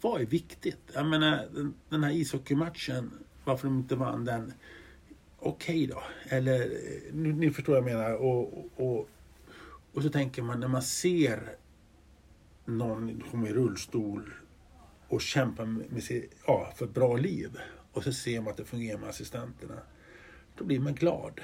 Vad 0.00 0.20
är 0.20 0.26
viktigt? 0.26 0.78
Jag 0.94 1.06
menar 1.06 1.48
den, 1.88 2.04
här 2.04 2.10
ishockeymatchen, 2.10 3.10
varför 3.44 3.68
de 3.68 3.78
inte 3.78 3.96
vann 3.96 4.24
den, 4.24 4.52
okej 5.38 5.86
då. 5.86 6.02
Eller, 6.28 6.60
eh, 6.60 7.14
ni, 7.14 7.32
ni 7.32 7.50
förstår 7.50 7.72
vad 7.72 7.90
jag 7.90 7.98
menar. 7.98 8.14
Och, 8.14 8.58
och, 8.58 8.70
och, 8.76 9.08
och 9.92 10.02
så 10.02 10.08
tänker 10.08 10.42
man 10.42 10.60
när 10.60 10.68
man 10.68 10.82
ser 10.82 11.56
någon 12.78 13.22
som 13.30 13.44
är 13.44 13.48
i 13.48 13.52
rullstol 13.52 14.32
och 15.08 15.20
kämpar 15.20 15.64
med, 15.64 15.92
med 15.92 16.02
sig, 16.02 16.28
ja, 16.46 16.72
för 16.76 16.84
ett 16.84 16.94
bra 16.94 17.16
liv 17.16 17.50
och 17.92 18.04
så 18.04 18.12
ser 18.12 18.40
man 18.40 18.50
att 18.50 18.56
det 18.56 18.64
fungerar 18.64 18.98
med 18.98 19.08
assistenterna. 19.08 19.82
Då 20.58 20.64
blir 20.64 20.80
man 20.80 20.94
glad. 20.94 21.40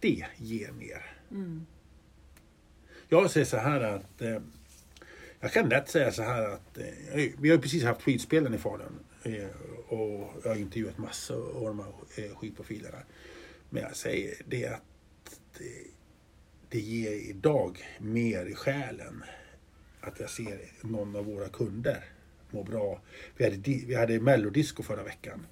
Det 0.00 0.24
ger 0.36 0.72
mer. 0.72 1.16
Mm. 1.30 1.66
Jag 3.08 3.30
säger 3.30 3.46
så 3.46 3.56
här 3.56 3.80
att 3.80 4.22
eh, 4.22 4.40
jag 5.40 5.52
kan 5.52 5.68
lätt 5.68 5.88
säga 5.88 6.12
så 6.12 6.22
här 6.22 6.48
att 6.48 6.78
eh, 6.78 6.84
vi 7.12 7.48
har 7.48 7.56
ju 7.56 7.58
precis 7.58 7.84
haft 7.84 8.02
skidspelen 8.02 8.54
i 8.54 8.58
Falun 8.58 8.98
eh, 9.22 9.48
och 9.88 10.30
jag 10.44 10.50
har 10.50 10.56
intervjuat 10.56 10.98
massor 10.98 11.56
av 11.56 11.64
de 11.64 11.78
här 11.78 11.92
eh, 12.16 12.36
skidprofilerna. 12.36 12.98
Men 13.70 13.82
jag 13.82 13.96
säger 13.96 14.34
det 14.46 14.66
att 14.66 14.82
det, 15.58 15.90
det 16.68 16.80
ger 16.80 17.12
idag 17.12 17.78
mer 17.98 18.46
i 18.46 18.54
själen 18.54 19.24
att 20.00 20.20
jag 20.20 20.30
ser 20.30 20.58
någon 20.82 21.16
av 21.16 21.24
våra 21.24 21.48
kunder 21.48 22.04
må 22.50 22.62
bra. 22.62 23.00
Vi 23.36 23.44
hade, 23.44 23.56
vi 23.86 23.94
hade 23.94 24.20
mellodisco 24.20 24.82
förra 24.82 25.02
veckan. 25.02 25.46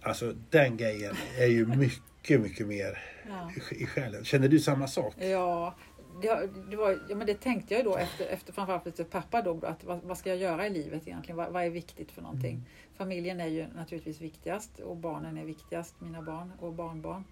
Alltså 0.00 0.34
den 0.50 0.76
grejen 0.76 1.14
är 1.38 1.46
ju 1.46 1.66
mycket, 1.66 2.40
mycket 2.40 2.66
mer 2.66 2.98
Ja. 3.28 3.50
i, 3.76 3.86
själen. 3.86 4.24
Känner 4.24 4.48
du 4.48 4.60
samma 4.60 4.86
sak? 4.88 5.14
Ja, 5.18 5.74
det, 6.22 6.48
det, 6.70 6.76
var, 6.76 6.98
ja, 7.08 7.16
men 7.16 7.26
det 7.26 7.34
tänkte 7.40 7.74
jag 7.74 7.78
ju 7.84 7.90
då 7.90 7.96
efter, 7.96 8.26
efter 8.26 8.52
framförallt 8.52 8.86
efter 8.86 9.04
pappa 9.04 9.42
dog. 9.42 9.60
Då, 9.60 9.66
att 9.66 9.84
vad, 9.84 10.02
vad 10.02 10.18
ska 10.18 10.28
jag 10.28 10.38
göra 10.38 10.66
i 10.66 10.70
livet 10.70 11.08
egentligen? 11.08 11.36
Vad, 11.36 11.52
vad 11.52 11.64
är 11.64 11.70
viktigt 11.70 12.10
för 12.12 12.22
någonting? 12.22 12.62
Familjen 12.96 13.40
är 13.40 13.46
ju 13.46 13.66
naturligtvis 13.76 14.20
viktigast 14.20 14.78
och 14.78 14.96
barnen 14.96 15.38
är 15.38 15.44
viktigast. 15.44 15.94
Mina 16.00 16.22
barn 16.22 16.52
och 16.60 16.72
barnbarn. 16.72 17.24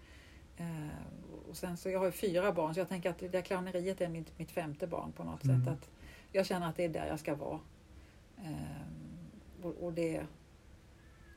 Eh, 0.56 0.66
och 1.50 1.56
sen 1.56 1.76
så 1.76 1.90
jag 1.90 1.98
har 1.98 2.06
ju 2.06 2.12
fyra 2.12 2.52
barn 2.52 2.74
så 2.74 2.80
jag 2.80 2.88
tänker 2.88 3.10
att 3.10 3.18
det 3.18 3.28
där 3.28 3.42
clowneriet 3.42 4.00
är 4.00 4.08
mitt, 4.08 4.38
mitt 4.38 4.50
femte 4.50 4.86
barn 4.86 5.12
på 5.12 5.24
något 5.24 5.44
Mm. 5.44 5.64
sätt. 5.64 5.72
Att 5.72 5.88
jag 6.36 6.46
känner 6.46 6.68
att 6.68 6.76
det 6.76 6.84
är 6.84 6.88
där 6.88 7.06
jag 7.06 7.20
ska 7.20 7.34
vara. 7.34 7.60
Eh, 8.38 9.62
och, 9.62 9.74
och, 9.80 9.92
det, 9.92 10.26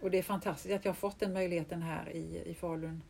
och 0.01 0.11
det 0.11 0.17
är 0.17 0.23
fantastiskt 0.23 0.75
att 0.75 0.85
jag 0.85 0.91
har 0.91 0.95
fått 0.95 1.19
den 1.19 1.33
möjligheten 1.33 1.81
här 1.81 2.09
i, 2.09 2.43
i 2.45 2.53
Falun 2.53 3.01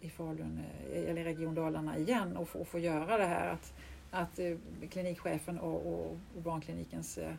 i 0.00 0.08
Falun, 0.08 0.60
eh, 0.92 1.10
eller 1.10 1.24
Region 1.24 1.54
Dalarna 1.54 1.98
igen 1.98 2.36
och 2.36 2.48
få, 2.48 2.64
få 2.64 2.78
göra 2.78 3.18
det 3.18 3.26
här 3.26 3.48
att, 3.48 3.72
att 4.10 4.38
eh, 4.38 4.56
klinikchefen 4.90 5.58
och, 5.58 5.86
och, 5.86 6.18
och 6.36 6.42
barnklinikens 6.42 7.18
eh, 7.18 7.32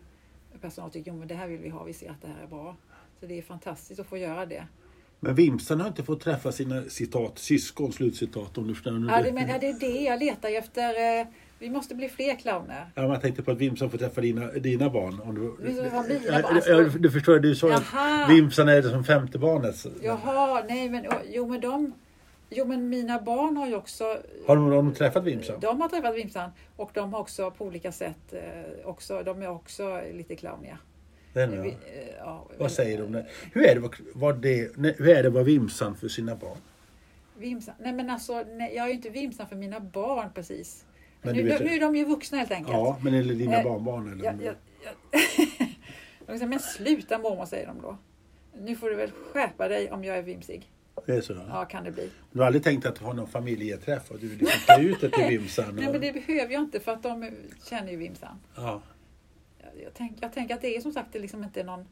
personal 0.62 0.92
tycker 0.92 1.22
att 1.22 1.28
det 1.28 1.36
här 1.36 1.48
vill 1.48 1.60
vi 1.60 1.70
ha, 1.70 1.84
vi 1.84 1.94
ser 1.94 2.10
att 2.10 2.22
det 2.22 2.28
här 2.28 2.44
är 2.44 2.48
bra. 2.48 2.76
Så 3.20 3.26
det 3.26 3.38
är 3.38 3.42
fantastiskt 3.42 4.00
att 4.00 4.08
få 4.08 4.18
göra 4.18 4.46
det. 4.46 4.68
Men 5.20 5.36
Vimsan 5.36 5.80
har 5.82 5.88
inte 5.88 6.04
fått 6.04 6.22
träffa 6.22 6.52
sina 6.52 6.84
citat, 6.84 7.40
syskon, 7.40 7.94
slutcitat 7.94 8.58
om 8.58 8.68
du 8.68 8.76
förstår. 8.76 8.92
nu. 8.92 9.08
Ja, 9.08 9.22
det, 9.22 9.32
men, 9.32 9.50
ja, 9.50 9.60
det 9.60 9.70
är 9.70 9.80
det 9.80 10.02
jag 10.02 10.20
letar 10.20 10.50
efter. 10.50 11.28
Vi 11.60 11.70
måste 11.70 11.96
bli 11.96 12.10
fler 12.10 12.36
clowner. 12.36 12.86
Ja, 12.96 13.08
man 13.08 13.20
tänkte 13.22 13.44
på 13.44 13.52
att 13.52 13.58
Vimsan 13.58 13.90
får 13.92 13.98
träffa 13.98 14.22
dina, 14.22 14.52
dina 14.52 14.90
barn. 14.90 15.20
Om 15.24 15.36
du, 15.36 15.42
mina 15.64 15.90
barn. 15.92 16.62
ja, 16.68 16.84
du 17.00 17.12
förstår, 17.12 17.40
du 17.40 17.56
sa 17.56 17.74
att 17.74 18.30
Vimsan 18.30 18.70
är 18.70 18.82
det 18.82 18.90
som 18.90 19.04
femte 19.04 19.38
barnet. 19.40 19.86
Jaha, 20.02 20.64
nej 20.70 20.90
men 20.90 21.06
jo 21.32 21.48
men 21.48 21.62
de 21.62 21.94
Jo 22.52 22.66
men 22.66 22.90
mina 22.90 23.20
barn 23.22 23.58
har 23.58 23.68
ju 23.68 23.76
också 23.76 24.04
Har 24.48 24.56
de, 24.56 24.66
har 24.66 24.72
de 24.76 24.94
träffat 24.94 25.24
Vimsan? 25.24 25.60
De 25.60 25.82
har 25.82 25.90
träffat 25.90 26.16
Vimsan 26.16 26.50
och 26.76 26.92
de 26.94 27.14
har 27.14 27.20
också 27.20 27.52
på 27.52 27.66
olika 27.66 27.92
sätt 27.92 28.34
eh, 28.34 28.88
också, 28.88 29.24
de 29.24 29.42
är 29.42 29.50
också 29.50 30.02
lite 30.14 30.36
clowniga. 30.36 30.78
Den, 31.34 31.62
Vi- 31.62 31.70
ja. 31.70 32.02
eh, 32.02 32.08
ja, 32.20 32.48
Vad 32.58 32.72
säger 32.72 32.98
de? 33.02 33.24
Hur 33.54 33.66
är 33.66 33.76
det, 33.76 33.82
vad- 33.82 33.96
vad 34.14 34.38
det, 34.42 34.76
hur 34.98 35.10
är 35.10 35.24
det 35.24 35.30
vara 35.30 35.44
Vimsan 35.44 35.96
för 35.96 36.08
sina 36.08 36.36
barn? 36.36 36.58
Vimsan. 37.38 37.76
Nej 37.80 37.94
men 37.94 38.10
alltså, 38.10 38.44
nej, 38.48 38.74
jag 38.76 38.86
är 38.86 38.90
ju 38.90 38.94
inte 38.96 39.10
Vimsan 39.10 39.48
för 39.48 39.56
mina 39.56 39.80
barn 39.80 40.30
precis. 40.36 40.86
Men 41.22 41.36
nu, 41.36 41.44
vet 41.44 41.60
nu 41.60 41.68
är 41.68 41.80
de 41.80 41.96
ju 41.96 42.06
vuxna 42.06 42.38
helt 42.38 42.52
enkelt. 42.52 42.74
Ja, 42.78 42.98
men 43.04 43.14
eller 43.14 43.36
dina 43.36 43.58
Eh, 43.58 43.64
barnbarn? 43.64 44.12
Eller? 44.14 44.24
Jag, 44.26 44.44
jag, 44.44 44.56
de 46.28 46.38
säger, 46.38 46.48
men 46.48 46.60
sluta 46.60 47.18
mormor, 47.18 47.46
säger 47.46 47.68
de 47.68 47.82
då. 47.82 47.98
Nu 48.62 48.76
får 48.76 48.90
du 48.90 48.96
väl 48.96 49.12
skärpa 49.12 49.68
dig 49.68 49.92
om 49.92 50.04
jag 50.04 50.18
är 50.18 50.22
vimsig. 50.22 50.72
Det 51.06 51.16
är 51.16 51.22
så? 51.22 51.38
Ja, 51.50 51.66
kan 51.66 51.84
det 51.84 51.92
bli. 51.92 52.10
Du 52.32 52.40
har 52.40 52.46
aldrig 52.46 52.64
tänkt 52.64 52.86
att 52.86 52.98
ha 52.98 53.14
någon 53.14 53.28
familjeträff 53.28 54.12
och 54.12 54.20
du 54.20 54.30
liksom 54.36 54.60
klär 54.66 54.80
ut 54.80 55.02
dig 55.02 55.12
till 55.12 55.26
Vimsan? 55.30 55.76
Nej 55.76 55.86
och- 55.88 55.92
men 55.92 56.02
det 56.02 56.14
behöver 56.14 56.54
jag 56.54 56.62
inte 56.64 56.80
för 56.80 56.92
att 56.92 57.04
de 57.04 57.32
känner 57.70 57.92
ju 57.92 57.98
Vimsan. 57.98 58.40
ja, 58.56 58.82
Jag, 59.60 59.84
jag, 59.84 59.92
tänk, 59.94 60.18
jag 60.22 60.34
tänker 60.34 60.56
att 60.56 60.62
det 60.62 60.76
är 60.78 60.82
som 60.82 60.92
sagt 60.92 61.14
det 61.14 61.20
liksom 61.20 61.44
inte 61.44 61.64
någon... 61.64 61.86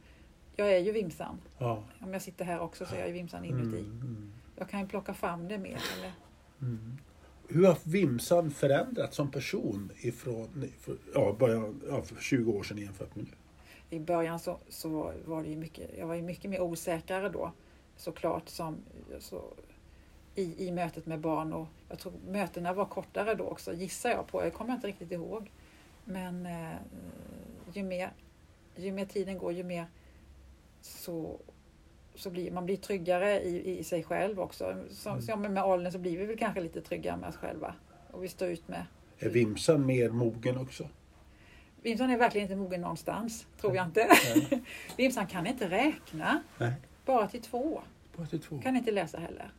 Jag 0.56 0.72
är 0.74 0.78
ju 0.80 0.92
Vimsan. 0.92 1.38
ja. 1.58 1.84
Om 2.00 2.14
jag 2.14 2.22
sitter 2.22 2.46
här 2.46 2.60
också 2.60 2.86
så 2.86 2.96
är 2.96 3.00
jag 3.00 3.08
ju 3.08 3.14
Vimsan 3.14 3.46
inuti. 3.46 3.80
Mm, 3.80 4.32
Jag 4.56 4.70
kan 4.70 4.80
ju 4.82 4.88
plocka 4.88 5.14
fram 5.14 5.48
det 5.48 5.58
mer. 5.58 5.78
Eller? 5.98 6.12
mm. 6.62 6.98
Hur 7.48 7.68
har 7.68 7.78
Vimsan 7.84 8.52
förändrats 8.52 9.16
som 9.16 9.32
person 9.32 9.92
ifrån 9.98 10.72
för, 10.80 10.98
ja, 11.14 11.36
början, 11.40 11.82
ja, 11.90 12.02
för 12.02 12.16
20 12.16 12.52
år 12.52 12.64
sedan 12.64 12.78
jämfört 12.78 13.16
med 13.16 13.26
nu? 13.26 13.32
I 13.98 14.00
början 14.00 14.40
så, 14.40 14.58
så 14.70 15.14
var 15.26 15.44
det 15.44 15.50
ju 15.50 15.56
mycket, 15.56 15.90
jag 15.98 16.08
var 16.08 16.16
ju 16.16 16.22
mycket 16.22 16.50
mer 16.50 16.62
osäkrare 16.62 17.30
då 17.30 17.52
såklart 17.98 18.50
som 18.50 18.78
så, 19.20 19.44
i, 20.36 20.68
i 20.68 20.72
mötet 20.72 21.06
med 21.06 21.20
barn 21.20 21.54
och 21.54 21.68
jag 21.90 22.00
tror 22.00 22.14
mötena 22.28 22.74
var 22.74 22.86
kortare 22.86 23.36
då 23.36 23.44
också 23.44 23.74
gissar 23.74 24.10
jag 24.10 24.28
på. 24.28 24.44
Jag 24.44 24.54
kommer 24.54 24.74
inte 24.74 24.88
riktigt 24.88 25.12
ihåg. 25.12 25.52
Men 26.06 26.46
eh, 26.46 26.76
ju, 27.74 27.84
mer, 27.84 28.12
ju 28.76 28.92
mer 28.92 29.06
tiden 29.06 29.38
går 29.38 29.54
ju 29.54 29.64
mer 29.64 29.86
så, 30.82 31.40
så 32.18 32.30
blir 32.30 32.52
man 32.52 32.66
blir 32.66 32.78
tryggare 32.78 33.42
i, 33.42 33.80
i 33.80 33.84
sig 33.84 34.04
själv 34.04 34.40
också. 34.40 34.84
Så, 34.92 35.22
så 35.22 35.36
med, 35.36 35.52
med 35.52 35.64
åldern 35.64 35.92
så 35.92 36.00
blir 36.00 36.18
vi 36.18 36.26
väl 36.26 36.38
kanske 36.38 36.62
lite 36.62 36.82
tryggare 36.82 37.18
med 37.18 37.30
oss 37.30 37.36
själva. 37.36 37.74
Och 38.12 38.24
vi 38.24 38.28
står 38.28 38.48
ut 38.48 38.68
med. 38.68 38.86
Är 39.20 39.30
Vimsan 39.30 39.86
mer 39.86 40.10
mogen 40.10 40.58
också? 40.58 40.90
Vimsan 41.82 42.10
är 42.10 42.18
verkligen 42.18 42.46
inte 42.46 42.56
mogen 42.56 42.82
någonstans, 42.82 43.48
tror 43.62 43.76
jag 43.76 43.86
inte. 43.86 44.08
Nej. 44.36 44.62
Vimsan 44.98 45.28
kan 45.28 45.48
inte 45.48 45.70
räkna. 45.70 46.42
Nej. 46.58 46.74
Bara 47.06 47.28
till 47.28 47.42
två. 47.42 47.82
Bara 48.16 48.28
till 48.28 48.42
två? 48.42 48.60
Kan 48.62 48.76
inte 48.76 48.92
läsa 48.92 49.18
heller. 49.20 49.52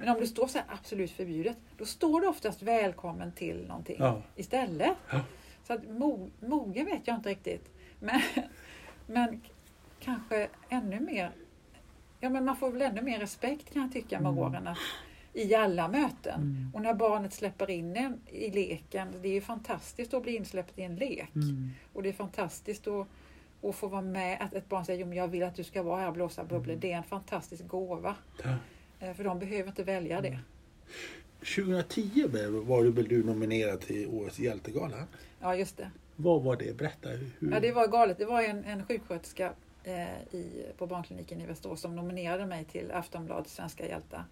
Men 0.00 0.08
om 0.08 0.20
det 0.20 0.26
står 0.26 0.46
så 0.46 0.58
absolut 0.68 1.10
förbjudet, 1.10 1.56
då 1.78 1.84
står 1.84 2.20
det 2.20 2.26
oftast 2.28 2.62
välkommen 2.62 3.32
till 3.32 3.66
någonting 3.66 3.96
Ja. 3.98 4.22
istället. 4.36 4.96
Ja. 5.10 5.20
Så 5.66 5.72
att 5.72 5.88
mo, 5.90 6.30
mogen 6.40 6.86
vet 6.86 7.06
jag 7.06 7.16
inte 7.16 7.28
riktigt. 7.28 7.70
Men, 8.00 8.20
men 9.06 9.40
kanske 10.00 10.48
ännu 10.68 11.00
mer, 11.00 11.30
ja 12.22 12.28
men 12.30 12.44
man 12.44 12.56
får 12.56 12.70
väl 12.70 12.82
ännu 12.82 13.02
mer 13.02 13.18
respekt 13.18 13.72
kan 13.72 13.82
jag 13.82 13.92
tycka 13.92 14.20
med 14.20 14.30
Mm. 14.32 14.38
åren. 14.44 14.66
Att, 14.68 14.78
I 15.32 15.54
alla 15.54 15.88
möten. 15.88 16.40
Mm. 16.40 16.70
Och 16.74 16.82
när 16.82 16.94
barnet 16.94 17.32
släpper 17.32 17.70
in 17.70 17.96
en 17.96 18.20
i 18.30 18.50
leken, 18.50 19.08
det 19.22 19.28
är 19.28 19.32
ju 19.32 19.40
fantastiskt 19.40 20.14
att 20.14 20.22
bli 20.22 20.36
insläppt 20.36 20.78
i 20.78 20.82
en 20.82 20.96
lek. 20.96 21.34
Mm. 21.34 21.70
Och 21.92 22.02
det 22.02 22.08
är 22.08 22.12
fantastiskt 22.12 22.86
att, 22.88 23.06
att 23.62 23.74
få 23.74 23.88
vara 23.88 24.02
med, 24.02 24.38
att 24.40 24.52
ett 24.54 24.68
barn 24.68 24.84
säger 24.84 25.00
jo, 25.00 25.06
men 25.06 25.18
jag 25.18 25.28
vill 25.28 25.42
att 25.42 25.54
du 25.54 25.64
ska 25.64 25.82
vara 25.82 26.00
här 26.00 26.06
och 26.08 26.14
blåsa 26.14 26.44
bubblor. 26.44 26.76
Det 26.76 26.92
är 26.92 26.96
en 26.96 27.02
fantastisk 27.04 27.66
gåva. 27.66 28.14
Ja. 28.44 28.56
Eh, 29.06 29.14
För 29.14 29.24
de 29.24 29.38
behöver 29.38 29.68
inte 29.68 29.84
välja 29.84 30.20
det. 30.20 30.38
2010 31.56 32.26
var 32.66 32.82
du 32.84 32.90
väl 32.90 33.08
du 33.08 33.24
nominerad 33.24 33.80
till 33.80 34.06
Årets 34.08 34.38
hjältegala? 34.38 34.96
Ja, 35.40 35.56
just 35.56 35.76
det. 35.76 35.90
Vad 36.16 36.42
var 36.42 36.56
det? 36.56 36.76
Berätta. 36.76 37.08
Hur... 37.08 37.50
Ja, 37.52 37.60
det 37.60 37.72
var 37.72 37.86
galet. 37.88 38.18
Det 38.18 38.24
var 38.24 38.42
en, 38.42 38.64
en 38.64 38.84
sjuksköterska 38.86 39.52
i, 40.30 40.66
på 40.78 40.86
barnkliniken 40.86 41.40
i 41.40 41.46
Västerås 41.46 41.80
som 41.80 41.96
nominerade 41.96 42.46
mig 42.46 42.64
till 42.64 42.92
Aftonbladets 42.92 43.54
Svenska 43.54 43.88
hjältar. 43.88 44.24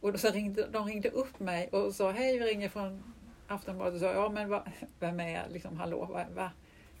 Och 0.00 0.12
då 0.12 0.18
så 0.18 0.30
ringde, 0.30 0.66
de 0.66 0.86
ringde 0.86 1.10
upp 1.10 1.40
mig 1.40 1.68
och 1.68 1.94
sa 1.94 2.10
hej, 2.10 2.38
vi 2.38 2.44
ringer 2.46 2.68
från 2.68 3.14
Aftonbladet. 3.46 3.94
Och 3.94 4.00
sa, 4.00 4.12
ja, 4.12 4.28
men 4.28 4.48
va, 4.48 4.64
vem 4.98 5.20
är 5.20 5.28
jag? 5.28 5.42
Liksom, 5.50 5.76
hallå, 5.76 6.04
va, 6.04 6.24
va, 6.34 6.50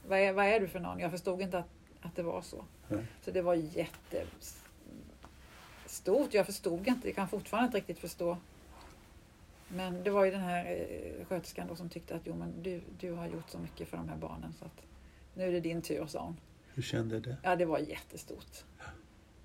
vad, 0.08 0.18
är, 0.18 0.32
vad 0.32 0.46
är 0.46 0.60
du 0.60 0.68
för 0.68 0.80
någon? 0.80 0.98
Jag 0.98 1.10
förstod 1.10 1.40
inte 1.40 1.58
att, 1.58 1.68
att 2.00 2.16
det 2.16 2.22
var 2.22 2.42
så. 2.42 2.64
Nej. 2.88 3.06
Så 3.22 3.30
det 3.30 3.42
var 3.42 3.54
jättestort. 3.54 4.34
Jag 6.34 6.46
förstod 6.46 6.88
inte, 6.88 7.08
jag 7.08 7.16
kan 7.16 7.28
fortfarande 7.28 7.66
inte 7.66 7.78
riktigt 7.78 7.98
förstå. 7.98 8.36
Men 9.68 10.04
det 10.04 10.10
var 10.10 10.24
ju 10.24 10.30
den 10.30 10.40
här 10.40 10.64
eh, 10.64 11.24
sköterskan 11.26 11.66
då 11.68 11.76
som 11.76 11.88
tyckte 11.88 12.14
att 12.14 12.22
jo, 12.24 12.34
men 12.34 12.62
du, 12.62 12.80
du 12.98 13.12
har 13.12 13.26
gjort 13.26 13.50
så 13.50 13.58
mycket 13.58 13.88
för 13.88 13.96
de 13.96 14.08
här 14.08 14.16
barnen 14.16 14.52
så 14.58 14.64
att 14.64 14.82
nu 15.34 15.48
är 15.48 15.52
det 15.52 15.60
din 15.60 15.82
tur, 15.82 16.06
sa 16.06 16.22
hon. 16.22 16.36
Hur 16.74 16.82
kände 16.82 17.14
du 17.14 17.30
det? 17.30 17.36
Ja, 17.42 17.56
det 17.56 17.64
var 17.64 17.78
jättestort. 17.78 18.64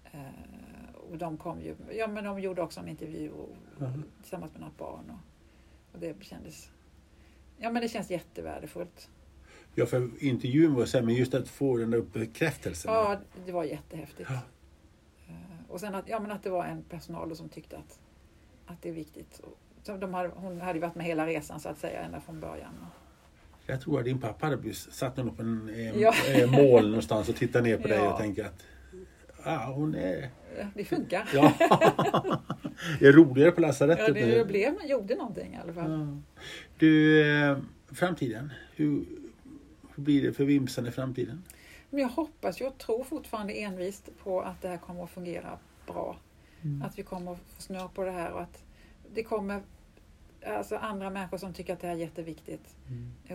Eh, 0.03 0.95
och 1.11 1.17
de 1.17 1.37
kom 1.37 1.61
ju, 1.61 1.75
ja 1.97 2.07
men 2.07 2.23
de 2.23 2.39
gjorde 2.39 2.61
också 2.61 2.79
en 2.79 2.87
intervju 2.87 3.31
och, 3.31 3.49
Mhm. 3.79 4.03
tillsammans 4.21 4.51
med 4.51 4.61
något 4.61 4.77
barn. 4.77 5.09
Och, 5.09 5.93
och 5.93 5.99
det 5.99 6.23
kändes, 6.23 6.69
ja 7.57 7.71
men 7.71 7.81
det 7.81 7.89
känns 7.89 8.11
jättevärdefullt. 8.11 9.09
Ja, 9.75 9.85
för 9.85 10.23
intervjun 10.23 10.73
var 10.73 10.85
så 10.85 10.97
här, 10.97 11.05
men 11.05 11.15
just 11.15 11.33
att 11.33 11.47
få 11.49 11.77
den 11.77 11.91
där 11.91 12.01
bekräftelsen. 12.01 12.93
Ja, 12.93 13.19
det 13.45 13.51
var 13.51 13.63
jättehäftigt. 13.63 14.29
Ja. 14.29 14.39
Eh, 15.27 15.33
Och 15.69 15.79
sen 15.79 15.95
att, 15.95 16.09
ja, 16.09 16.19
men 16.19 16.31
att 16.31 16.43
det 16.43 16.49
var 16.49 16.65
en 16.65 16.83
personal 16.83 17.35
som 17.35 17.49
tyckte 17.49 17.77
att, 17.77 17.99
att 18.65 18.81
det 18.81 18.89
är 18.89 18.93
viktigt. 18.93 19.41
Så 19.83 19.97
de 19.97 20.13
hade, 20.13 20.29
hon 20.29 20.61
hade 20.61 20.73
ju 20.73 20.81
varit 20.81 20.95
med 20.95 21.05
hela 21.05 21.27
resan 21.27 21.59
så 21.59 21.69
att 21.69 21.77
säga 21.77 22.01
ända 22.01 22.21
från 22.21 22.39
början. 22.39 22.73
Jag 23.67 23.81
tror 23.81 23.99
att 23.99 24.05
din 24.05 24.19
pappa 24.19 24.45
hade 24.45 24.57
blivit- 24.57 24.77
satt 24.77 25.19
upp 25.19 25.39
en 25.39 25.69
eh, 25.69 26.01
Ja. 26.01 26.13
eh, 26.33 26.51
mål 26.51 26.87
någonstans 26.87 27.29
och 27.29 27.35
tittat 27.35 27.63
ner 27.63 27.77
på 27.77 27.87
dig 27.87 27.97
Ja. 27.97 28.13
och 28.13 28.19
tänkt 28.19 28.39
att 28.39 28.63
ah, 29.43 29.65
hon 29.71 29.95
är... 29.95 30.29
Det 30.75 30.85
funkar. 30.85 31.29
Ja. 31.33 31.53
det 32.99 33.07
är 33.07 33.11
roligare 33.13 33.51
på 33.51 33.61
Ja, 33.61 33.67
lasarettet 33.67 34.13
det, 34.15 34.25
nu. 34.25 34.31
det 34.37 34.45
blev, 34.45 34.73
gjorde 34.85 35.15
någonting 35.15 35.53
i 35.53 35.57
alla 35.63 35.73
fall. 35.73 35.91
Ja. 35.91 36.21
Du, 36.77 37.21
eh, 37.31 37.57
framtiden. 37.91 38.51
Hur, 38.75 39.05
hur 39.95 40.03
blir 40.03 40.23
det 40.23 40.33
för 40.33 40.43
Vimsan 40.45 40.87
i 40.87 40.91
framtiden? 40.91 41.43
Men 41.89 42.01
jag 42.01 42.09
hoppas, 42.09 42.59
jag 42.61 42.77
tror 42.77 43.03
fortfarande 43.03 43.53
envist 43.53 44.09
på 44.23 44.41
att 44.41 44.61
det 44.61 44.67
här 44.67 44.77
kommer 44.77 45.03
att 45.03 45.09
fungera 45.09 45.57
bra. 45.87 46.17
Att 46.83 46.99
vi 46.99 47.03
kommer 47.03 47.31
att 47.31 47.37
få 47.55 47.61
snurr 47.61 47.87
på 47.95 48.03
det 48.05 48.11
här 48.11 48.31
och 48.31 48.41
att 48.41 48.63
det 49.13 49.23
kommer 49.23 49.61
alltså 50.45 50.75
andra 50.75 51.09
människor 51.09 51.37
som 51.37 51.53
tycker 51.53 51.73
att 51.73 51.79
det 51.79 51.87
här 51.87 51.95
är 51.95 51.99
jätteviktigt 51.99 52.75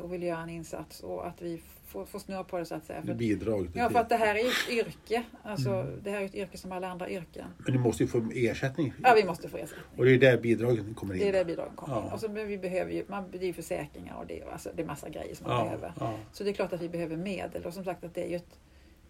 och 0.02 0.12
vill 0.12 0.22
göra 0.22 0.42
en 0.42 0.48
insats 0.48 1.00
och 1.00 1.26
att 1.26 1.42
vi 1.42 1.61
får, 1.86 2.04
får 2.04 2.18
snurr 2.18 2.42
på 2.42 2.58
det 2.58 2.64
så 2.64 2.74
att 2.74 2.84
säga. 2.84 3.02
För, 3.02 3.14
bidrag? 3.14 3.70
ja, 3.74 3.90
för 3.90 3.98
att 3.98 4.08
det 4.08 4.16
här 4.16 4.34
är 4.34 4.42
ju 4.42 4.48
ett 4.48 4.86
yrke. 4.86 5.22
Alltså, 5.42 5.70
Mm. 5.70 6.00
Det 6.02 6.11
här 6.11 6.20
är 6.20 6.24
ett 6.24 6.34
yrke 6.34 6.58
som 6.58 6.72
alla 6.72 6.88
andra 6.88 7.11
yrken. 7.11 7.46
Men 7.58 7.72
du 7.72 7.78
måste 7.78 8.02
ju 8.02 8.08
få 8.08 8.30
ersättning. 8.34 8.92
Ja, 9.02 9.14
vi 9.16 9.24
måste 9.24 9.48
få 9.48 9.56
ersättning. 9.56 9.84
Och 9.96 10.04
det 10.04 10.14
är 10.14 10.18
där 10.18 10.38
bidragen 10.38 10.94
kommer 10.94 11.14
in. 11.14 11.20
Det 11.20 11.28
är 11.28 11.32
där 11.32 11.44
bidragen 11.44 11.76
kommer 11.76 11.96
in. 11.96 12.04
Ja. 12.06 12.14
Och 12.14 12.20
så, 12.20 12.28
men 12.28 12.48
vi 12.48 12.58
behöver 12.58 12.92
ju, 12.92 13.04
man, 13.08 13.30
det 13.30 13.38
är 13.38 13.46
ju 13.46 13.52
försäkringar 13.52 14.14
och 14.14 14.26
det, 14.26 14.42
alltså, 14.52 14.70
det 14.76 14.82
är 14.82 14.86
massa 14.86 15.08
grejer 15.08 15.34
som 15.34 15.46
man 15.46 15.56
ja, 15.56 15.64
behöver. 15.64 15.92
ja. 16.00 16.14
Så 16.32 16.44
det 16.44 16.50
är 16.50 16.54
klart 16.54 16.72
att 16.72 16.82
vi 16.82 16.88
behöver 16.88 17.16
medel 17.16 17.64
och 17.64 17.74
som 17.74 17.84
sagt 17.84 18.04
att 18.04 18.14
det 18.14 18.24
är 18.24 18.28
ju 18.28 18.36
ett, 18.36 18.58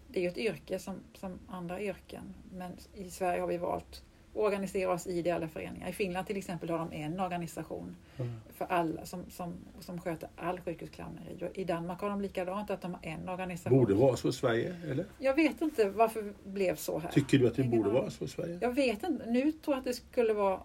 det 0.07 0.25
är 0.25 0.29
ett 0.29 0.37
yrke 0.37 0.79
som, 0.79 0.95
som 1.13 1.39
andra 1.47 1.81
yrken. 1.81 2.33
Men 2.53 2.71
i 2.93 3.09
Sverige 3.09 3.41
har 3.41 3.47
vi 3.47 3.57
valt 3.57 4.03
att 4.33 4.37
organisera 4.37 4.91
oss 4.93 5.07
i 5.07 5.11
ideella 5.17 5.47
föreningar. 5.47 5.89
I 5.89 5.93
Finland 5.93 6.27
till 6.27 6.37
exempel 6.37 6.69
har 6.69 6.77
de 6.77 6.93
en 6.93 7.19
organisation 7.19 7.95
Mm. 8.17 8.31
för 8.53 8.65
alla 8.65 9.05
som, 9.05 9.25
som, 9.29 9.53
som 9.79 10.01
sköter 10.01 10.29
all 10.35 10.59
sjukhusclowneri. 10.59 11.45
Och 11.49 11.57
I 11.57 11.63
Danmark 11.63 12.01
har 12.01 12.09
de 12.09 12.21
likadant 12.21 12.69
att 12.69 12.81
de 12.81 12.93
har 12.93 12.99
en 13.03 13.29
organisation. 13.29 13.77
Borde 13.79 13.93
vara 13.93 14.15
så 14.15 14.29
i 14.29 14.33
Sverige, 14.33 14.75
eller? 14.91 15.05
Jag 15.19 15.33
vet 15.35 15.61
inte 15.61 15.89
varför 15.89 16.21
det 16.23 16.33
blev 16.49 16.75
så 16.75 16.99
här. 16.99 17.09
Tycker 17.11 17.37
du 17.39 17.47
att 17.47 17.55
det 17.55 17.61
Ingen 17.61 17.77
borde 17.77 17.89
vara 17.89 18.09
så 18.09 18.23
i 18.23 18.27
Sverige? 18.27 18.57
Jag 18.61 18.73
vet 18.75 19.03
inte. 19.03 19.25
Nu 19.25 19.51
tror 19.51 19.75
jag 19.75 19.77
att 19.79 19.85
det 19.85 19.93
skulle 19.93 20.33
vara 20.33 20.59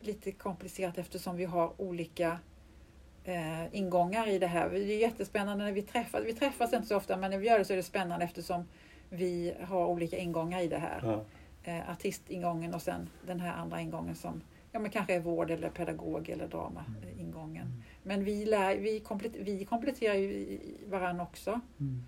lite 0.00 0.32
komplicerat 0.32 0.98
eftersom 0.98 1.36
vi 1.36 1.44
har 1.44 1.80
olika 1.80 2.38
eh, 3.24 3.74
ingångar 3.76 4.28
i 4.28 4.38
det 4.38 4.46
här. 4.46 4.70
Det 4.70 4.78
är 4.78 4.98
jättespännande 4.98 5.64
när 5.64 5.72
vi 5.72 5.82
träffas. 5.82 6.20
Vi 6.24 6.32
träffas 6.32 6.72
inte 6.72 6.86
så 6.86 6.96
ofta 6.96 7.16
men 7.16 7.30
när 7.30 7.38
vi 7.38 7.46
gör 7.46 7.58
det 7.58 7.64
så 7.64 7.72
är 7.72 7.76
det 7.76 7.82
spännande 7.82 8.24
eftersom 8.24 8.64
vi 9.10 9.54
har 9.62 9.86
olika 9.86 10.16
ingångar 10.16 10.60
i 10.60 10.68
det 10.68 10.78
här. 10.78 11.00
Ja. 11.02 11.24
Eh, 11.66 11.90
artistingången 11.90 12.74
och 12.74 12.82
sen 12.82 13.08
den 13.26 13.40
här 13.40 13.52
andra 13.52 13.80
ingången 13.80 14.14
som 14.14 14.42
ja, 14.72 14.78
men 14.78 14.90
kanske 14.90 15.14
är 15.14 15.20
vård 15.20 15.50
eller 15.50 15.70
pedagog 15.70 16.28
eller 16.28 16.48
drama 16.48 16.84
eh, 17.02 17.20
ingången. 17.20 17.82
Men 18.02 18.24
vi, 18.24 18.44
lär, 18.46 18.76
vi, 18.76 19.00
komplet, 19.00 19.32
vi 19.36 19.64
kompletterar 19.64 20.14
ju 20.14 20.58
varandra 20.86 21.22
också. 21.24 21.60
Mm. 21.80 22.04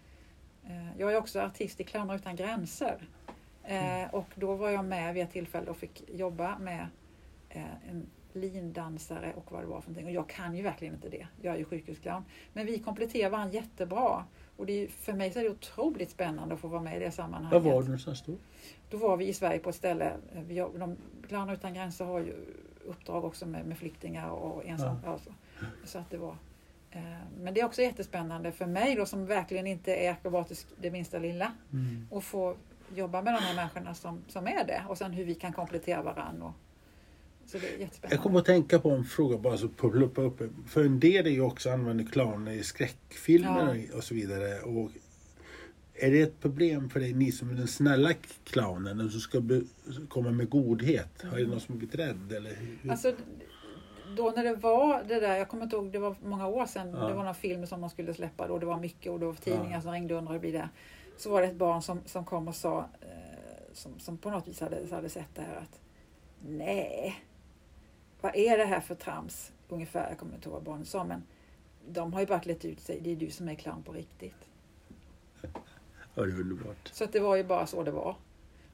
Eh, 0.67 0.99
Jag 1.01 1.13
är 1.13 1.19
också 1.19 1.41
artist 1.41 1.81
i 1.81 1.85
Clowner 1.85 2.15
utan 2.15 2.37
gränser. 2.37 3.09
Eh, 3.65 4.15
och 4.15 4.29
då 4.35 4.55
var 4.55 4.71
jag 4.71 4.85
med 4.85 5.15
vid 5.15 5.23
ett 5.23 5.33
tillfälle 5.33 5.71
och 5.71 5.77
fick 5.77 6.03
jobba 6.11 6.59
med 6.59 6.87
en 7.89 8.07
lindansare 8.33 9.33
och 9.37 9.53
vad 9.53 9.63
det 9.63 9.67
var 9.67 9.81
för 9.81 9.91
någonting. 9.91 10.07
Och 10.07 10.13
jag 10.13 10.29
kan 10.29 10.57
ju 10.57 10.63
verkligen 10.63 10.95
inte 10.95 11.09
det. 11.09 11.27
Jag 11.43 11.55
är 11.55 11.59
ju 11.59 11.65
sjukhusclown. 11.65 12.25
Men 12.53 12.67
vi 12.67 12.79
kompletterar 12.79 13.31
varandra 13.31 13.55
jättebra. 13.55 14.25
Och 14.59 14.67
det 14.67 14.85
är, 14.85 14.89
för 14.89 15.13
mig 15.13 15.33
så 15.33 15.39
är 15.39 15.43
det 15.45 15.51
otroligt 15.51 16.11
spännande 16.11 16.55
att 16.55 16.61
få 16.61 16.69
vara 16.69 16.83
med 16.83 16.97
i 16.97 17.05
det 17.05 17.11
sammanhanget. 17.11 17.53
Var 17.65 17.71
var 17.73 17.81
du 17.83 17.87
någonstans 17.89 18.23
då? 18.27 18.33
Då 18.91 18.97
var 18.97 19.17
vi 19.17 19.29
i 19.29 19.33
Sverige 19.33 19.59
på 19.59 19.69
ett 19.71 19.77
ställe. 19.77 20.13
eh, 20.35 20.43
Vi, 20.43 20.59
har- 20.59 20.79
de, 20.79 20.97
Clowner 21.29 21.53
utan 21.55 21.75
gränser 21.75 22.05
har 22.05 22.19
ju 22.21 22.35
uppdrag 22.87 23.25
också 23.25 23.47
med, 23.47 23.67
med 23.67 23.79
flyktingar 23.79 24.31
och 24.31 24.65
ensam. 24.67 24.97
Ja. 25.05 25.19
så. 25.19 25.31
så 25.85 25.99
att 25.99 26.11
det 26.11 26.17
var. 26.17 26.37
Eh, 26.91 27.03
men 27.41 27.55
det 27.55 27.61
är 27.61 27.65
också 27.65 27.83
jättespännande 27.83 28.53
för 28.53 28.67
mig 28.67 28.95
då 28.95 29.07
som 29.07 29.27
verkligen 29.27 29.67
inte 29.67 29.95
är 29.95 30.11
akrobatisk 30.13 30.67
det 30.81 30.91
minsta 30.91 31.19
lilla. 31.19 31.53
Mm. 31.73 32.09
Och 32.11 32.25
få 32.25 32.57
jobba 32.95 33.23
med 33.23 33.35
de 33.35 33.39
här 33.39 33.55
människorna 33.57 33.95
som, 33.95 34.25
som 34.29 34.47
är 34.47 34.65
det. 34.67 34.83
Och 34.89 34.99
sen 34.99 35.13
hur 35.13 35.25
vi 35.25 35.35
kan 35.35 35.53
komplettera 35.53 36.03
varandra. 36.03 36.47
Och, 36.47 36.53
så 37.49 37.59
det 37.59 37.83
är 37.83 37.89
Jag 38.11 38.21
kommer 38.23 38.39
att 38.39 38.45
tänka 38.47 38.79
på 38.79 38.91
en 38.91 39.05
fråga 39.05 39.39
bara 39.39 39.57
så 39.59 39.69
ploppa 39.69 40.23
upp. 40.23 40.43
För 40.67 40.85
en 40.85 41.01
del 41.01 41.27
är 41.27 41.31
ju 41.31 41.41
också 41.41 41.71
använder 41.71 42.05
clowner 42.05 42.53
i 42.53 42.63
skräckfilmer 42.63 43.87
och 43.95 44.05
så 44.05 44.15
vidare. 44.15 44.61
Och 44.61 44.91
är 45.95 46.11
det 46.11 46.21
ett 46.21 46.41
problem 46.41 46.91
för 46.91 47.01
dig, 47.01 47.13
ni 47.13 47.33
som 47.33 47.51
är 47.51 47.55
den 47.55 47.69
snälla 47.69 48.11
clownen, 48.45 49.01
och 49.01 49.11
som 49.11 49.21
ska 49.21 49.43
komma 50.09 50.31
med 50.31 50.51
godhet? 50.51 51.23
Har 51.31 51.39
det 51.39 51.47
någon 51.47 51.61
som 51.61 51.79
blivit 51.79 51.95
rädd? 51.95 52.33
Eller 52.33 52.55
hur? 52.55 52.91
Alltså, 52.91 53.13
då 54.17 54.33
när 54.37 54.45
det 54.45 54.55
var 54.55 55.03
det 55.09 55.21
där, 55.21 55.37
jag 55.37 55.49
kommer 55.49 55.65
inte 55.65 55.77
ihåg, 55.77 55.93
det 55.93 55.99
var 55.99 56.17
många 56.25 56.47
år 56.47 56.67
sedan, 56.67 56.91
Ja. 56.91 57.09
det 57.09 57.15
var 57.15 57.25
någon 57.25 57.35
film 57.35 57.67
som 57.67 57.81
de 57.81 57.91
skulle 57.91 58.15
släppa 58.15 58.49
då, 58.49 58.59
det 58.59 58.67
var 58.67 58.81
mycket 58.81 59.13
och 59.13 59.21
det 59.21 59.27
var 59.27 59.35
tidningar 59.35 59.73
Ja. 59.77 59.81
som 59.83 59.93
ringde 59.93 60.15
och 60.15 60.19
undrade 60.19 60.39
blir 60.39 60.53
det. 60.53 60.69
Så 61.17 61.31
var 61.31 61.43
det 61.43 61.49
ett 61.49 61.57
barn 61.57 61.83
som, 61.83 62.01
som 62.07 62.25
kom 62.25 62.49
och 62.49 62.55
sa, 62.55 62.89
eh, 63.01 63.07
som, 63.73 63.99
som 63.99 64.19
på 64.19 64.31
något 64.31 64.49
vis 64.49 64.61
hade, 64.61 64.87
hade 64.91 65.09
sett 65.09 65.35
det 65.35 65.43
här 65.43 65.57
att 65.57 65.81
nej, 66.49 67.17
vad 68.21 68.37
är 68.37 68.59
det 68.59 68.65
här 68.65 68.81
för 68.81 68.95
trams? 68.95 69.53
Ungefär, 69.69 70.09
jag 70.09 70.19
kommer 70.19 70.35
inte 70.35 70.49
ihåg 70.49 70.55
vad 70.55 70.63
barnet 70.63 70.89
sa, 70.89 71.05
men 71.05 71.23
de 71.89 72.13
har 72.13 72.21
ju 72.21 72.27
bara 72.27 72.41
klätt 72.41 72.65
ut 72.65 72.81
sig, 72.81 73.01
det 73.01 73.13
är 73.13 73.17
du 73.17 73.31
som 73.31 73.49
är 73.49 73.55
clown 73.55 73.83
på 73.83 73.93
riktigt. 73.93 74.49
Ja, 76.15 76.23
det 76.25 76.33
är 76.33 76.41
underbart. 76.41 76.91
Så 76.93 77.05
att 77.05 77.13
det 77.13 77.21
var 77.21 77.37
ju 77.37 77.45
bara 77.45 77.67
så 77.67 77.83
det 77.83 77.91
var. 77.91 78.17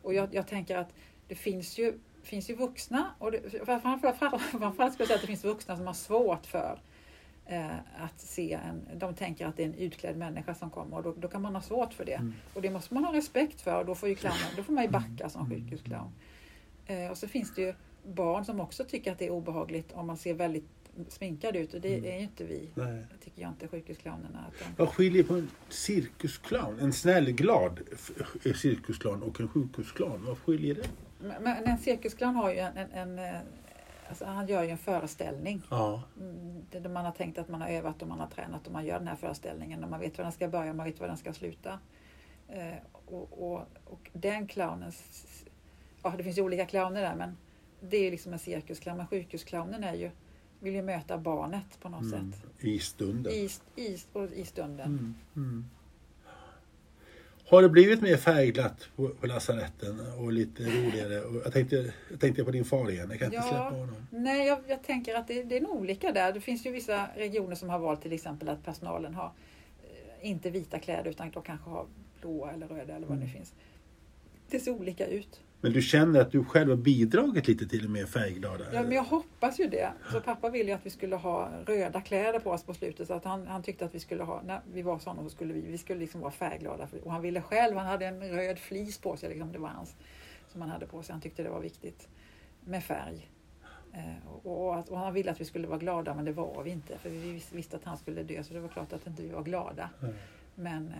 Och 0.03 0.15
jag, 0.15 0.35
jag 0.35 0.47
tänker 0.47 0.79
att 0.79 0.95
det 1.29 1.35
finns 1.35 1.79
ju, 1.79 1.99
finns 2.23 2.51
ju 2.51 2.55
vuxna, 2.55 3.15
och 3.19 3.33
det, 3.33 3.51
framförallt, 3.65 4.43
framförallt 4.43 4.95
skulle 4.95 5.05
jag 5.05 5.07
säga 5.07 5.15
att 5.15 5.21
det 5.21 5.27
finns 5.27 5.45
vuxna 5.45 5.77
som 5.77 5.87
har 5.87 5.95
svårt 5.95 6.47
för 6.47 6.81
eh, 7.47 7.77
att 7.99 8.21
se 8.21 8.53
en, 8.53 8.99
de 8.99 9.15
tänker 9.15 9.47
att 9.47 9.57
det 9.57 9.63
är 9.63 9.67
en 9.67 9.75
utklädd 9.75 10.17
människa 10.17 10.55
som 10.55 10.71
kommer 10.71 10.97
och 10.97 11.03
då, 11.03 11.15
då 11.19 11.29
kan 11.29 11.43
man 11.43 11.55
ha 11.55 11.63
svårt 11.63 11.95
för 11.95 12.05
det. 12.05 12.13
Mm. 12.13 12.35
Och 12.55 12.63
det 12.63 12.71
måste 12.71 12.95
man 12.95 13.05
ha 13.05 13.13
respekt 13.13 13.61
för 13.61 13.79
och 13.79 13.87
då 13.87 13.95
får, 13.95 14.09
ju 14.09 14.15
clownen, 14.15 14.49
då 14.57 14.63
får 14.63 14.73
man 14.73 14.85
ju 14.85 14.91
backa 14.91 15.29
som 15.29 15.51
sjukhusclown. 15.51 16.13
Eh, 16.87 17.11
och 17.11 17.19
så 17.19 17.29
finns 17.29 17.55
det 17.55 17.63
ju 17.63 17.75
barn 18.05 18.45
som 18.45 18.61
också 18.61 18.85
tycker 18.85 19.13
att 19.13 19.19
det 19.19 19.27
är 19.27 19.31
obehagligt 19.31 19.93
om 19.93 20.07
man 20.07 20.17
ser 20.17 20.35
väldigt 20.35 20.65
sminkad 21.09 21.57
ut 21.57 21.75
och 21.75 21.81
det 21.81 21.95
Mm. 21.99 22.11
är 22.11 22.17
ju 22.17 22.23
inte 22.23 22.45
vi. 22.45 22.69
Nej. 22.75 23.05
Det 23.13 23.25
tycker 23.25 23.43
jag 23.43 23.51
inte 23.51 23.69
sjukhusclownerna. 23.69 24.45
Att 24.49 24.59
de, 24.59 24.65
Vad 24.85 24.89
skiljer 24.89 25.23
på 25.25 25.35
en 25.35 25.51
cirkusclown, 25.69 26.79
en 26.81 26.93
snäll, 26.93 27.33
glad 27.33 27.81
cirkusclown 28.55 29.23
och 29.23 29.41
en 29.41 29.49
sjukhusclown? 29.49 30.25
Vad 30.27 30.39
skiljer 30.39 30.75
det? 30.75 30.89
Men, 31.21 31.43
men 31.43 31.65
en 31.65 31.79
cirkusclown 31.79 32.35
har 32.37 32.51
ju 32.53 32.59
en, 32.59 32.77
en, 32.77 32.91
en 32.93 33.19
eh, 33.19 33.41
alltså 34.09 34.25
han 34.25 34.47
gör 34.47 34.63
ju 34.63 34.71
en 34.71 34.79
föreställning. 34.79 35.63
Ja. 35.71 36.03
Mm, 36.21 36.63
det- 36.71 36.89
Man 36.89 37.05
har 37.05 37.13
tänkt 37.13 37.39
att 37.39 37.49
man 37.49 37.61
har 37.61 37.69
övat 37.69 38.03
och 38.03 38.09
man 38.09 38.21
har 38.21 38.27
tränat 38.27 38.67
och 38.67 38.73
man 38.73 38.87
gör 38.87 38.99
den 38.99 39.09
här 39.09 39.17
föreställningen 39.17 39.85
och 39.85 39.91
man 39.91 40.01
vet 40.01 40.19
var 40.19 40.23
den 40.25 40.33
ska 40.33 40.49
börja 40.49 40.71
och 40.71 40.77
man 40.77 40.87
vet 40.87 41.01
var 41.01 41.07
den 41.09 41.17
ska 41.17 41.33
sluta. 41.33 41.79
Eh, 42.49 42.75
och, 42.93 43.53
och, 43.53 43.61
och 43.85 44.11
den 44.13 44.47
clownens, 44.47 45.25
ja 46.03 46.15
det 46.17 46.25
finns 46.25 46.39
ju 46.39 46.43
olika 46.43 46.67
clowner 46.67 47.03
där 47.03 47.15
men 47.15 47.37
det 47.91 47.97
är 47.97 48.11
liksom 48.11 48.33
en 48.33 48.39
cirkusclown. 48.39 48.97
Men 48.97 49.07
sjukhusclownen 49.07 49.85
är 49.85 49.95
ju, 49.95 50.11
vill 50.61 50.75
ju 50.75 50.83
möta 50.83 51.19
barnet 51.19 51.81
på 51.81 51.89
något 51.89 52.03
Mm. 52.15 52.33
sätt. 52.33 52.43
I 52.61 52.79
stunden. 52.79 53.33
I, 53.33 53.49
i, 53.77 53.99
i 54.35 54.45
stunden. 54.45 54.87
Mm. 54.87 55.15
Mm. 55.37 55.65
Har 57.47 57.63
det 57.63 57.69
blivit 57.69 58.01
mer 58.01 58.17
färgglatt 58.17 58.89
på, 58.97 59.09
på 59.09 59.27
lasaretten 59.27 60.01
och 60.19 60.33
lite 60.33 60.63
roligare? 60.63 61.21
Och 61.21 61.35
jag, 61.45 61.53
tänkte, 61.53 61.93
jag 62.11 62.21
tänkte 62.21 62.45
på 62.45 62.51
din 62.51 62.65
far 62.65 62.91
igen, 62.91 63.07
jag 63.11 63.19
kan 63.19 63.27
inte 63.27 63.37
Ja. 63.37 63.43
släppa 63.43 63.63
honom. 63.65 64.07
Nej, 64.11 64.47
jag, 64.47 64.59
jag 64.69 64.83
tänker 64.83 65.15
att 65.15 65.29
det, 65.29 65.43
det 65.43 65.57
är 65.57 65.61
nog 65.61 65.71
olika 65.77 66.13
där. 66.13 66.33
Det 66.33 66.41
finns 66.41 66.67
ju 66.67 66.71
vissa 66.73 67.09
regioner 67.17 67.55
som 67.55 67.69
har 67.69 67.79
valt 67.79 68.03
till 68.03 68.13
exempel 68.13 68.49
att 68.49 68.65
personalen 68.65 69.15
har 69.15 69.33
eh, 70.23 70.29
inte 70.31 70.51
vita 70.51 70.79
kläder 70.79 71.11
utan 71.11 71.31
de 71.31 71.43
kanske 71.43 71.71
har 71.71 71.87
blåa 72.21 72.53
eller 72.53 72.67
röda 72.69 72.95
eller 72.97 73.07
vad 73.07 73.17
det 73.19 73.23
Mm. 73.25 73.35
finns. 73.35 73.53
Det 74.51 74.61
ser 74.61 74.71
olika 74.71 75.07
ut. 75.07 75.41
Men 75.65 75.73
du 75.73 75.83
känner 75.83 76.21
att 76.21 76.33
du 76.33 76.45
själv 76.45 76.71
har 76.71 76.77
bidragit 76.77 77.49
lite 77.49 77.67
till 77.67 77.83
det 77.83 77.89
mer 77.89 78.07
färgglada? 78.07 78.65
Ja, 78.73 78.83
men 78.83 78.93
jag 78.93 79.03
hoppas 79.03 79.61
ju 79.61 79.69
det. 79.69 79.93
Så 80.13 80.21
pappa 80.21 80.51
ville 80.51 80.65
ju 80.71 80.73
att 80.75 80.87
vi 80.87 80.91
skulle 80.91 81.17
ha 81.17 81.51
röda 81.67 82.01
kläder 82.01 82.39
på 82.41 82.51
oss 82.51 82.63
på 82.65 82.75
slutet. 82.75 83.07
Så 83.07 83.15
att 83.15 83.25
han, 83.25 83.47
han 83.47 83.63
tyckte 83.63 83.85
att 83.85 83.95
vi 83.95 84.01
skulle 84.01 84.23
ha, 84.23 84.43
när 84.43 84.61
vi 84.73 84.83
var 84.83 84.99
sådana 84.99 85.23
så 85.23 85.29
skulle 85.29 85.55
vi, 85.55 85.61
vi 85.61 85.79
skulle 85.79 86.01
liksom 86.01 86.21
vara 86.21 86.31
färgglada. 86.33 86.89
Och 87.05 87.13
han 87.13 87.23
ville 87.23 87.41
själv, 87.43 87.77
han 87.77 87.87
hade 87.87 88.07
en 88.07 88.21
röd 88.31 88.59
flis 88.59 88.99
på 88.99 89.17
sig, 89.17 89.29
liksom, 89.29 89.53
det 89.53 89.59
var 89.59 89.69
hans 89.69 89.95
som 90.53 90.61
han 90.61 90.71
hade 90.71 90.87
på 90.87 91.03
sig. 91.03 91.13
Han 91.13 91.21
tyckte 91.23 91.43
det 91.43 91.51
var 91.51 91.61
viktigt 91.61 92.09
med 92.65 92.85
färg. 92.85 93.31
Eh, 93.93 94.29
och, 94.47 94.67
och, 94.69 94.79
att, 94.79 94.89
och 94.89 94.99
han 94.99 95.15
ville 95.15 95.31
att 95.31 95.41
vi 95.41 95.45
skulle 95.45 95.67
vara 95.67 95.79
glada 95.79 96.15
men 96.15 96.25
det 96.25 96.33
var 96.33 96.63
vi 96.65 96.71
inte. 96.71 96.99
För 96.99 97.11
vi 97.11 97.33
vis- 97.33 97.53
visste 97.53 97.77
att 97.77 97.85
han 97.85 97.97
skulle 97.99 98.23
dö 98.23 98.43
så 98.43 98.55
det 98.55 98.61
var 98.61 98.69
klart 98.69 98.93
att 98.93 99.07
inte 99.07 99.23
vi 99.23 99.29
var 99.29 99.43
glada. 99.43 99.91
Nej. 100.01 100.15
Men 100.55 100.89
eh, 100.89 100.95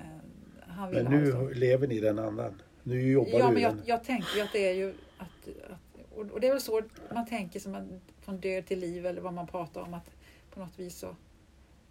han 0.69 0.91
ville 0.91 1.03
Men 1.03 1.13
ha 1.13 1.19
nu 1.21 1.31
så. 1.33 1.49
lever 1.49 1.87
ni 1.87 1.95
i 1.97 2.01
den 2.01 2.19
andan? 2.19 2.63
Nu 2.85 3.11
jobbar 3.13 3.39
Ja, 3.39 3.47
du 3.49 3.53
men 3.53 3.63
jag, 3.63 3.77
jag 3.85 4.05
tänker 4.05 4.43
att 4.43 4.53
det 4.53 4.69
är 4.69 4.75
ju 4.75 4.95
att, 5.19 5.49
att 5.71 6.31
och 6.33 6.41
det 6.41 6.47
är 6.47 6.53
väl 6.53 6.61
så 6.61 6.83
man 7.15 7.27
tänker 7.27 7.61
som 7.61 7.73
man, 7.73 8.01
från 8.21 8.41
död 8.41 8.67
till 8.67 8.79
liv 8.79 9.07
eller 9.07 9.21
vad 9.21 9.33
man 9.33 9.47
pratar 9.47 9.81
om 9.81 9.95
att 9.95 10.11
på 10.51 10.61
något 10.61 10.79
vis 10.79 10.99
så 10.99 11.17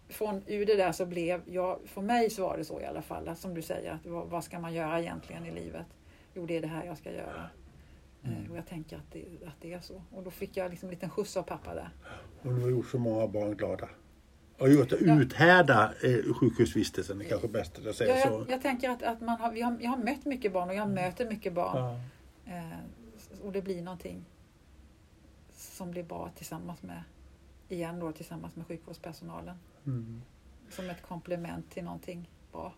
från 0.08 0.42
ur 0.46 0.66
det 0.66 0.74
där 0.76 0.92
så 0.92 1.06
blev 1.06 1.42
jag, 1.46 1.78
för 1.84 2.02
mig 2.02 2.30
så 2.30 2.42
var 2.42 2.56
det 2.58 2.64
så 2.64 2.80
i 2.80 2.84
alla 2.84 3.02
fall, 3.02 3.28
att 3.28 3.38
som 3.38 3.54
du 3.54 3.62
säger, 3.62 3.92
att 3.92 4.06
vad, 4.06 4.26
vad 4.28 4.44
ska 4.44 4.58
man 4.58 4.74
göra 4.74 5.00
egentligen 5.00 5.46
i 5.46 5.50
livet? 5.50 5.86
Jo, 6.34 6.46
det 6.46 6.56
är 6.56 6.60
det 6.60 6.66
här 6.68 6.84
jag 6.84 6.98
ska 6.98 7.12
göra. 7.12 7.48
Mm. 8.24 8.44
Eh, 8.44 8.50
Och 8.50 8.56
jag 8.56 8.66
tänker 8.66 8.96
att 8.96 9.12
det, 9.12 9.24
att 9.46 9.60
det 9.60 9.72
är 9.72 9.80
så. 9.80 10.02
Och 10.14 10.22
då 10.22 10.30
fick 10.30 10.56
jag 10.56 10.70
liksom 10.70 10.88
en 10.88 10.94
liten 10.94 11.10
skjuts 11.10 11.36
av 11.36 11.42
pappa 11.42 11.74
där. 11.74 11.88
Och 12.42 12.54
du 12.54 12.60
har 12.60 12.70
gjort 12.70 12.86
så 12.86 12.98
många 12.98 13.26
barn 13.26 13.56
glada. 13.56 13.88
Och 14.58 14.72
gjort 14.72 14.92
att 14.92 15.00
Ja. 15.00 15.20
uthärda 15.20 15.92
eh, 16.02 16.34
sjukhusvistelsen, 16.34 17.20
är 17.20 17.24
kanske 17.24 17.48
bäst 17.48 17.78
att 17.78 17.84
jag 17.84 17.94
säger 17.94 18.16
Ja, 18.16 18.22
så. 18.22 18.32
jag, 18.32 18.50
jag 18.50 18.62
tänker 18.62 18.90
att, 18.90 19.02
att 19.02 19.20
man 19.20 19.40
har, 19.40 19.52
vi 19.52 19.60
har, 19.60 19.76
jag 19.80 19.90
har 19.90 19.96
mött 19.98 20.24
mycket 20.24 20.52
barn 20.52 20.68
och 20.68 20.74
jag 20.74 20.90
möter 20.90 21.28
mycket 21.28 21.52
barn. 21.52 22.00
Ja. 22.44 22.52
Eh, 22.52 22.78
och 23.42 23.52
det 23.52 23.62
blir 23.62 23.82
någonting 23.82 24.24
som 25.56 25.90
blir 25.90 26.02
bra 26.02 26.30
tillsammans 26.36 26.82
med, 26.82 27.02
igen 27.68 28.00
då, 28.00 28.12
tillsammans 28.12 28.56
med 28.56 28.66
sjukvårdspersonalen. 28.66 29.56
Mm. 29.86 30.22
Som 30.70 30.90
ett 30.90 31.02
komplement 31.02 31.70
till 31.70 31.84
någonting 31.84 32.30
bra. 32.52 32.74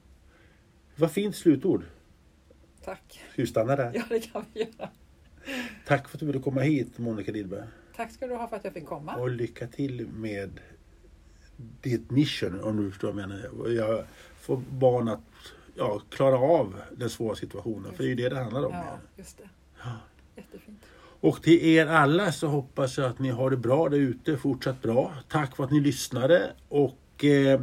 Vad 0.96 1.10
fint 1.12 1.36
slutord. 1.36 1.84
Tack. 2.84 3.20
Ska 3.32 3.42
vi 3.42 3.46
stanna 3.46 3.76
där? 3.76 3.92
Ja, 3.94 4.02
det 4.08 4.20
kan 4.20 4.44
vi 4.52 4.60
göra. 4.60 4.88
Tack 5.86 6.08
för 6.08 6.16
att 6.16 6.20
du 6.20 6.26
ville 6.26 6.38
komma 6.40 6.60
hit 6.60 6.98
Monica 6.98 7.32
Lidberg. 7.32 7.66
Tack 7.96 8.10
ska 8.12 8.26
du 8.26 8.34
ha 8.34 8.48
för 8.48 8.56
att 8.56 8.64
jag 8.64 8.72
fick 8.72 8.86
komma. 8.86 9.16
Och 9.16 9.30
lycka 9.30 9.66
till 9.66 10.06
med 10.08 10.60
ditt 11.56 12.10
mission 12.10 12.60
om 12.60 12.76
du 12.76 12.90
förstår 12.90 13.12
vad 13.12 13.22
jag 13.22 13.28
menar. 13.28 13.70
Jag 13.70 14.04
får 14.40 14.56
barn 14.56 15.08
att 15.08 15.20
ja, 15.74 16.02
klara 16.10 16.38
av 16.38 16.74
den 16.96 17.10
svåra 17.10 17.36
situationen. 17.36 17.92
För 17.92 18.02
det 18.02 18.06
är 18.06 18.08
ju 18.08 18.14
det 18.14 18.28
det 18.28 18.38
handlar 18.38 18.64
om. 18.64 18.72
Ja, 18.72 18.98
just 19.16 19.38
det. 19.38 19.48
Ja. 19.84 19.90
Jättefint. 20.36 20.82
Och 21.20 21.42
till 21.42 21.64
er 21.64 21.86
alla 21.86 22.32
så 22.32 22.46
hoppas 22.46 22.98
jag 22.98 23.06
att 23.06 23.18
ni 23.18 23.30
har 23.30 23.50
det 23.50 23.56
bra 23.56 23.88
där 23.88 23.98
ute, 23.98 24.36
fortsatt 24.36 24.82
bra. 24.82 25.14
Tack 25.28 25.56
för 25.56 25.64
att 25.64 25.70
ni 25.70 25.80
lyssnade 25.80 26.50
och 26.68 27.24
eh, 27.24 27.60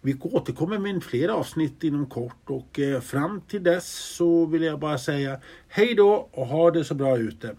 vi 0.00 0.16
återkommer 0.20 0.78
med 0.78 1.02
fler 1.02 1.28
avsnitt 1.28 1.84
inom 1.84 2.06
kort 2.06 2.50
och 2.50 2.78
eh, 2.78 3.00
fram 3.00 3.40
till 3.40 3.62
dess 3.62 3.88
så 4.16 4.46
vill 4.46 4.62
jag 4.62 4.78
bara 4.78 4.98
säga 4.98 5.40
hej 5.68 5.94
då 5.94 6.28
och 6.32 6.46
ha 6.46 6.70
det 6.70 6.84
så 6.84 6.94
bra 6.94 7.18
ute. 7.18 7.56